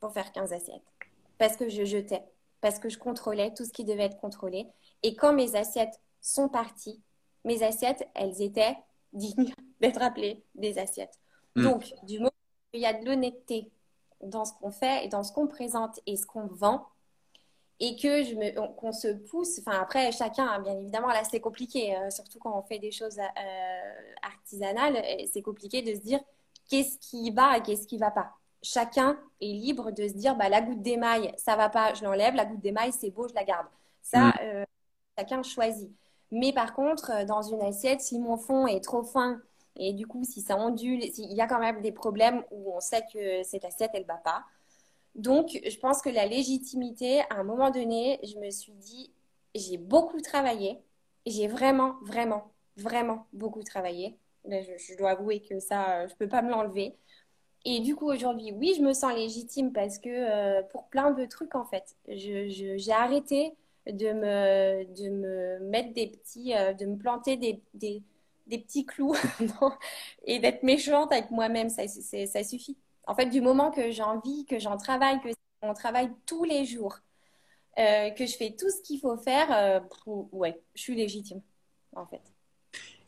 pour 0.00 0.12
faire 0.12 0.32
15 0.32 0.52
assiettes 0.52 0.82
parce 1.38 1.56
que 1.56 1.68
je 1.68 1.84
jetais, 1.84 2.24
parce 2.60 2.78
que 2.78 2.88
je 2.88 2.98
contrôlais 2.98 3.54
tout 3.54 3.64
ce 3.64 3.72
qui 3.72 3.84
devait 3.84 4.04
être 4.04 4.20
contrôlé. 4.20 4.66
Et 5.02 5.14
quand 5.14 5.32
mes 5.32 5.54
assiettes 5.54 6.00
sont 6.20 6.48
parties, 6.48 7.00
mes 7.44 7.62
assiettes, 7.62 8.06
elles 8.14 8.42
étaient 8.42 8.76
dignes 9.12 9.54
d'être 9.80 10.02
appelées 10.02 10.44
des 10.54 10.78
assiettes. 10.78 11.18
Hmm. 11.54 11.62
Donc, 11.62 11.94
du 12.02 12.18
moment 12.18 12.30
où 12.74 12.76
il 12.76 12.80
y 12.80 12.86
a 12.86 12.92
de 12.92 13.06
l'honnêteté 13.06 13.70
dans 14.22 14.44
ce 14.44 14.52
qu'on 14.54 14.72
fait 14.72 15.04
et 15.04 15.08
dans 15.08 15.22
ce 15.22 15.32
qu'on 15.32 15.46
présente 15.46 16.00
et 16.06 16.16
ce 16.16 16.26
qu'on 16.26 16.46
vend, 16.48 16.86
et 17.80 17.96
que 17.96 18.24
je 18.24 18.34
me, 18.34 18.50
qu'on 18.74 18.92
se 18.92 19.08
pousse. 19.08 19.60
Enfin, 19.60 19.78
après, 19.80 20.10
chacun, 20.12 20.46
hein, 20.46 20.60
bien 20.60 20.76
évidemment, 20.78 21.08
là, 21.08 21.22
c'est 21.30 21.40
compliqué, 21.40 21.96
euh, 21.96 22.10
surtout 22.10 22.38
quand 22.38 22.58
on 22.58 22.62
fait 22.62 22.78
des 22.78 22.90
choses 22.90 23.18
euh, 23.18 24.14
artisanales, 24.22 25.02
c'est 25.32 25.42
compliqué 25.42 25.82
de 25.82 25.94
se 25.94 26.00
dire 26.00 26.20
qu'est-ce 26.68 26.98
qui 26.98 27.30
va 27.30 27.58
et 27.58 27.62
qu'est-ce 27.62 27.86
qui 27.86 27.98
va 27.98 28.10
pas. 28.10 28.32
Chacun 28.62 29.18
est 29.40 29.52
libre 29.52 29.92
de 29.92 30.08
se 30.08 30.14
dire, 30.14 30.34
bah, 30.34 30.48
la 30.48 30.60
goutte 30.60 30.82
d'émail, 30.82 31.32
ça 31.36 31.54
va 31.54 31.68
pas, 31.68 31.94
je 31.94 32.04
l'enlève. 32.04 32.34
La 32.34 32.44
goutte 32.44 32.60
d'émail, 32.60 32.92
c'est 32.92 33.10
beau, 33.10 33.28
je 33.28 33.34
la 33.34 33.44
garde. 33.44 33.66
Ça, 34.02 34.28
mm. 34.28 34.34
euh, 34.42 34.64
chacun 35.16 35.42
choisit. 35.42 35.90
Mais 36.30 36.52
par 36.52 36.74
contre, 36.74 37.24
dans 37.26 37.42
une 37.42 37.62
assiette, 37.62 38.00
si 38.00 38.18
mon 38.18 38.36
fond 38.36 38.66
est 38.66 38.82
trop 38.82 39.02
fin 39.02 39.40
et 39.76 39.92
du 39.92 40.06
coup, 40.06 40.24
si 40.24 40.42
ça 40.42 40.56
ondule, 40.56 41.02
il 41.04 41.32
y 41.32 41.40
a 41.40 41.46
quand 41.46 41.60
même 41.60 41.80
des 41.80 41.92
problèmes 41.92 42.42
où 42.50 42.74
on 42.74 42.80
sait 42.80 43.04
que 43.12 43.42
cette 43.44 43.64
assiette, 43.64 43.92
elle 43.94 44.04
va 44.04 44.16
pas. 44.16 44.44
Donc, 45.18 45.60
je 45.68 45.78
pense 45.78 46.00
que 46.00 46.08
la 46.08 46.26
légitimité, 46.26 47.22
à 47.28 47.40
un 47.40 47.42
moment 47.42 47.70
donné, 47.70 48.20
je 48.22 48.38
me 48.38 48.50
suis 48.50 48.72
dit, 48.72 49.12
j'ai 49.54 49.76
beaucoup 49.76 50.20
travaillé. 50.20 50.78
J'ai 51.26 51.48
vraiment, 51.48 51.96
vraiment, 52.02 52.52
vraiment 52.76 53.26
beaucoup 53.32 53.64
travaillé. 53.64 54.16
je, 54.46 54.96
dois 54.96 55.10
avouer 55.10 55.40
que 55.40 55.58
ça, 55.58 56.06
je 56.06 56.12
ne 56.14 56.18
peux 56.18 56.28
pas 56.28 56.40
me 56.40 56.50
l'enlever. 56.50 56.96
Et 57.64 57.80
du 57.80 57.96
coup, 57.96 58.08
aujourd'hui, 58.10 58.52
oui, 58.52 58.74
je 58.76 58.82
me 58.82 58.92
sens 58.92 59.12
légitime 59.12 59.72
parce 59.72 59.98
que 59.98 60.08
euh, 60.08 60.62
pour 60.70 60.86
plein 60.86 61.10
de 61.10 61.24
trucs, 61.26 61.56
en 61.56 61.64
fait, 61.64 61.96
j'ai 62.06 62.92
arrêté 62.92 63.56
de 63.86 64.12
me, 64.12 64.84
de 64.94 65.10
me 65.10 65.58
mettre 65.68 65.92
des 65.94 66.06
petits, 66.06 66.54
euh, 66.54 66.72
de 66.74 66.86
me 66.86 66.96
planter 66.96 67.36
des, 67.36 67.60
des, 67.74 68.02
petits 68.48 68.86
clous 68.86 69.16
et 70.24 70.38
d'être 70.38 70.62
méchante 70.62 71.10
avec 71.12 71.32
moi-même. 71.32 71.70
Ça 71.70 71.88
suffit. 71.88 72.76
En 73.08 73.14
fait, 73.14 73.26
du 73.26 73.40
moment 73.40 73.70
que 73.70 73.90
j'ai 73.90 74.02
envie, 74.02 74.44
que 74.44 74.58
j'en 74.58 74.76
travaille, 74.76 75.18
que 75.22 75.28
on 75.62 75.72
travaille 75.72 76.10
tous 76.26 76.44
les 76.44 76.66
jours, 76.66 76.98
euh, 77.78 78.10
que 78.10 78.26
je 78.26 78.36
fais 78.36 78.54
tout 78.56 78.68
ce 78.70 78.82
qu'il 78.82 79.00
faut 79.00 79.16
faire, 79.16 79.48
euh, 79.50 79.80
ouais, 80.30 80.60
je 80.74 80.82
suis 80.82 80.94
légitime, 80.94 81.40
en 81.96 82.06
fait. 82.06 82.20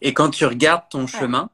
Et 0.00 0.14
quand 0.14 0.30
tu 0.30 0.46
regardes 0.46 0.88
ton 0.88 1.06
chemin, 1.06 1.50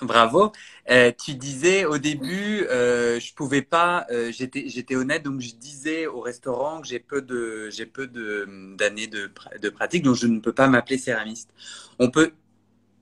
bravo, 0.00 0.50
euh, 0.90 1.12
tu 1.12 1.34
disais 1.34 1.84
au 1.84 1.98
début, 1.98 2.66
je 2.70 3.34
pouvais 3.34 3.62
pas, 3.62 4.06
j'étais, 4.30 4.96
honnête, 4.96 5.22
donc 5.22 5.40
je 5.40 5.54
disais 5.54 6.06
au 6.06 6.20
restaurant 6.20 6.80
que 6.80 6.88
j'ai 6.88 7.00
peu 7.00 7.20
de, 7.20 7.68
j'ai 7.68 7.84
peu 7.84 8.06
de, 8.06 8.48
d'années 8.76 9.08
de, 9.08 9.30
de 9.60 9.68
pratique, 9.68 10.02
donc 10.02 10.16
je 10.16 10.26
ne 10.26 10.40
peux 10.40 10.54
pas 10.54 10.68
m'appeler 10.68 10.96
céramiste. 10.96 11.50
On 11.98 12.10
peut, 12.10 12.32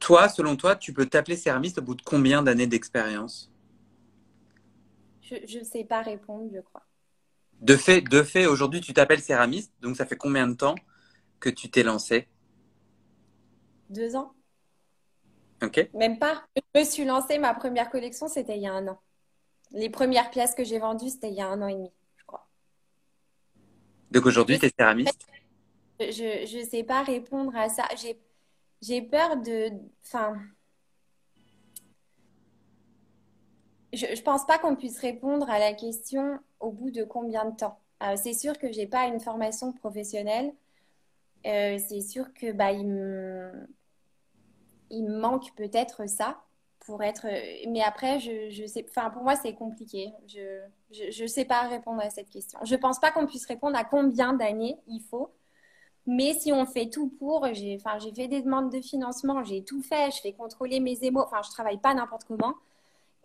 toi, 0.01 0.29
selon 0.29 0.57
toi, 0.57 0.75
tu 0.75 0.93
peux 0.93 1.07
t'appeler 1.07 1.37
céramiste 1.37 1.79
au 1.79 1.83
bout 1.83 1.95
de 1.95 2.03
combien 2.03 2.43
d'années 2.43 2.67
d'expérience? 2.67 3.54
Je 5.25 5.59
ne 5.59 5.65
sais 5.65 5.85
pas 5.85 6.03
répondre, 6.03 6.51
je 6.55 6.61
crois. 6.61 6.85
De 7.61 7.77
fait, 7.77 8.03
de 8.03 8.23
fait 8.23 8.47
aujourd'hui, 8.47 8.81
tu 8.81 8.93
t'appelles 8.93 9.21
céramiste, 9.21 9.73
donc 9.81 9.97
ça 9.97 10.07
fait 10.07 10.17
combien 10.17 10.47
de 10.47 10.55
temps 10.55 10.75
que 11.41 11.49
tu 11.49 11.71
t'es 11.71 11.83
lancé 11.83 12.29
Deux 13.89 14.17
ans. 14.17 14.33
Ok. 15.63 15.89
Même 15.95 16.19
pas. 16.19 16.45
Je 16.57 16.81
me 16.81 16.85
suis 16.85 17.05
lancée, 17.05 17.39
ma 17.39 17.55
première 17.55 17.91
collection, 17.91 18.29
c'était 18.29 18.57
il 18.57 18.63
y 18.63 18.67
a 18.67 18.73
un 18.73 18.89
an. 18.89 19.01
Les 19.73 19.89
premières 19.89 20.31
pièces 20.31 20.55
que 20.55 20.65
j'ai 20.65 20.79
vendues, 20.79 21.09
c'était 21.09 21.31
il 21.31 21.35
y 21.35 21.41
a 21.41 21.49
un 21.49 21.63
an 21.63 21.69
et 21.69 21.75
demi, 21.75 21.93
je 22.17 22.25
crois. 22.25 22.47
Donc 24.11 24.27
aujourd'hui, 24.27 24.59
tu 24.59 24.67
es 24.67 24.73
céramiste? 24.77 25.27
Je 26.01 26.59
ne 26.59 26.65
sais 26.65 26.85
pas 26.85 27.03
répondre 27.03 27.57
à 27.57 27.69
ça. 27.69 27.89
J'ai 28.83 29.03
peur 29.03 29.37
de. 29.39 29.71
Enfin 30.05 30.37
je 33.97 34.07
ne 34.07 34.23
pense 34.23 34.47
pas 34.47 34.59
qu'on 34.59 34.77
puisse 34.77 34.99
répondre 34.99 35.49
à 35.51 35.59
la 35.59 35.73
question 35.73 36.39
au 36.61 36.71
bout 36.71 36.91
de 36.91 37.05
combien 37.05 37.45
de 37.45 37.57
temps. 37.57 37.79
Euh, 38.03 38.17
c'est 38.17 38.33
sûr 38.33 38.59
que 38.59 38.73
je 38.73 38.79
n'ai 38.79 38.87
pas 38.87 39.07
une 39.07 39.21
formation 39.21 39.73
professionnelle. 39.73 40.53
Euh, 41.47 41.79
c'est 41.79 42.01
sûr 42.01 42.33
que 42.35 42.53
bah, 42.53 42.73
il, 42.73 42.87
me, 42.87 43.53
il 44.91 45.09
manque 45.09 45.55
peut-être 45.57 46.09
ça 46.09 46.43
pour 46.81 47.03
être. 47.03 47.27
Mais 47.69 47.83
après, 47.83 48.21
je, 48.21 48.51
je 48.51 48.67
sais. 48.67 48.85
Enfin, 48.89 49.11
pour 49.11 49.23
moi, 49.23 49.37
c'est 49.37 49.55
compliqué. 49.55 50.13
Je 50.27 51.23
ne 51.23 51.27
sais 51.27 51.45
pas 51.45 51.63
répondre 51.63 52.01
à 52.01 52.11
cette 52.11 52.31
question. 52.31 52.59
Je 52.65 52.75
ne 52.75 52.81
pense 52.81 52.99
pas 52.99 53.11
qu'on 53.11 53.27
puisse 53.27 53.47
répondre 53.47 53.77
à 53.77 53.85
combien 53.85 54.33
d'années 54.33 54.79
il 54.87 55.01
faut. 55.01 55.31
Mais 56.07 56.35
si 56.35 56.53
on 56.53 56.67
fait 56.67 56.91
tout 56.91 57.09
pour, 57.09 57.47
j'ai 57.53 57.77
enfin, 57.77 57.99
fait 58.15 58.29
des 58.29 58.43
demandes 58.43 58.71
de 58.71 58.81
financement, 58.81 59.43
j'ai 59.43 59.65
tout 59.65 59.83
fait, 59.83 60.11
je 60.11 60.21
fais 60.21 60.35
contrôler 60.35 60.79
mes 60.79 61.03
émaux, 61.03 61.23
enfin, 61.23 61.41
je 61.43 61.51
travaille 61.51 61.79
pas 61.79 61.95
n'importe 61.95 62.25
comment. 62.25 62.55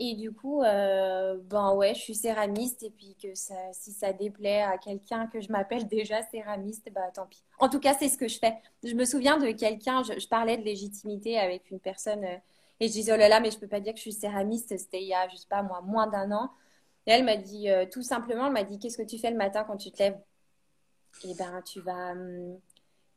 Et 0.02 0.16
du 0.16 0.32
coup, 0.32 0.64
euh, 0.64 1.38
ben 1.44 1.74
ouais, 1.74 1.94
je 1.94 2.00
suis 2.00 2.16
céramiste 2.16 2.84
et 2.84 2.90
puis 2.90 3.18
que 3.22 3.34
si 3.36 3.92
ça 3.92 4.14
déplaît 4.14 4.62
à 4.62 4.78
quelqu'un 4.78 5.28
que 5.28 5.42
je 5.42 5.52
m'appelle 5.52 5.88
déjà 5.90 6.24
céramiste, 6.24 6.90
bah 6.94 7.12
tant 7.14 7.26
pis. 7.28 7.44
En 7.60 7.68
tout 7.68 7.82
cas, 7.82 7.94
c'est 7.94 8.08
ce 8.08 8.18
que 8.18 8.30
je 8.30 8.40
fais. 8.40 8.56
Je 8.82 8.94
me 8.94 9.04
souviens 9.04 9.38
de 9.38 9.52
quelqu'un, 9.52 10.02
je, 10.04 10.28
parlais 10.28 10.58
de 10.58 10.64
légitimité 10.64 11.38
avec 11.38 11.70
une 11.70 11.82
personne 11.82 12.24
euh, 12.24 12.38
et 12.80 12.88
je 12.88 12.94
disais 12.94 13.12
oh 13.14 13.18
là 13.18 13.28
là, 13.28 13.42
mais 13.42 13.52
je 13.52 13.60
peux 13.60 13.68
pas 13.68 13.82
dire 13.82 13.92
que 13.92 13.98
je 13.98 14.04
suis 14.04 14.14
céramiste. 14.14 14.78
C'était 14.78 15.02
il 15.02 15.08
y 15.08 15.14
a, 15.14 15.28
je 15.28 15.36
sais 15.36 15.48
pas 15.50 15.64
moi, 15.64 15.82
moins 15.82 16.08
d'un 16.08 16.32
an. 16.32 16.50
Et 17.06 17.12
elle 17.12 17.26
m'a 17.26 17.36
dit 17.36 17.70
euh, 17.70 17.86
tout 17.92 18.04
simplement, 18.04 18.48
elle 18.48 18.54
m'a 18.54 18.64
dit 18.64 18.80
qu'est-ce 18.80 18.98
que 18.98 19.04
tu 19.04 19.18
fais 19.18 19.32
le 19.32 19.38
matin 19.38 19.66
quand 19.66 19.78
tu 19.78 19.92
te 19.92 20.00
lèves? 20.02 20.18
Eh 21.26 21.34
ben 21.36 21.62
tu 21.64 21.82
vas, 21.82 22.12
hum, 22.14 22.58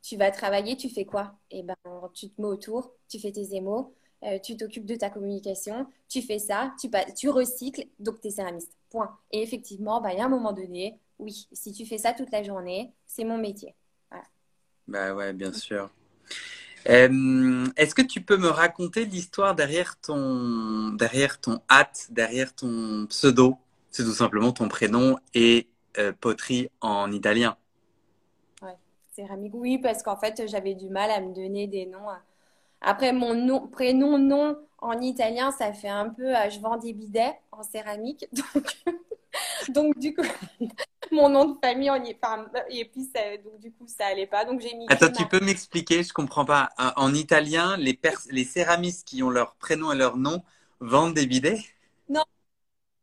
tu 0.02 0.16
vas 0.16 0.32
travailler. 0.32 0.76
Tu 0.76 0.88
fais 0.88 1.04
quoi? 1.04 1.34
Eh 1.52 1.62
ben 1.62 1.76
tu 2.12 2.28
te 2.28 2.40
mets 2.40 2.48
autour, 2.48 2.92
tu 3.08 3.20
fais 3.20 3.30
tes 3.30 3.54
émaux 3.54 3.94
euh, 4.24 4.38
tu 4.38 4.56
t'occupes 4.56 4.86
de 4.86 4.94
ta 4.94 5.10
communication, 5.10 5.86
tu 6.08 6.22
fais 6.22 6.38
ça, 6.38 6.72
tu, 6.80 6.88
tu 7.16 7.28
recycles, 7.28 7.86
donc 7.98 8.20
tu 8.20 8.28
es 8.28 8.30
céramiste. 8.30 8.76
Point. 8.90 9.16
Et 9.30 9.42
effectivement, 9.42 10.00
bah, 10.00 10.12
il 10.12 10.18
y 10.18 10.20
a 10.20 10.26
un 10.26 10.28
moment 10.28 10.52
donné, 10.52 10.98
oui, 11.18 11.48
si 11.52 11.72
tu 11.72 11.86
fais 11.86 11.98
ça 11.98 12.12
toute 12.12 12.30
la 12.30 12.42
journée, 12.42 12.92
c'est 13.06 13.24
mon 13.24 13.38
métier. 13.38 13.74
Bah 14.88 15.14
ouais, 15.14 15.32
bien 15.32 15.52
sûr. 15.52 15.90
Euh, 16.88 17.66
est-ce 17.76 17.94
que 17.94 18.02
tu 18.02 18.20
peux 18.20 18.36
me 18.36 18.48
raconter 18.48 19.04
l'histoire 19.04 19.54
derrière 19.54 19.98
ton, 20.00 20.90
derrière 20.90 21.40
ton 21.40 21.60
hâte, 21.70 22.08
derrière 22.10 22.54
ton 22.54 23.06
pseudo? 23.06 23.56
C'est 23.90 24.04
tout 24.04 24.12
simplement 24.12 24.52
ton 24.52 24.68
prénom 24.68 25.18
et 25.34 25.68
euh, 25.98 26.12
poterie 26.12 26.68
en 26.80 27.12
italien. 27.12 27.56
Ouais, 28.62 28.76
céramique. 29.14 29.54
Oui, 29.54 29.78
parce 29.78 30.02
qu'en 30.02 30.16
fait, 30.16 30.48
j'avais 30.48 30.74
du 30.74 30.88
mal 30.88 31.10
à 31.10 31.20
me 31.20 31.32
donner 31.32 31.66
des 31.66 31.86
noms. 31.86 32.08
Après, 32.82 33.12
mon 33.12 33.34
nom, 33.34 33.66
prénom, 33.68 34.18
nom 34.18 34.56
en 34.78 35.00
italien, 35.00 35.52
ça 35.52 35.72
fait 35.72 35.88
un 35.88 36.08
peu 36.08 36.36
euh, 36.36 36.50
je 36.50 36.60
vends 36.60 36.76
des 36.76 36.92
bidets 36.92 37.34
en 37.52 37.62
céramique. 37.62 38.26
Donc, 39.68 39.98
du 39.98 40.14
coup, 40.14 40.22
mon 41.12 41.28
nom 41.28 41.44
de 41.46 41.58
famille, 41.62 41.90
on 41.90 42.02
y, 42.02 42.16
enfin, 42.20 42.46
et 42.68 42.84
puis 42.84 43.08
donc 43.44 43.60
du 43.60 43.72
coup, 43.72 43.86
ça 43.86 44.06
allait 44.06 44.26
pas. 44.26 44.44
Donc 44.44 44.60
j'ai 44.60 44.74
mis. 44.74 44.86
Attends, 44.88 45.10
tu 45.10 45.26
peux 45.26 45.40
m'expliquer 45.40 46.02
Je 46.02 46.12
comprends 46.12 46.44
pas. 46.44 46.70
En 46.96 47.14
italien, 47.14 47.76
les, 47.76 47.98
les 48.30 48.44
céramistes 48.44 49.06
qui 49.06 49.22
ont 49.22 49.30
leur 49.30 49.54
prénom 49.56 49.92
et 49.92 49.96
leur 49.96 50.16
nom 50.16 50.42
vendent 50.80 51.14
des 51.14 51.26
bidets? 51.26 51.60
Non, 52.08 52.24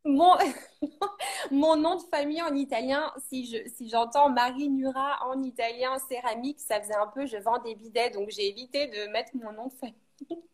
Mon, 0.05 0.37
mon 1.51 1.75
nom 1.75 1.95
de 1.97 2.03
famille 2.09 2.41
en 2.41 2.55
italien, 2.55 3.11
si 3.29 3.45
je, 3.45 3.57
si 3.69 3.89
j'entends 3.89 4.29
Marie 4.29 4.69
Nura 4.69 5.19
en 5.27 5.43
italien 5.43 5.97
céramique, 6.07 6.59
ça 6.59 6.81
faisait 6.81 6.95
un 6.95 7.07
peu 7.07 7.25
je 7.25 7.37
vends 7.37 7.59
des 7.59 7.75
bidets, 7.75 8.09
donc 8.11 8.29
j'ai 8.29 8.47
évité 8.47 8.87
de 8.87 9.11
mettre 9.11 9.31
mon 9.35 9.51
nom 9.51 9.67
de 9.67 9.73
famille. 9.73 9.95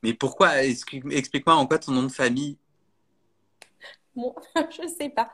Mais 0.03 0.13
pourquoi 0.13 0.63
Explique-moi 0.63 1.55
en 1.55 1.67
quoi 1.67 1.79
ton 1.79 1.91
nom 1.91 2.03
de 2.03 2.11
famille? 2.11 2.57
Bon, 4.15 4.33
je 4.71 4.87
sais 4.87 5.09
pas. 5.09 5.31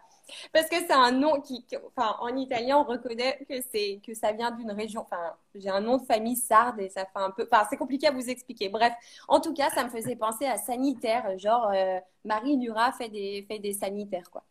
Parce 0.54 0.68
que 0.68 0.76
c'est 0.78 0.94
un 0.94 1.12
nom 1.12 1.42
qui, 1.42 1.66
enfin, 1.88 2.16
en 2.20 2.36
italien, 2.36 2.78
on 2.78 2.84
reconnaît 2.84 3.46
que 3.48 3.62
c'est 3.72 4.00
que 4.06 4.14
ça 4.14 4.32
vient 4.32 4.52
d'une 4.52 4.72
région. 4.72 5.02
Enfin, 5.02 5.34
j'ai 5.56 5.70
un 5.70 5.82
nom 5.82 5.98
de 5.98 6.06
famille 6.06 6.36
sarde 6.36 6.80
et 6.80 6.90
ça 6.90 7.06
fait 7.06 7.20
un 7.20 7.32
peu. 7.32 7.48
Enfin, 7.52 7.66
c'est 7.70 7.78
compliqué 7.78 8.08
à 8.08 8.12
vous 8.12 8.30
expliquer. 8.30 8.70
Bref, 8.70 8.94
en 9.28 9.40
tout 9.40 9.54
cas, 9.54 9.70
ça 9.70 9.84
me 9.84 9.90
faisait 9.90 10.16
penser 10.16 10.46
à 10.46 10.58
sanitaire, 10.58 11.38
genre 11.38 11.70
euh, 11.74 12.00
Marie 12.26 12.58
Nura 12.58 12.92
fait 12.94 13.10
des 13.10 13.46
fait 13.48 13.60
des 13.60 13.74
sanitaires 13.74 14.30
quoi. 14.32 14.44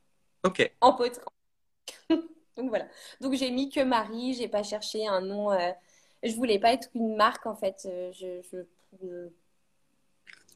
Ok. 0.45 0.71
En 0.81 0.95
pote. 0.95 1.21
Donc 2.57 2.69
voilà. 2.69 2.87
Donc 3.21 3.35
j'ai 3.35 3.51
mis 3.51 3.71
que 3.71 3.81
Marie. 3.81 4.35
J'ai 4.35 4.49
pas 4.49 4.63
cherché 4.63 5.07
un 5.07 5.21
nom. 5.21 5.53
Euh... 5.53 5.73
Je 6.23 6.35
voulais 6.35 6.59
pas 6.59 6.73
être 6.73 6.89
une 6.95 7.17
marque 7.17 7.47
en 7.47 7.55
fait. 7.55 7.83
Euh, 7.87 8.13
je 8.13 8.43
je, 8.53 8.59
je, 9.01 9.29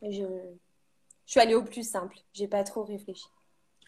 je, 0.03 0.11
je 0.11 1.31
suis 1.31 1.41
allée 1.41 1.55
au 1.55 1.63
plus 1.63 1.89
simple. 1.89 2.19
J'ai 2.33 2.49
pas 2.49 2.65
trop 2.65 2.85
réfléchi. 2.85 3.27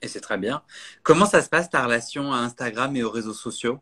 Et 0.03 0.09
c'est 0.09 0.21
très 0.21 0.39
bien. 0.39 0.63
Comment 1.03 1.27
ça 1.27 1.43
se 1.43 1.49
passe 1.49 1.71
ta 1.71 1.85
relation 1.85 2.33
à 2.33 2.39
Instagram 2.39 2.95
et 2.97 3.03
aux 3.03 3.11
réseaux 3.11 3.33
sociaux? 3.33 3.81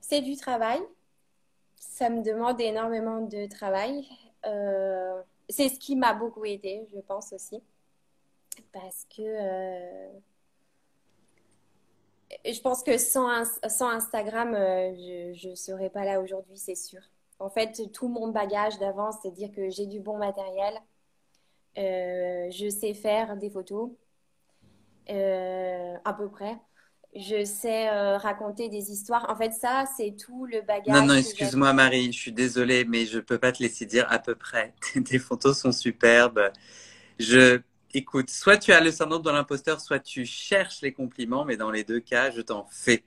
C'est 0.00 0.22
du 0.22 0.36
travail. 0.36 0.80
Ça 1.76 2.10
me 2.10 2.22
demande 2.22 2.60
énormément 2.60 3.20
de 3.20 3.46
travail. 3.48 4.06
Euh, 4.46 5.22
c'est 5.48 5.68
ce 5.68 5.78
qui 5.78 5.96
m'a 5.96 6.14
beaucoup 6.14 6.44
aidé, 6.44 6.86
je 6.94 7.00
pense 7.00 7.32
aussi. 7.32 7.62
Parce 8.72 9.06
que 9.14 9.22
euh, 9.22 10.08
je 12.44 12.60
pense 12.60 12.82
que 12.82 12.98
sans, 12.98 13.28
Instagram, 13.80 14.54
euh, 14.54 14.94
je 15.34 15.48
ne 15.50 15.54
serais 15.54 15.90
pas 15.90 16.04
là 16.04 16.20
aujourd'hui, 16.20 16.58
c'est 16.58 16.74
sûr. 16.74 17.00
En 17.38 17.50
fait, 17.50 17.90
tout 17.92 18.08
mon 18.08 18.28
bagage 18.28 18.78
d'avance, 18.78 19.16
c'est 19.22 19.30
dire 19.30 19.50
que 19.52 19.68
j'ai 19.68 19.86
du 19.86 20.00
bon 20.00 20.18
matériel, 20.18 20.74
euh, 21.78 22.50
je 22.50 22.68
sais 22.68 22.94
faire 22.94 23.36
des 23.36 23.50
photos, 23.50 23.90
euh, 25.10 25.94
à 26.04 26.12
peu 26.14 26.28
près. 26.28 26.56
Je 27.14 27.44
sais 27.44 27.88
euh, 27.88 28.16
raconter 28.16 28.68
des 28.68 28.90
histoires. 28.90 29.26
En 29.28 29.36
fait, 29.36 29.52
ça, 29.52 29.84
c'est 29.96 30.16
tout 30.16 30.46
le 30.46 30.62
bagage. 30.62 30.92
Non, 30.92 31.06
non, 31.06 31.14
excuse-moi, 31.14 31.72
Marie, 31.72 32.12
je 32.12 32.18
suis 32.18 32.32
désolée, 32.32 32.84
mais 32.84 33.06
je 33.06 33.20
peux 33.20 33.38
pas 33.38 33.52
te 33.52 33.62
laisser 33.62 33.86
dire 33.86 34.06
à 34.10 34.18
peu 34.18 34.34
près. 34.34 34.74
Tes 35.04 35.18
photos 35.18 35.58
sont 35.58 35.70
superbes. 35.70 36.50
Je, 37.20 37.60
écoute, 37.92 38.30
soit 38.30 38.58
tu 38.58 38.72
as 38.72 38.80
le 38.80 38.90
syndrome 38.90 39.22
de 39.22 39.30
l'imposteur, 39.30 39.80
soit 39.80 40.00
tu 40.00 40.24
cherches 40.24 40.80
les 40.82 40.92
compliments, 40.92 41.44
mais 41.44 41.56
dans 41.56 41.70
les 41.70 41.84
deux 41.84 42.00
cas, 42.00 42.32
je 42.32 42.40
t'en 42.40 42.66
fais. 42.68 43.04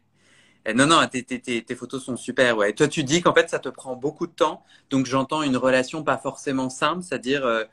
non, 0.73 0.85
non, 0.85 1.05
tes, 1.07 1.23
tes, 1.23 1.41
tes, 1.41 1.75
photos 1.75 2.05
sont 2.05 2.15
super, 2.15 2.57
ouais. 2.57 2.71
Toi, 2.73 2.87
tu 2.87 3.03
dis 3.03 3.21
qu'en 3.21 3.33
fait, 3.33 3.49
ça 3.49 3.59
te 3.59 3.69
prend 3.69 3.97
beaucoup 3.97 4.27
de 4.27 4.31
temps. 4.31 4.63
Donc, 4.89 5.05
j'entends 5.05 5.43
une 5.43 5.57
relation 5.57 6.03
pas 6.03 6.17
forcément 6.17 6.69
simple, 6.69 7.03
c'est-à-dire, 7.03 7.45
euh, 7.45 7.65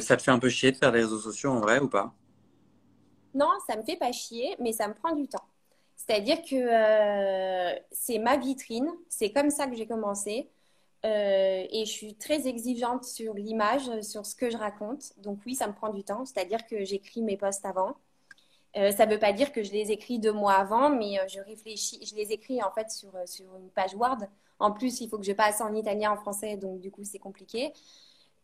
ça 0.00 0.16
te 0.16 0.22
fait 0.22 0.30
un 0.30 0.38
peu 0.38 0.48
chier 0.48 0.72
de 0.72 0.76
faire 0.76 0.92
des 0.92 1.00
réseaux 1.00 1.18
sociaux 1.18 1.50
en 1.50 1.60
vrai 1.60 1.78
ou 1.80 1.88
pas? 1.88 2.14
Non, 3.34 3.50
ça 3.66 3.76
me 3.76 3.82
fait 3.82 3.96
pas 3.96 4.12
chier, 4.12 4.56
mais 4.60 4.72
ça 4.72 4.88
me 4.88 4.94
prend 4.94 5.14
du 5.14 5.28
temps. 5.28 5.44
C'est-à-dire 5.96 6.42
que 6.42 6.54
euh, 6.54 7.78
c'est 7.92 8.18
ma 8.18 8.36
vitrine, 8.36 8.88
c'est 9.08 9.32
comme 9.32 9.50
ça 9.50 9.66
que 9.66 9.74
j'ai 9.76 9.86
commencé. 9.86 10.50
Euh, 11.04 11.66
et 11.70 11.84
je 11.84 11.90
suis 11.90 12.14
très 12.16 12.46
exigeante 12.46 13.04
sur 13.04 13.34
l'image, 13.34 14.00
sur 14.02 14.24
ce 14.26 14.34
que 14.36 14.50
je 14.50 14.56
raconte. 14.56 15.12
Donc 15.18 15.40
oui, 15.46 15.54
ça 15.54 15.66
me 15.66 15.74
prend 15.74 15.90
du 15.92 16.04
temps. 16.04 16.24
C'est-à-dire 16.24 16.66
que 16.66 16.84
j'écris 16.84 17.22
mes 17.22 17.36
posts 17.36 17.66
avant. 17.66 17.96
ça 18.74 19.06
ne 19.06 19.12
veut 19.12 19.18
pas 19.18 19.32
dire 19.32 19.52
que 19.52 19.62
je 19.62 19.72
les 19.72 19.92
écris 19.92 20.18
deux 20.18 20.32
mois 20.32 20.54
avant, 20.54 20.90
mais 20.90 21.18
je 21.28 21.40
réfléchis, 21.40 22.04
je 22.06 22.14
les 22.16 22.32
écris 22.32 22.62
en 22.62 22.70
fait 22.72 22.90
sur, 22.90 23.12
sur 23.26 23.46
une 23.56 23.70
page 23.70 23.94
Word. 23.94 24.18
En 24.58 24.72
plus, 24.72 25.00
il 25.00 25.08
faut 25.08 25.18
que 25.18 25.24
je 25.26 25.32
passe 25.32 25.60
en 25.60 25.74
italien, 25.74 26.12
en 26.12 26.16
français, 26.16 26.56
donc 26.56 26.80
du 26.80 26.90
coup, 26.90 27.04
c'est 27.04 27.18
compliqué. 27.18 27.72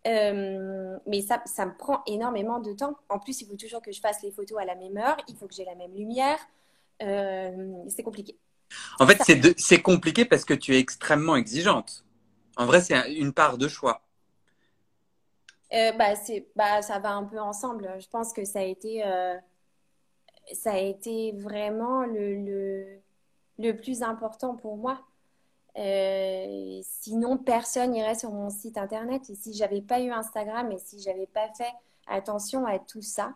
Euh, 0.07 0.98
mais 1.07 1.20
ça, 1.20 1.42
ça 1.44 1.66
me 1.66 1.76
prend 1.76 2.03
énormément 2.07 2.59
de 2.59 2.72
temps. 2.72 2.96
En 3.09 3.18
plus, 3.18 3.40
il 3.42 3.46
faut 3.46 3.57
toujours 3.57 3.82
que 3.82 3.92
je 3.92 4.01
fasse 4.01 4.22
les 4.22 4.30
photos 4.30 4.59
à 4.59 4.64
la 4.64 4.74
même 4.74 4.96
heure, 4.96 5.16
il 5.28 5.36
faut 5.36 5.46
que 5.46 5.55
j'ai 5.55 5.64
la 5.64 5.74
même 5.74 5.94
lumière. 5.94 6.38
Euh, 7.03 7.84
c'est 7.88 8.03
compliqué. 8.03 8.38
En 8.98 9.07
fait, 9.07 9.20
c'est 9.59 9.82
compliqué 9.82 10.24
parce 10.24 10.44
que 10.44 10.55
tu 10.55 10.74
es 10.74 10.78
extrêmement 10.78 11.36
exigeante. 11.36 12.05
En 12.57 12.66
vrai, 12.66 12.80
c'est 12.80 13.14
une 13.14 13.32
part 13.32 13.59
de 13.59 13.68
choix. 13.68 14.03
Euh, 15.72 15.92
bah, 15.92 16.14
bah, 16.57 16.82
ça 16.82 16.98
va 16.98 17.12
un 17.12 17.24
peu 17.24 17.38
ensemble. 17.38 17.88
Je 18.01 18.09
pense 18.09 18.32
que 18.32 18.44
ça 18.44 18.61
a 18.61 18.62
été, 18.64 19.05
euh, 19.07 19.36
ça 20.53 20.72
a 20.72 20.78
été 20.78 21.32
vraiment 21.32 22.05
le, 22.05 22.34
le, 22.44 23.01
le 23.59 23.72
plus 23.76 24.03
important 24.03 24.57
pour 24.57 24.76
moi. 24.76 25.01
Euh, 25.81 26.81
sinon, 26.83 27.39
personne 27.39 27.93
n'irait 27.93 28.14
sur 28.14 28.31
mon 28.31 28.51
site 28.51 28.76
internet. 28.76 29.28
Et 29.31 29.35
si 29.35 29.55
j'avais 29.55 29.81
pas 29.81 30.01
eu 30.01 30.11
Instagram 30.11 30.70
et 30.72 30.78
si 30.78 31.01
j'avais 31.01 31.26
pas 31.26 31.49
fait 31.57 31.72
attention 32.07 32.66
à 32.66 32.78
tout 32.78 33.03
ça, 33.03 33.35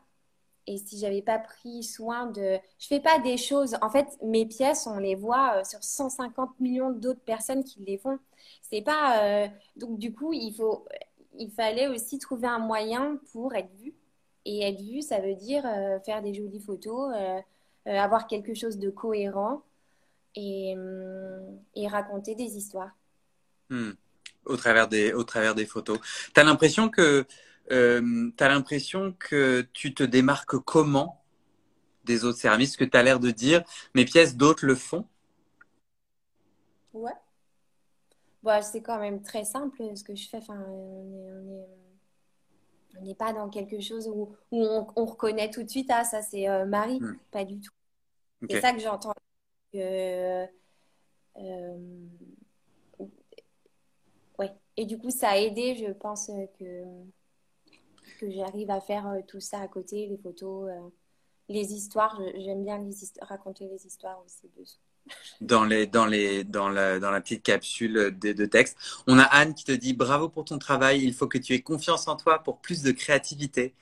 et 0.66 0.78
si 0.78 0.99
j'avais 0.99 1.22
pas 1.22 1.38
pris 1.38 1.82
soin 1.82 2.26
de, 2.26 2.59
je 2.78 2.86
fais 2.86 3.01
pas 3.01 3.18
des 3.18 3.36
choses. 3.36 3.76
En 3.82 3.90
fait, 3.90 4.07
mes 4.22 4.47
pièces, 4.47 4.86
on 4.86 4.99
les 4.99 5.14
voit 5.14 5.57
euh, 5.59 5.64
sur 5.64 5.82
150 5.82 6.59
millions 6.61 6.90
d'autres 6.90 7.20
personnes 7.20 7.64
qui 7.64 7.80
les 7.80 7.99
font. 7.99 8.18
C'est 8.62 8.82
pas 8.82 9.24
euh, 9.24 9.49
donc 9.76 9.99
du 9.99 10.14
coup, 10.14 10.32
il 10.32 10.55
faut, 10.55 10.86
il 11.38 11.51
fallait 11.51 11.88
aussi 11.88 12.18
trouver 12.18 12.47
un 12.49 12.59
moyen 12.59 13.18
pour 13.32 13.55
être 13.55 13.72
vu. 13.76 13.95
Et 14.47 14.62
être 14.68 14.80
vu, 14.80 15.03
ça 15.03 15.20
veut 15.20 15.34
dire 15.34 15.62
faire 16.05 16.20
des 16.22 16.34
jolies 16.34 16.61
photos, 16.61 17.14
avoir 17.86 18.26
quelque 18.26 18.53
chose 18.53 18.78
de 18.78 18.90
cohérent 18.90 19.62
et, 20.35 20.74
hum, 20.76 21.59
et 21.74 21.89
raconter 21.89 22.35
des 22.35 22.57
histoires. 22.57 22.91
Hmm. 23.70 23.93
Au, 24.45 24.57
travers 24.57 24.89
des, 24.89 25.12
au 25.12 25.24
travers 25.24 25.55
des 25.55 25.64
photos. 25.64 25.99
Tu 26.35 26.41
as 26.41 26.45
l'impression 26.45 26.91
que, 26.91 27.26
euh, 27.70 28.30
as 28.39 28.49
l'impression 28.49 29.14
que 29.18 29.66
tu 29.72 29.95
te 29.95 30.03
démarques 30.03 30.59
comment 30.59 31.22
des 32.05 32.24
autres 32.24 32.39
services 32.39 32.76
que 32.76 32.85
tu 32.85 32.97
as 32.97 33.03
l'air 33.03 33.20
de 33.20 33.30
dire 33.30 33.62
mes 33.95 34.05
pièces, 34.05 34.37
d'autres 34.37 34.66
le 34.66 34.74
font? 34.74 35.07
Ouais. 36.93 37.12
Bah, 38.43 38.61
c'est 38.61 38.82
quand 38.82 38.99
même 39.01 39.22
très 39.22 39.45
simple 39.45 39.82
ce 39.97 40.05
que 40.05 40.14
je 40.14 40.28
fais. 40.28 40.37
Enfin, 40.37 40.62
on 40.68 41.66
n'est 43.01 43.14
pas 43.14 43.32
dans 43.32 43.49
quelque 43.49 43.80
chose 43.80 44.07
où, 44.09 44.37
où 44.51 44.62
on, 44.97 45.05
reconnaît 45.07 45.51
tout 45.51 45.62
de 45.62 45.70
suite, 45.70 45.91
ah, 45.91 46.05
ça 46.05 46.20
c'est 46.20 46.49
euh, 46.49 46.66
Marie. 46.66 47.01
Hmm. 47.01 47.16
Pas 47.30 47.45
du 47.45 47.59
tout. 47.61 47.72
C'est 48.51 48.61
ça 48.61 48.74
que 48.74 48.80
j'entends 48.80 49.14
euh. 49.75 50.47
Et 54.77 54.87
du 54.87 54.99
coup, 54.99 55.11
ça 55.11 55.31
a 55.31 55.39
aidé, 55.39 55.77
je 55.77 55.93
pense, 55.93 56.31
que, 56.59 56.85
que 58.18 58.31
j'arrive 58.31 58.70
à 58.70 58.81
faire 58.81 59.07
euh, 59.09 59.20
tout 59.27 59.41
ça 59.41 59.61
à 59.61 59.68
côté, 59.68 60.07
les 60.07 60.18
photos, 60.18 60.70
euh, 60.70 60.89
les 61.49 61.72
histoires. 61.75 62.20
J'aime 62.37 62.64
bien 62.64 62.85
raconter 63.20 63.68
les 63.68 63.87
histoires 63.87 64.20
aussi 64.25 64.51
Dans, 65.40 65.64
les, 65.64 65.86
dans, 65.86 66.07
les, 66.07 66.44
dans, 66.44 66.68
la, 66.70 67.20
petite 67.20 67.42
capsule 67.42 68.16
de, 68.18 68.46
texte. 68.46 68.78
On 69.07 69.18
a 69.18 69.24
Anne 69.24 69.55
qui 69.55 69.64
te 69.64 69.72
dit 69.72 69.92
bravo 69.92 70.28
pour 70.28 70.44
ton 70.44 70.59
travail, 70.59 71.02
il 71.05 71.12
faut 71.12 71.26
que 71.26 71.36
tu 71.38 71.52
aies 71.52 71.61
confiance 71.61 72.09
en 72.09 72.16
toi 72.16 72.38
pour 72.38 72.61
plus 72.61 72.82
de 72.82 72.92
créativité. 72.92 73.74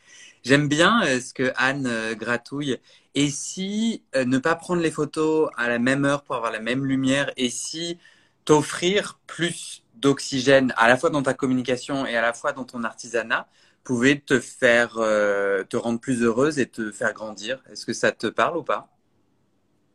J'aime 0.45 0.67
bien 0.67 1.03
ce 1.21 1.33
que 1.33 1.53
Anne 1.57 2.15
gratouille 2.15 2.79
et 3.15 3.31
si 3.31 4.03
euh, 4.17 4.25
ne 4.25 4.39
pas 4.39 4.57
prendre 4.57 4.83
les 4.83 4.91
photos 4.91 5.51
à 5.57 5.69
la 5.69 5.79
même 5.79 6.05
heure 6.05 6.23
pour 6.25 6.37
avoir 6.37 6.53
la 6.53 6.61
même 6.61 6.85
lumière? 6.87 7.31
Et 7.37 7.51
si 7.51 7.99
t'offrir 8.45 9.21
plus 9.27 9.85
d'oxygène 9.95 10.73
à 10.77 10.89
la 10.89 10.97
fois 10.97 11.11
dans 11.11 11.23
ta 11.23 11.35
communication 11.35 12.07
et 12.07 12.17
à 12.17 12.23
la 12.23 12.33
fois 12.33 12.53
dans 12.53 12.65
ton 12.65 12.85
artisanat 12.85 13.49
pouvait 13.85 14.19
te 14.21 14.41
faire 14.41 14.97
euh, 14.99 15.65
te 15.65 15.77
rendre 15.77 16.01
plus 16.01 16.23
heureuse 16.23 16.59
et 16.59 16.67
te 16.69 16.91
faire 16.93 17.13
grandir? 17.13 17.63
Est-ce 17.71 17.87
que 17.87 17.93
ça 17.93 18.13
te 18.13 18.27
parle 18.29 18.57
ou 18.59 18.63
pas? 18.65 18.92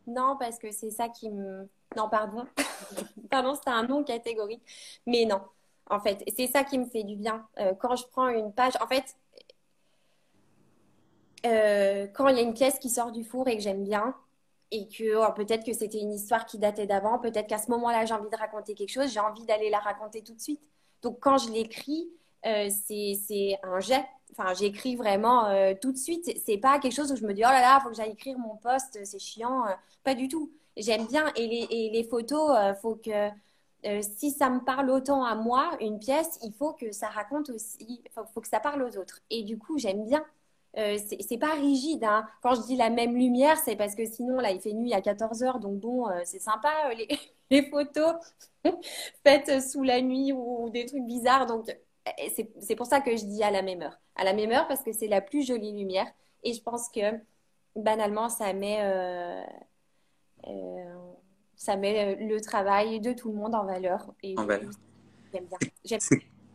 Non, 0.08 0.38
parce 0.40 0.58
que 0.58 0.72
c'est 0.72 0.92
ça 0.92 1.10
qui 1.10 1.30
me 1.30 1.70
non 1.96 2.10
pardon 2.10 2.46
pardon 3.30 3.56
c'était 3.56 3.70
un 3.70 3.84
nom 3.84 4.04
catégorique 4.04 4.62
mais 5.06 5.24
non 5.24 5.42
en 5.90 6.02
fait 6.02 6.22
c'est 6.36 6.48
ça 6.48 6.66
qui 6.66 6.78
me 6.78 6.86
fait 6.86 7.04
du 7.04 7.16
bien 7.16 7.48
euh, 7.60 7.74
quand 7.76 7.96
je 7.96 8.06
prends 8.08 8.28
une 8.28 8.52
page 8.52 8.74
en 8.82 8.88
fait 8.88 9.16
euh, 11.46 12.08
quand 12.14 12.28
il 12.30 12.38
y 12.38 12.40
a 12.40 12.44
une 12.44 12.54
pièce 12.54 12.80
qui 12.80 12.90
sort 12.90 13.12
du 13.12 13.24
four 13.24 13.48
et 13.48 13.56
que 13.58 13.64
j'aime 13.64 13.84
bien, 13.84 14.16
et 14.72 14.88
que 14.88 15.16
oh, 15.16 15.32
peut-être 15.34 15.66
que 15.66 15.74
c'était 15.74 16.00
une 16.00 16.14
histoire 16.14 16.46
qui 16.46 16.58
datait 16.58 16.88
d'avant, 16.88 17.20
peut-être 17.20 17.48
qu'à 17.48 17.58
ce 17.58 17.72
moment-là, 17.72 18.06
j'ai 18.06 18.14
envie 18.14 18.30
de 18.30 18.36
raconter 18.36 18.74
quelque 18.74 18.90
chose, 18.90 19.12
j'ai 19.14 19.20
envie 19.20 19.46
d'aller 19.46 19.70
la 19.70 19.80
raconter 19.80 20.22
tout 20.24 20.34
de 20.34 20.42
suite. 20.42 20.62
Donc 21.02 21.20
quand 21.22 21.38
je 21.38 21.52
l'écris, 21.52 22.10
euh, 22.46 22.70
c'est 22.70 23.60
un 23.64 23.80
jet. 23.80 24.06
Enfin, 24.32 24.54
j'écris 24.54 24.96
vraiment 24.96 25.46
euh, 25.46 25.74
tout 25.80 25.92
de 25.92 25.98
suite. 25.98 26.30
C'est 26.46 26.58
pas 26.58 26.80
quelque 26.80 26.94
chose 26.94 27.12
où 27.12 27.16
je 27.16 27.26
me 27.26 27.34
dis 27.34 27.44
oh 27.46 27.50
là 27.50 27.62
là, 27.62 27.80
faut 27.82 27.90
que 27.90 27.96
j'aille 27.96 28.12
écrire 28.12 28.38
mon 28.38 28.56
poste, 28.58 29.00
c'est 29.04 29.20
chiant. 29.20 29.66
pas 30.04 30.16
du 30.16 30.28
tout. 30.28 30.52
J'aime 30.76 31.08
bien. 31.08 31.32
Et 31.36 31.90
les, 31.92 32.04
photos, 32.04 32.56
faut 32.82 32.96
que 32.96 33.30
si 34.02 34.32
ça 34.32 34.50
me 34.50 34.60
parle 34.64 34.90
autant 34.90 35.24
à 35.24 35.36
moi, 35.36 35.78
une 35.82 36.00
pièce, 36.00 36.40
il 36.44 36.54
faut 36.54 36.74
que 36.74 36.92
ça 36.92 37.08
raconte 37.08 37.50
aussi, 37.50 38.04
faut, 38.14 38.26
faut, 38.34 38.42
que 38.42 38.48
ça 38.48 38.60
parle 38.60 38.84
aux 38.84 38.98
autres. 38.98 39.22
Et 39.30 39.44
du 39.44 39.58
coup, 39.58 39.78
j'aime 39.78 40.06
bien 40.06 40.24
euh, 40.78 40.98
c'est 41.22 41.38
pas 41.38 41.54
rigide. 41.54 42.04
Hein. 42.04 42.28
Quand 42.44 42.54
je 42.56 42.62
dis 42.62 42.76
la 42.76 42.90
même 42.90 43.16
lumière, 43.16 43.58
c'est 43.58 43.76
parce 43.76 43.96
que 43.96 44.06
sinon, 44.06 44.38
là, 44.40 44.52
il 44.52 44.60
fait 44.60 44.74
nuit 44.74 44.94
à 44.94 45.02
14 45.02 45.44
heures. 45.44 45.60
Donc, 45.60 45.80
bon, 45.80 46.08
euh, 46.10 46.22
c'est 46.24 46.40
sympa, 46.40 46.70
les, 46.96 47.08
les 47.52 47.70
photos 47.70 48.16
faites 49.24 49.62
sous 49.62 49.84
la 49.84 50.02
nuit 50.02 50.34
ou, 50.34 50.70
des 50.70 50.86
trucs 50.86 51.06
bizarres. 51.06 51.48
Donc, 51.48 51.76
c'est 52.62 52.76
pour 52.76 52.86
ça 52.86 53.02
que 53.02 53.16
je 53.16 53.26
dis 53.26 53.44
à 53.44 53.52
la 53.52 53.62
même 53.62 53.82
heure. 53.82 54.00
À 54.16 54.24
la 54.24 54.34
même 54.34 54.52
heure 54.52 54.68
parce 54.68 54.84
que 54.84 54.92
c'est 54.92 55.08
la 55.08 55.22
plus 55.22 55.46
jolie 55.46 55.72
lumière. 55.72 56.08
Et 56.44 56.54
je 56.54 56.62
pense 56.62 56.90
que, 56.90 57.02
banalement, 57.76 58.30
ça 58.30 58.54
met, 58.54 58.80
ça 61.56 61.76
met 61.76 62.16
le 62.16 62.42
travail 62.42 63.00
de 63.00 63.14
tout 63.14 63.30
le 63.30 63.36
monde 63.36 63.56
en 63.56 63.66
valeur. 63.66 64.14
Et 64.24 64.38
en 64.38 64.46
valeur. 64.46 64.72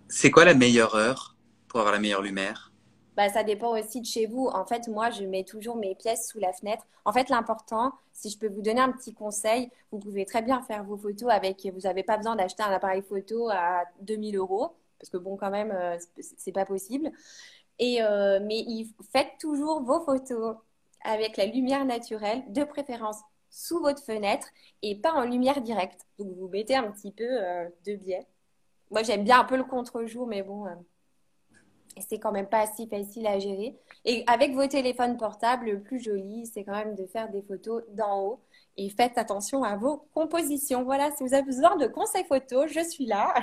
C'est 0.09 0.30
quoi 0.30 0.44
la 0.44 0.55
meilleure 0.55 0.94
heure 0.94 1.36
pour 1.68 1.80
avoir 1.80 1.94
la 1.94 2.00
meilleure 2.00 2.22
lumière? 2.22 2.72
Bah, 3.16 3.28
ça 3.28 3.42
dépend 3.44 3.78
aussi 3.78 4.00
de 4.00 4.07
chez 4.07 4.26
vous. 4.26 4.46
En 4.46 4.64
fait, 4.64 4.88
moi, 4.88 5.11
je 5.11 5.24
mets 5.24 5.44
toujours 5.44 5.76
mes 5.76 5.94
pièces 5.94 6.28
sous 6.28 6.38
la 6.38 6.53
fenêtre. 6.53 6.86
En 7.05 7.12
fait, 7.12 7.28
l'important, 7.28 7.92
si 8.12 8.30
je 8.30 8.38
peux 8.38 8.48
vous 8.48 8.62
donner 8.62 8.80
un 8.80 8.90
petit 8.90 9.12
conseil, 9.12 9.70
vous 9.90 9.98
pouvez 9.98 10.24
très 10.24 10.40
bien 10.40 10.62
faire 10.62 10.82
vos 10.84 10.96
photos 10.96 11.30
avec, 11.30 11.66
vous 11.66 11.80
n'avez 11.80 12.03
pas 12.03 12.16
besoin 12.16 12.36
d'acheter 12.36 12.62
un 12.62 12.72
appareil 12.72 13.03
photo 13.03 13.50
à 13.50 13.82
2000 14.00 14.36
euros, 14.36 14.74
parce 15.03 15.11
que 15.11 15.16
bon, 15.16 15.36
quand 15.36 15.50
même, 15.50 15.72
euh, 15.72 15.98
c'est 16.38 16.53
pas 16.53 16.64
possible. 16.64 17.11
Et, 17.80 18.00
euh, 18.03 18.38
mais 18.40 18.64
faites 19.12 19.32
toujours 19.40 19.82
vos 19.82 20.00
photos 20.05 20.57
avec 21.05 21.36
la 21.36 21.46
lumière 21.46 21.84
naturelle, 21.84 22.44
de 22.53 22.62
préférence 22.62 23.16
sous 23.50 23.80
votre 23.80 24.00
fenêtre 24.05 24.46
et 24.82 24.94
pas 24.94 25.12
en 25.12 25.24
lumière 25.24 25.61
directe. 25.61 26.07
Donc, 26.20 26.28
vous 26.36 26.48
mettez 26.48 26.76
un 26.76 26.88
petit 26.92 27.11
peu 27.11 27.24
euh, 27.26 27.68
de 27.84 27.96
biais. 27.96 28.28
Moi, 28.92 29.03
j'aime 29.03 29.24
bien 29.24 29.40
un 29.40 29.44
peu 29.44 29.57
le 29.57 29.64
contre-jour, 29.64 30.28
mais 30.28 30.42
bon, 30.42 30.66
c'est 31.98 32.20
quand 32.20 32.30
même 32.30 32.48
pas 32.48 32.68
si 32.68 32.86
facile 32.86 33.26
à 33.26 33.40
gérer. 33.40 33.76
Et 34.05 34.22
avec 34.28 34.55
vos 34.55 34.68
téléphones 34.68 35.16
portables, 35.16 35.66
le 35.66 35.80
plus 35.80 35.98
joli, 35.98 36.46
c'est 36.46 36.62
quand 36.62 36.76
même 36.76 36.94
de 36.94 37.07
faire 37.07 37.28
des 37.28 37.42
photos 37.42 37.82
d'en 37.88 38.20
haut. 38.20 38.40
Et 38.76 38.88
faites 38.88 39.18
attention 39.18 39.64
à 39.64 39.76
vos 39.76 40.07
compositions. 40.14 40.84
Voilà, 40.84 41.11
si 41.16 41.24
vous 41.24 41.34
avez 41.34 41.42
besoin 41.42 41.74
de 41.76 41.88
conseils 41.88 42.24
photos, 42.24 42.70
je 42.70 42.88
suis 42.88 43.07
là. 43.07 43.34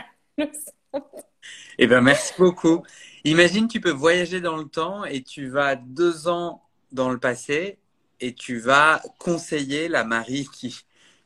Eh 1.78 1.88
bien, 1.88 2.02
merci 2.02 2.34
beaucoup. 2.38 2.84
Imagine, 3.24 3.68
tu 3.68 3.82
peux 3.82 3.92
voyager 3.92 4.42
dans 4.42 4.58
le 4.58 4.66
temps 4.66 5.06
et 5.06 5.24
tu 5.24 5.50
vas 5.50 5.76
deux 5.76 6.28
ans 6.28 6.64
dans 6.92 7.10
le 7.10 7.20
passé 7.20 7.80
et 8.20 8.34
tu 8.34 8.60
vas 8.60 9.02
conseiller 9.20 9.88
la 9.88 10.04
Marie 10.04 10.48
qui, 10.54 10.76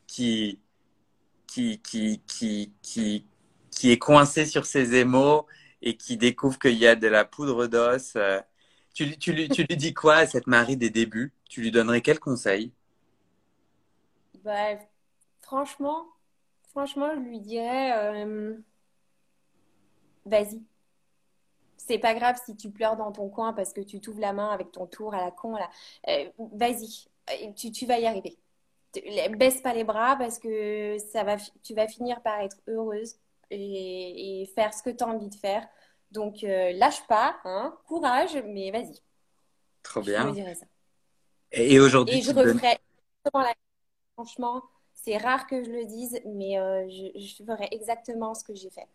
qui, 0.07 0.59
qui, 1.47 1.79
qui, 1.81 2.21
qui, 2.27 2.73
qui, 3.71 3.91
est 3.91 3.97
coincée 3.97 4.45
sur 4.45 4.65
ses 4.65 4.95
émaux 4.95 5.47
et 5.81 5.97
qui 5.97 6.17
découvre 6.17 6.59
qu'il 6.59 6.77
y 6.77 6.87
a 6.87 6.95
de 6.95 7.07
la 7.07 7.25
poudre 7.25 7.67
d'os. 7.67 8.17
Tu, 8.93 9.17
tu, 9.17 9.49
tu 9.49 9.63
lui 9.63 9.77
dis 9.77 9.93
quoi 9.93 10.15
à 10.17 10.27
cette 10.27 10.47
Marie 10.47 10.77
des 10.77 10.89
débuts? 10.89 11.33
Tu 11.49 11.61
lui 11.61 11.71
donnerais 11.71 12.01
quel 12.01 12.19
conseil? 12.19 12.71
Bah, 14.43 14.77
Franchement, 15.43 16.07
franchement, 16.71 17.13
je 17.15 17.19
lui 17.19 17.39
dirais 17.39 17.93
euh, 18.25 18.57
vas-y. 20.25 20.61
C'est 21.77 21.97
pas 21.97 22.13
grave 22.13 22.39
si 22.45 22.55
tu 22.55 22.69
pleures 22.69 22.95
dans 22.95 23.11
ton 23.11 23.29
coin 23.29 23.53
parce 23.53 23.73
que 23.73 23.81
tu 23.81 23.99
t'ouvres 23.99 24.21
la 24.21 24.33
main 24.33 24.49
avec 24.49 24.71
ton 24.71 24.85
tour 24.87 25.13
à 25.13 25.21
la 25.23 25.31
con. 25.31 25.53
Là. 25.53 25.69
Euh, 26.07 26.29
vas-y, 26.53 27.07
tu, 27.55 27.71
tu, 27.71 27.85
vas 27.85 27.99
y 27.99 28.05
arriver. 28.05 28.37
Baisse 29.37 29.61
pas 29.61 29.73
les 29.73 29.83
bras 29.83 30.15
parce 30.15 30.39
que 30.39 30.97
ça 31.11 31.23
va, 31.23 31.37
tu 31.63 31.73
vas 31.73 31.87
finir 31.87 32.21
par 32.21 32.39
être 32.39 32.57
heureuse 32.67 33.15
et, 33.49 34.49
faire 34.55 34.73
ce 34.73 34.81
que 34.81 34.89
tu 34.89 35.03
as 35.03 35.07
envie 35.07 35.29
de 35.29 35.35
faire. 35.35 35.67
Donc, 36.11 36.43
euh, 36.43 36.71
lâche 36.73 37.05
pas, 37.07 37.37
hein, 37.43 37.75
courage, 37.87 38.41
mais 38.45 38.71
vas-y. 38.71 39.01
Trop 39.81 40.01
bien. 40.01 40.27
Je 40.27 40.33
dirais 40.33 40.55
ça. 40.55 40.65
Et, 41.51 41.79
aujourd'hui, 41.79 42.19
et 42.19 42.21
je 42.21 42.31
referai 42.31 42.79
Franchement, 44.15 44.63
c'est 44.93 45.17
rare 45.17 45.47
que 45.47 45.63
je 45.63 45.69
le 45.69 45.85
dise, 45.85 46.19
mais 46.25 46.59
euh, 46.59 46.87
je, 46.89 47.43
ferai 47.43 47.67
exactement 47.71 48.33
ce 48.33 48.43
que 48.43 48.53
j'ai 48.53 48.69
fait. 48.69 48.87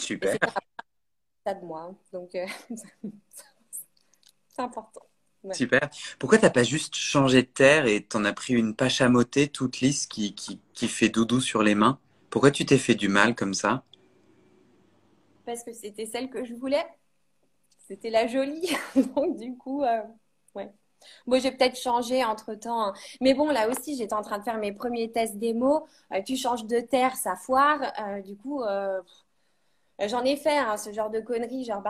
Super. 0.00 0.36
Ça 1.44 1.54
de 1.54 1.64
moi, 1.64 1.82
hein. 1.82 1.96
donc 2.12 2.34
euh, 2.34 2.46
c'est 4.48 4.62
important. 4.62 5.02
Super. 5.52 5.88
Pourquoi 6.18 6.38
t'as 6.38 6.50
pas 6.50 6.64
juste 6.64 6.96
changé 6.96 7.42
de 7.42 7.48
terre 7.48 7.86
et 7.86 8.02
t'en 8.02 8.24
as 8.24 8.32
pris 8.32 8.54
une 8.54 8.74
pachamotée 8.74 9.46
toute 9.46 9.80
lisse 9.80 10.06
qui, 10.06 10.34
qui, 10.34 10.60
qui 10.72 10.88
fait 10.88 11.08
doudou 11.08 11.40
sur 11.40 11.62
les 11.62 11.76
mains? 11.76 12.00
Pourquoi 12.30 12.50
tu 12.50 12.66
t'es 12.66 12.78
fait 12.78 12.96
du 12.96 13.08
mal 13.08 13.36
comme 13.36 13.54
ça? 13.54 13.84
Parce 15.44 15.62
que 15.62 15.72
c'était 15.72 16.06
celle 16.06 16.30
que 16.30 16.44
je 16.44 16.54
voulais. 16.54 16.84
C'était 17.86 18.10
la 18.10 18.26
jolie. 18.26 18.68
Donc, 19.14 19.36
du 19.36 19.56
coup, 19.56 19.84
euh, 19.84 20.02
ouais. 20.56 20.72
Bon, 21.26 21.40
j'ai 21.40 21.52
peut-être 21.52 21.78
changé 21.78 22.24
entre 22.24 22.54
temps. 22.54 22.88
Hein. 22.88 22.94
Mais 23.20 23.34
bon, 23.34 23.50
là 23.50 23.68
aussi, 23.68 23.96
j'étais 23.96 24.14
en 24.14 24.22
train 24.22 24.38
de 24.38 24.44
faire 24.44 24.58
mes 24.58 24.72
premiers 24.72 25.10
tests 25.10 25.36
démo. 25.36 25.86
Euh, 26.12 26.22
tu 26.22 26.36
changes 26.36 26.66
de 26.66 26.80
terre, 26.80 27.16
ça 27.16 27.36
foire. 27.36 27.80
Euh, 28.00 28.20
du 28.22 28.36
coup, 28.36 28.62
euh, 28.62 29.00
j'en 30.00 30.22
ai 30.24 30.36
fait 30.36 30.56
hein, 30.58 30.76
ce 30.76 30.92
genre 30.92 31.08
de 31.10 31.20
conneries, 31.20 31.64
genre, 31.64 31.82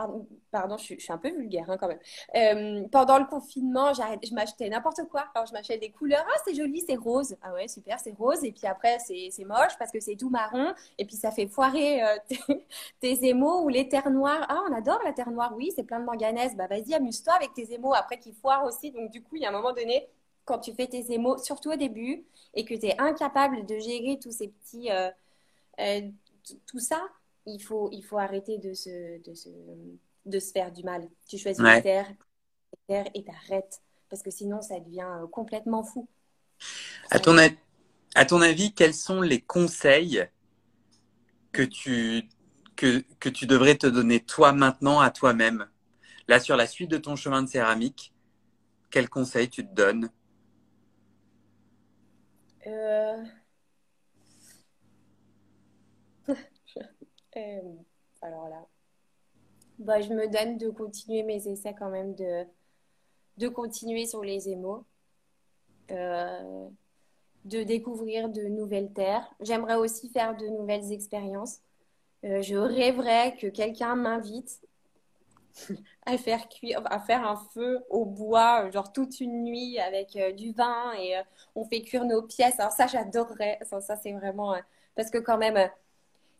pardon, 0.51 0.77
je, 0.77 0.83
suis, 0.83 1.11
un 1.11 1.17
peu 1.17 1.29
vulgaire 1.29 1.69
hein, 1.69 1.77
quand 1.77 1.87
même. 1.87 1.99
Euh, 2.35 2.87
pendant 2.89 3.19
le 3.19 3.25
confinement, 3.25 3.93
je 3.93 4.33
m'achetais 4.33 4.69
n'importe 4.69 5.01
quoi. 5.09 5.25
Alors, 5.35 5.45
je 5.45 5.53
m'achetais 5.53 5.77
des 5.77 5.91
couleurs, 5.91 6.25
ah, 6.27 6.39
c'est 6.45 6.55
joli, 6.55 6.83
c'est 6.87 6.95
rose. 6.95 7.35
Ah 7.41 7.53
ouais, 7.53 7.67
super, 7.67 7.99
c'est 7.99 8.15
rose. 8.17 8.43
Et 8.43 8.51
puis 8.51 8.65
après, 8.65 8.97
c'est 8.99 9.45
moche 9.45 9.77
parce 9.77 9.91
que 9.91 9.99
c'est 9.99 10.15
tout 10.15 10.29
marron. 10.29 10.73
Et 10.97 11.05
puis, 11.05 11.15
ça 11.15 11.31
fait 11.31 11.47
foirer 11.47 12.01
euh, 12.03 12.17
tes, 13.01 13.27
émaux 13.27 13.63
ou 13.63 13.69
les 13.69 13.89
terres 13.89 14.09
noires. 14.09 14.45
Ah, 14.47 14.61
on 14.69 14.73
adore 14.73 15.01
la 15.03 15.11
terre 15.11 15.31
noire, 15.31 15.53
oui, 15.55 15.71
c'est 15.75 15.83
plein 15.83 15.99
de 15.99 16.05
manganèse. 16.05 16.55
Bah, 16.55 16.67
vas-y, 16.67 16.93
amuse-toi 16.93 17.33
avec 17.33 17.53
tes 17.53 17.73
émaux 17.73 17.93
après 17.93 18.19
qu'ils 18.19 18.35
foirent 18.35 18.65
aussi. 18.65 18.91
Donc, 18.91 19.11
du 19.11 19.21
coup, 19.21 19.35
il 19.35 19.41
y 19.41 19.45
a 19.45 19.49
un 19.49 19.53
moment 19.53 19.73
donné, 19.73 20.07
quand 20.45 20.59
tu 20.59 20.73
fais 20.73 20.87
tes 20.87 21.11
émaux, 21.11 21.37
surtout 21.37 21.71
au 21.71 21.75
début, 21.75 22.25
et 22.53 22.63
que 22.63 22.73
tu 22.73 22.85
es 22.85 22.99
incapable 22.99 23.65
de 23.65 23.77
gérer 23.79 24.17
tous 24.21 24.31
ces 24.31 24.47
petits. 24.47 24.89
tout 26.65 26.79
ça, 26.79 27.01
il 27.47 27.59
faut, 27.59 27.89
il 27.91 28.03
faut 28.03 28.17
arrêter 28.17 28.57
de 28.57 28.73
se, 28.73 29.21
de, 29.23 29.33
se, 29.33 29.49
de 30.25 30.39
se 30.39 30.51
faire 30.51 30.71
du 30.71 30.83
mal. 30.83 31.09
Tu 31.27 31.37
choisis 31.37 31.63
ouais. 31.63 31.81
terre, 31.81 32.11
terre 32.87 33.07
et 33.13 33.23
t'arrêtes. 33.23 33.81
Parce 34.09 34.21
que 34.21 34.31
sinon, 34.31 34.61
ça 34.61 34.79
devient 34.79 35.07
euh, 35.23 35.27
complètement 35.27 35.83
fou. 35.83 36.07
À 37.09 37.19
ton, 37.19 37.37
à 38.15 38.25
ton 38.25 38.41
avis, 38.41 38.73
quels 38.73 38.93
sont 38.93 39.21
les 39.21 39.41
conseils 39.41 40.25
que 41.51 41.63
tu, 41.63 42.23
que, 42.75 43.03
que 43.19 43.29
tu 43.29 43.47
devrais 43.47 43.75
te 43.75 43.87
donner 43.87 44.19
toi 44.19 44.51
maintenant 44.53 44.99
à 44.99 45.09
toi-même? 45.09 45.67
Là, 46.27 46.39
sur 46.39 46.57
la 46.57 46.67
suite 46.67 46.91
de 46.91 46.97
ton 46.97 47.15
chemin 47.15 47.41
de 47.43 47.47
céramique, 47.47 48.13
quels 48.89 49.09
conseils 49.09 49.49
tu 49.49 49.65
te 49.65 49.73
donnes? 49.73 50.09
Euh... 52.65 53.23
Euh, 57.37 57.61
alors 58.21 58.49
là, 58.49 58.65
bah, 59.79 60.01
je 60.01 60.11
me 60.13 60.27
donne 60.27 60.57
de 60.57 60.69
continuer 60.69 61.23
mes 61.23 61.47
essais 61.47 61.75
quand 61.77 61.89
même, 61.89 62.15
de, 62.15 62.45
de 63.37 63.47
continuer 63.47 64.05
sur 64.07 64.23
les 64.23 64.49
émaux, 64.49 64.85
euh, 65.91 66.67
de 67.45 67.63
découvrir 67.63 68.29
de 68.29 68.41
nouvelles 68.43 68.91
terres. 68.91 69.31
J'aimerais 69.39 69.75
aussi 69.75 70.09
faire 70.09 70.35
de 70.35 70.47
nouvelles 70.47 70.91
expériences. 70.91 71.59
Euh, 72.23 72.41
je 72.41 72.55
rêverais 72.55 73.35
que 73.35 73.47
quelqu'un 73.47 73.95
m'invite 73.95 74.59
à 76.05 76.17
faire 76.17 76.49
cuire, 76.49 76.81
à 76.85 76.99
faire 76.99 77.25
un 77.25 77.35
feu 77.35 77.83
au 77.89 78.05
bois, 78.05 78.69
genre 78.71 78.91
toute 78.91 79.19
une 79.19 79.43
nuit 79.43 79.79
avec 79.79 80.17
du 80.35 80.51
vin 80.51 80.93
et 80.99 81.15
on 81.55 81.63
fait 81.65 81.81
cuire 81.81 82.05
nos 82.05 82.21
pièces. 82.21 82.59
Alors 82.59 82.71
ça, 82.71 82.87
j'adorerais. 82.87 83.59
Ça, 83.63 83.81
ça 83.81 83.95
c'est 83.95 84.13
vraiment 84.13 84.55
parce 84.95 85.09
que 85.09 85.17
quand 85.17 85.37
même, 85.37 85.69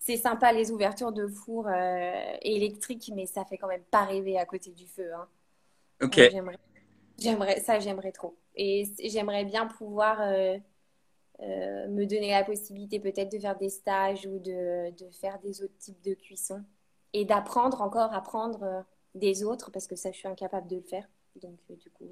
c'est 0.07 0.15
sympa 0.15 0.53
les 0.53 0.71
ouvertures 0.71 1.11
de 1.11 1.27
four 1.27 1.67
euh, 1.67 2.37
électriques, 2.41 3.11
mais 3.13 3.25
ça 3.25 3.43
fait 3.43 3.57
quand 3.57 3.67
même 3.67 3.83
pas 3.91 4.05
rêver 4.05 4.39
à 4.39 4.45
côté 4.45 4.71
du 4.71 4.87
feu. 4.87 5.11
Hein. 5.13 5.27
Ok. 6.01 6.21
j'aimerais, 7.17 7.59
ça, 7.59 7.79
j'aimerais 7.79 8.13
trop. 8.13 8.37
Et 8.55 8.89
j'aimerais 9.03 9.43
bien 9.43 9.67
pouvoir 9.67 10.21
euh, 10.21 10.57
euh, 11.41 11.87
me 11.89 12.05
donner 12.05 12.31
la 12.31 12.45
possibilité 12.45 13.01
peut-être 13.01 13.29
de 13.33 13.37
faire 13.37 13.57
des 13.57 13.67
stages 13.67 14.25
ou 14.25 14.39
de, 14.39 14.91
de, 14.91 15.11
faire 15.11 15.39
des 15.39 15.61
autres 15.61 15.77
types 15.77 16.01
de 16.01 16.13
cuisson 16.13 16.63
et 17.11 17.25
d'apprendre 17.25 17.81
encore, 17.81 18.13
apprendre 18.13 18.85
des 19.13 19.43
autres 19.43 19.71
parce 19.71 19.87
que 19.87 19.97
ça, 19.97 20.13
je 20.13 20.19
suis 20.19 20.27
incapable 20.29 20.69
de 20.69 20.77
le 20.77 20.83
faire. 20.83 21.09
Donc, 21.41 21.59
du 21.67 21.89
coup, 21.89 22.09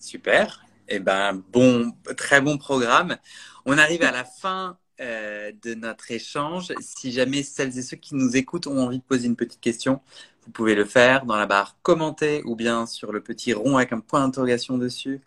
Super. 0.00 0.66
Eh 0.88 0.98
ben, 0.98 1.34
bon, 1.34 1.92
très 2.16 2.40
bon 2.40 2.58
programme. 2.58 3.18
On 3.66 3.78
arrive 3.78 4.02
à 4.02 4.10
la 4.10 4.24
fin 4.24 4.79
euh, 5.00 5.52
de 5.62 5.74
notre 5.74 6.10
échange. 6.10 6.72
Si 6.80 7.12
jamais 7.12 7.42
celles 7.42 7.76
et 7.78 7.82
ceux 7.82 7.96
qui 7.96 8.14
nous 8.14 8.36
écoutent 8.36 8.66
ont 8.66 8.78
envie 8.78 8.98
de 8.98 9.04
poser 9.04 9.26
une 9.26 9.36
petite 9.36 9.60
question, 9.60 10.00
vous 10.44 10.52
pouvez 10.52 10.74
le 10.74 10.84
faire 10.84 11.26
dans 11.26 11.36
la 11.36 11.46
barre 11.46 11.76
commenter 11.82 12.42
ou 12.44 12.56
bien 12.56 12.86
sur 12.86 13.12
le 13.12 13.20
petit 13.20 13.52
rond 13.52 13.76
avec 13.76 13.92
un 13.92 14.00
point 14.00 14.20
d'interrogation 14.20 14.78
dessus. 14.78 15.20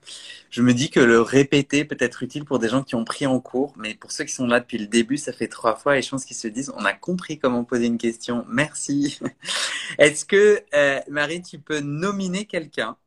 Je 0.49 0.61
me 0.61 0.73
dis 0.73 0.89
que 0.89 0.99
le 0.99 1.21
répéter 1.21 1.85
peut 1.85 1.97
être 1.99 2.23
utile 2.23 2.45
pour 2.45 2.59
des 2.59 2.67
gens 2.67 2.83
qui 2.83 2.95
ont 2.95 3.05
pris 3.05 3.25
en 3.25 3.39
cours, 3.39 3.73
mais 3.77 3.93
pour 3.93 4.11
ceux 4.11 4.23
qui 4.23 4.33
sont 4.33 4.47
là 4.47 4.59
depuis 4.59 4.77
le 4.77 4.87
début, 4.87 5.17
ça 5.17 5.31
fait 5.31 5.47
trois 5.47 5.75
fois 5.75 5.97
et 5.97 6.01
je 6.01 6.09
pense 6.09 6.25
qu'ils 6.25 6.35
se 6.35 6.47
disent 6.47 6.73
on 6.75 6.85
a 6.85 6.93
compris 6.93 7.39
comment 7.39 7.63
poser 7.63 7.85
une 7.85 7.97
question. 7.97 8.45
Merci. 8.49 9.19
Est-ce 9.97 10.25
que 10.25 10.61
euh, 10.73 10.99
Marie, 11.09 11.41
tu 11.41 11.59
peux 11.59 11.79
nominer 11.79 12.45
quelqu'un? 12.45 12.97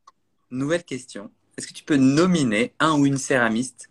Nouvelle 0.51 0.85
question. 0.85 1.31
Est-ce 1.59 1.67
que 1.67 1.73
tu 1.73 1.85
peux 1.85 1.97
nominer 1.97 2.73
un 2.79 2.99
ou 2.99 3.07
une 3.07 3.19
céramiste 3.19 3.89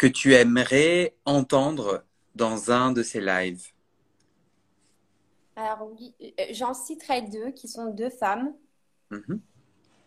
que 0.00 0.06
tu 0.06 0.32
aimerais 0.34 1.14
entendre 1.26 2.06
dans 2.34 2.70
un 2.70 2.90
de 2.90 3.02
ces 3.02 3.20
lives 3.20 3.66
alors 5.56 5.90
oui, 5.92 6.14
euh, 6.22 6.44
j'en 6.52 6.72
citerai 6.72 7.20
deux 7.20 7.50
qui 7.50 7.68
sont 7.68 7.90
deux 7.90 8.08
femmes. 8.08 8.54
Mhm. 9.10 9.42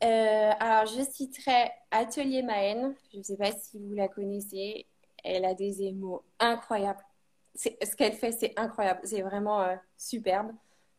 Euh, 0.03 0.51
alors 0.59 0.87
je 0.87 1.03
citerai 1.03 1.69
Atelier 1.91 2.41
Maën. 2.41 2.95
Je 3.11 3.19
ne 3.19 3.23
sais 3.23 3.37
pas 3.37 3.51
si 3.51 3.77
vous 3.77 3.93
la 3.93 4.07
connaissez. 4.07 4.87
Elle 5.23 5.45
a 5.45 5.53
des 5.53 5.83
émots 5.83 6.23
incroyables. 6.39 7.05
Ce 7.53 7.95
qu'elle 7.95 8.13
fait, 8.13 8.31
c'est 8.31 8.57
incroyable. 8.57 9.01
C'est 9.03 9.21
vraiment 9.21 9.61
euh, 9.61 9.75
superbe. 9.95 10.51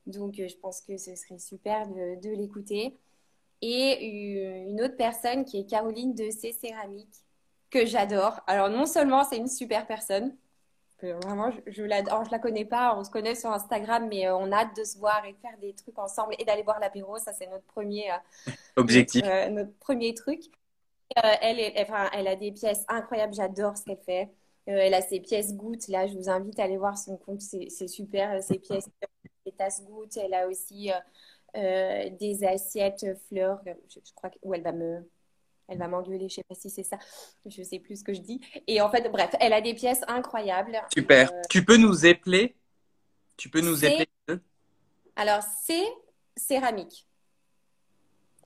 Donc 0.06 0.34
je 0.36 0.56
pense 0.58 0.82
que 0.82 0.96
ce 0.98 1.16
serait 1.16 1.40
super 1.40 1.88
de, 1.88 2.20
de 2.20 2.30
l'écouter. 2.30 2.96
Et 3.60 4.06
une 4.68 4.80
autre 4.82 4.96
personne 4.96 5.44
qui 5.44 5.58
est 5.58 5.64
Caroline 5.64 6.14
de 6.14 6.30
C 6.30 6.52
Céramique, 6.52 7.23
que 7.74 7.86
j'adore. 7.86 8.40
Alors 8.46 8.70
non 8.70 8.86
seulement 8.86 9.24
c'est 9.24 9.36
une 9.36 9.48
super 9.48 9.86
personne, 9.86 10.36
Vraiment, 11.02 11.50
je, 11.50 11.72
je, 11.72 11.82
la, 11.82 12.00
je 12.00 12.30
la 12.30 12.38
connais 12.38 12.64
pas, 12.64 12.96
on 12.96 13.04
se 13.04 13.10
connaît 13.10 13.34
sur 13.34 13.50
Instagram, 13.50 14.06
mais 14.08 14.26
euh, 14.26 14.36
on 14.36 14.50
a 14.52 14.60
hâte 14.60 14.76
de 14.76 14.84
se 14.84 14.96
voir 14.98 15.24
et 15.26 15.32
de 15.32 15.38
faire 15.38 15.58
des 15.58 15.74
trucs 15.74 15.98
ensemble 15.98 16.34
et 16.38 16.44
d'aller 16.44 16.62
boire 16.62 16.80
l'apéro. 16.80 17.18
Ça, 17.18 17.32
c'est 17.32 17.46
notre 17.46 17.64
premier 17.64 18.10
euh, 18.10 18.52
objectif. 18.76 19.22
Notre, 19.22 19.50
notre, 19.50 19.78
premier 19.80 20.14
truc. 20.14 20.44
elle, 21.16 21.60
est, 21.60 21.74
enfin, 21.82 22.08
elle 22.14 22.26
a 22.26 22.36
des 22.36 22.52
pièces 22.52 22.84
incroyables, 22.88 23.34
j'adore 23.34 23.76
ce 23.76 23.84
qu'elle 23.84 23.98
fait. 23.98 24.30
elle 24.66 24.94
a 24.94 25.02
ses 25.02 25.20
pièces 25.20 25.54
gouttes. 25.54 25.88
Là, 25.88 26.06
je 26.06 26.14
vous 26.14 26.30
invite 26.30 26.58
à 26.58 26.64
aller 26.64 26.78
voir 26.78 26.96
son 26.96 27.16
compte, 27.16 27.42
c'est 27.42 27.88
super. 27.88 28.42
Ses 28.42 28.58
pièces, 28.58 28.88
des 29.44 29.52
tasses 29.52 29.84
gouttes. 29.84 30.16
Elle 30.16 30.34
a 30.34 30.48
aussi 30.48 30.90
des 31.54 32.44
assiettes 32.44 33.04
fleurs. 33.28 33.60
Je, 33.88 34.00
je 34.04 34.12
crois 34.14 34.30
que, 34.30 34.38
où 34.42 34.54
elle 34.54 34.62
va 34.62 34.72
me 34.72 35.06
elle 35.68 35.78
va 35.78 35.88
m'engueuler, 35.88 36.28
je 36.28 36.36
sais 36.36 36.44
pas 36.44 36.54
si 36.54 36.70
c'est 36.70 36.82
ça, 36.82 36.98
je 37.46 37.62
sais 37.62 37.78
plus 37.78 37.96
ce 38.00 38.04
que 38.04 38.12
je 38.12 38.20
dis. 38.20 38.40
Et 38.66 38.80
en 38.80 38.90
fait, 38.90 39.08
bref, 39.10 39.30
elle 39.40 39.52
a 39.52 39.60
des 39.60 39.74
pièces 39.74 40.02
incroyables. 40.08 40.80
Super. 40.92 41.32
Euh, 41.32 41.42
tu 41.48 41.64
peux 41.64 41.76
nous 41.76 42.06
épeler? 42.06 42.56
Tu 43.36 43.48
peux 43.48 43.60
nous 43.60 43.84
épeler 43.84 44.06
Alors, 45.16 45.42
c'est 45.64 45.86
céramique. 46.36 47.06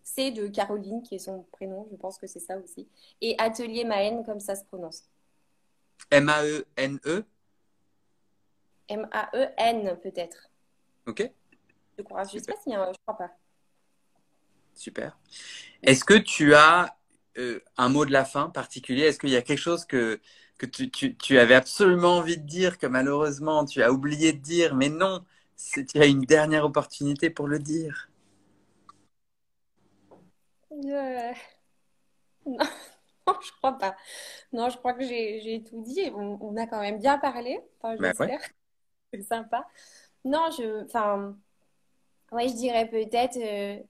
C'est 0.02 0.30
de 0.30 0.46
Caroline, 0.48 1.02
qui 1.02 1.16
est 1.16 1.18
son 1.18 1.42
prénom, 1.52 1.86
je 1.90 1.96
pense 1.96 2.18
que 2.18 2.26
c'est 2.26 2.40
ça 2.40 2.56
aussi. 2.58 2.88
Et 3.20 3.34
Atelier 3.38 3.84
Maën, 3.84 4.24
comme 4.24 4.40
ça 4.40 4.54
se 4.54 4.64
prononce. 4.64 5.04
M-A-E-N-E 6.10 7.24
M-A-E-N, 8.88 9.98
peut-être. 10.02 10.50
Ok. 11.06 11.30
Je 11.98 12.02
crois. 12.02 12.24
Je 12.24 12.38
sais 12.38 12.40
pas 12.40 12.54
s'il 12.62 12.72
y 12.72 12.74
a 12.74 12.82
un... 12.82 12.92
Je 12.92 12.98
crois 13.06 13.18
pas. 13.18 13.30
Super. 14.74 15.18
Est-ce 15.82 16.04
que 16.04 16.14
tu 16.14 16.54
as 16.54 16.97
euh, 17.38 17.60
un 17.76 17.88
mot 17.88 18.04
de 18.04 18.12
la 18.12 18.24
fin 18.24 18.50
particulier? 18.50 19.04
Est-ce 19.04 19.18
qu'il 19.18 19.30
y 19.30 19.36
a 19.36 19.42
quelque 19.42 19.58
chose 19.58 19.84
que, 19.84 20.20
que 20.58 20.66
tu, 20.66 20.90
tu, 20.90 21.16
tu, 21.16 21.38
avais 21.38 21.54
absolument 21.54 22.16
envie 22.18 22.36
de 22.38 22.46
dire, 22.46 22.78
que 22.78 22.86
malheureusement 22.86 23.64
tu 23.64 23.82
as 23.82 23.92
oublié 23.92 24.32
de 24.32 24.38
dire, 24.38 24.74
mais 24.74 24.88
non, 24.88 25.24
tu 25.56 25.86
as 26.00 26.06
une 26.06 26.22
dernière 26.22 26.64
opportunité 26.64 27.30
pour 27.30 27.48
le 27.48 27.58
dire? 27.58 28.08
Euh... 30.72 31.32
Non. 33.26 33.34
je 33.42 33.52
crois 33.58 33.76
pas. 33.76 33.94
Non, 34.54 34.70
je 34.70 34.78
crois 34.78 34.94
que 34.94 35.04
j'ai 35.04 35.62
tout 35.68 35.82
dit. 35.82 36.10
On, 36.14 36.38
on, 36.40 36.56
a 36.56 36.66
quand 36.66 36.80
même 36.80 36.98
bien 36.98 37.18
parlé. 37.18 37.60
Enfin, 37.82 37.96
ouais. 37.96 38.38
C'est 39.12 39.22
sympa. 39.22 39.66
Non, 40.24 40.50
je, 40.56 40.84
enfin, 40.84 41.36
ouais, 42.32 42.48
je 42.48 42.54
dirais 42.54 42.88
peut-être 42.88 43.36
euh, 43.36 43.82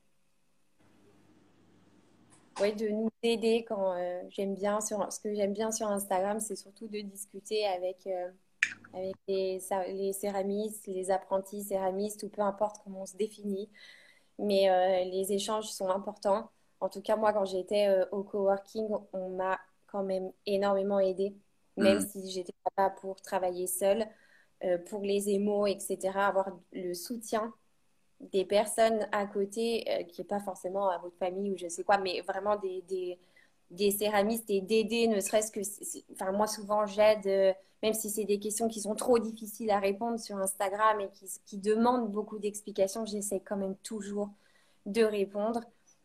ouais, 2.60 2.72
de 2.72 2.88
nous 2.88 3.10
aider 3.22 3.64
quand 3.68 3.94
euh, 3.94 4.22
j'aime 4.30 4.54
bien 4.54 4.80
sur 4.80 5.12
ce 5.12 5.20
que 5.20 5.34
j'aime 5.34 5.52
bien 5.52 5.72
sur 5.72 5.88
Instagram, 5.88 6.40
c'est 6.40 6.56
surtout 6.56 6.88
de 6.88 7.00
discuter 7.00 7.66
avec 7.66 8.06
euh, 8.06 8.30
avec 8.94 9.14
les, 9.28 9.60
les, 9.88 10.12
céramistes, 10.12 10.86
les 10.86 11.10
apprentis 11.10 11.62
céramistes 11.62 12.22
ou 12.22 12.28
peu 12.28 12.42
importe 12.42 12.76
comment 12.84 13.02
on 13.02 13.06
se 13.06 13.16
définit. 13.16 13.70
Mais 14.38 14.70
euh, 14.70 15.04
les 15.10 15.32
échanges 15.32 15.66
sont 15.68 15.88
importants. 15.88 16.50
En 16.80 16.88
tout 16.88 17.02
cas, 17.02 17.16
moi, 17.16 17.32
quand 17.32 17.44
j'étais 17.44 17.88
au 18.12 18.22
coworking, 18.22 18.88
on 19.12 19.30
m'a 19.30 19.58
quand 19.88 20.04
même 20.04 20.30
énormément 20.46 21.00
aidé, 21.00 21.34
même 21.76 21.98
mmh. 21.98 22.08
si 22.08 22.30
j'étais 22.30 22.54
pas 22.76 22.90
pour 22.90 23.20
travailler 23.20 23.66
seule, 23.66 24.06
pour 24.86 25.02
les 25.02 25.30
émos, 25.30 25.68
etc. 25.68 26.10
Avoir 26.18 26.56
le 26.72 26.94
soutien 26.94 27.52
des 28.20 28.44
personnes 28.44 29.06
à 29.12 29.26
côté 29.26 29.84
euh, 29.88 30.02
qui 30.04 30.20
n'est 30.20 30.26
pas 30.26 30.40
forcément 30.40 30.88
à 30.88 30.98
votre 30.98 31.16
famille 31.16 31.52
ou 31.52 31.56
je 31.56 31.68
sais 31.68 31.84
quoi, 31.84 31.98
mais 31.98 32.20
vraiment 32.22 32.56
des, 32.56 32.82
des, 32.82 33.18
des 33.70 33.90
céramistes 33.90 34.50
et 34.50 34.60
d'aider, 34.60 35.06
ne 35.08 35.20
serait-ce 35.20 35.52
que. 35.52 35.60
Enfin, 36.12 36.32
moi, 36.32 36.46
souvent, 36.46 36.86
j'aide, 36.86 37.26
euh, 37.26 37.52
même 37.82 37.94
si 37.94 38.10
c'est 38.10 38.24
des 38.24 38.38
questions 38.38 38.68
qui 38.68 38.80
sont 38.80 38.94
trop 38.94 39.18
difficiles 39.18 39.70
à 39.70 39.78
répondre 39.78 40.18
sur 40.18 40.36
Instagram 40.38 41.00
et 41.00 41.08
qui, 41.46 41.58
demandent 41.58 42.10
beaucoup 42.10 42.38
d'explications, 42.38 43.04
j'essaie 43.06 43.40
quand 43.40 43.56
même 43.56 43.76
toujours 43.76 44.30
de 44.86 45.02
répondre. 45.04 45.60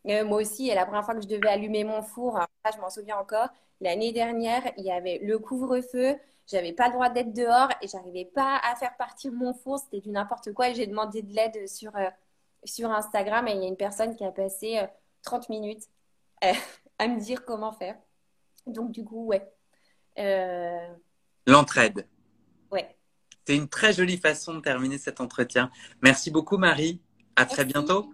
Euh, 0.08 0.26
moi 0.26 0.42
aussi, 0.42 0.68
la 0.68 0.86
première 0.86 1.06
fois 1.06 1.16
que 1.16 1.22
je 1.22 1.28
devais 1.28 1.48
allumer 1.48 1.84
mon 1.84 2.02
four, 2.02 2.40
je 2.74 2.80
m'en 2.80 2.90
souviens 2.90 3.18
encore, 3.18 3.48
l'année 3.82 4.12
dernière, 4.12 4.64
il 4.78 4.86
y 4.86 4.92
avait 4.92 5.20
le 5.20 5.40
couvre-feu. 5.40 6.16
J'avais 6.48 6.74
pas 6.74 6.88
le 6.88 6.94
droit 6.94 7.10
d'être 7.10 7.34
dehors 7.34 7.70
et 7.82 7.88
j'arrivais 7.88 8.26
pas 8.26 8.60
à 8.64 8.76
faire 8.76 8.96
partir 8.98 9.32
mon 9.32 9.54
four. 9.54 9.80
C'était 9.80 10.02
du 10.02 10.10
n'importe 10.10 10.52
quoi. 10.54 10.70
Et 10.70 10.76
j'ai 10.76 10.88
demandé 10.88 11.22
de 11.22 11.34
l'aide 11.34 11.68
sur, 11.68 11.96
euh, 11.96 12.10
sur 12.66 12.92
Instagram. 12.92 13.48
Et 13.48 13.54
il 13.54 13.62
y 13.62 13.66
a 13.66 13.68
une 13.68 13.78
personne 13.78 14.16
qui 14.16 14.26
a 14.26 14.32
passé 14.32 14.82
30 15.24 15.44
euh, 15.44 15.46
minutes 15.50 15.84
euh, 16.44 16.52
à 17.00 17.08
me 17.08 17.20
dire 17.20 17.46
comment 17.46 17.72
faire. 17.72 17.98
Donc, 18.68 18.92
du 18.92 19.04
coup, 19.04 19.26
ouais. 19.26 19.50
L'entraide. 21.48 22.08
Ouais. 22.72 22.96
C'est 23.46 23.56
une 23.56 23.68
très 23.68 23.94
jolie 23.94 24.18
façon 24.18 24.56
de 24.56 24.60
terminer 24.60 24.98
cet 24.98 25.22
entretien. 25.22 25.72
Merci 26.02 26.30
beaucoup, 26.30 26.58
Marie. 26.58 27.02
À 27.36 27.46
très 27.46 27.66
bientôt. 27.66 28.14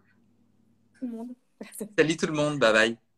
Tout 0.99 1.07
le 1.07 1.11
monde. 1.11 1.36
Salut 1.97 2.17
tout 2.17 2.27
le 2.27 2.34
monde. 2.34 2.59
Bye 2.59 2.73
bye. 2.73 3.09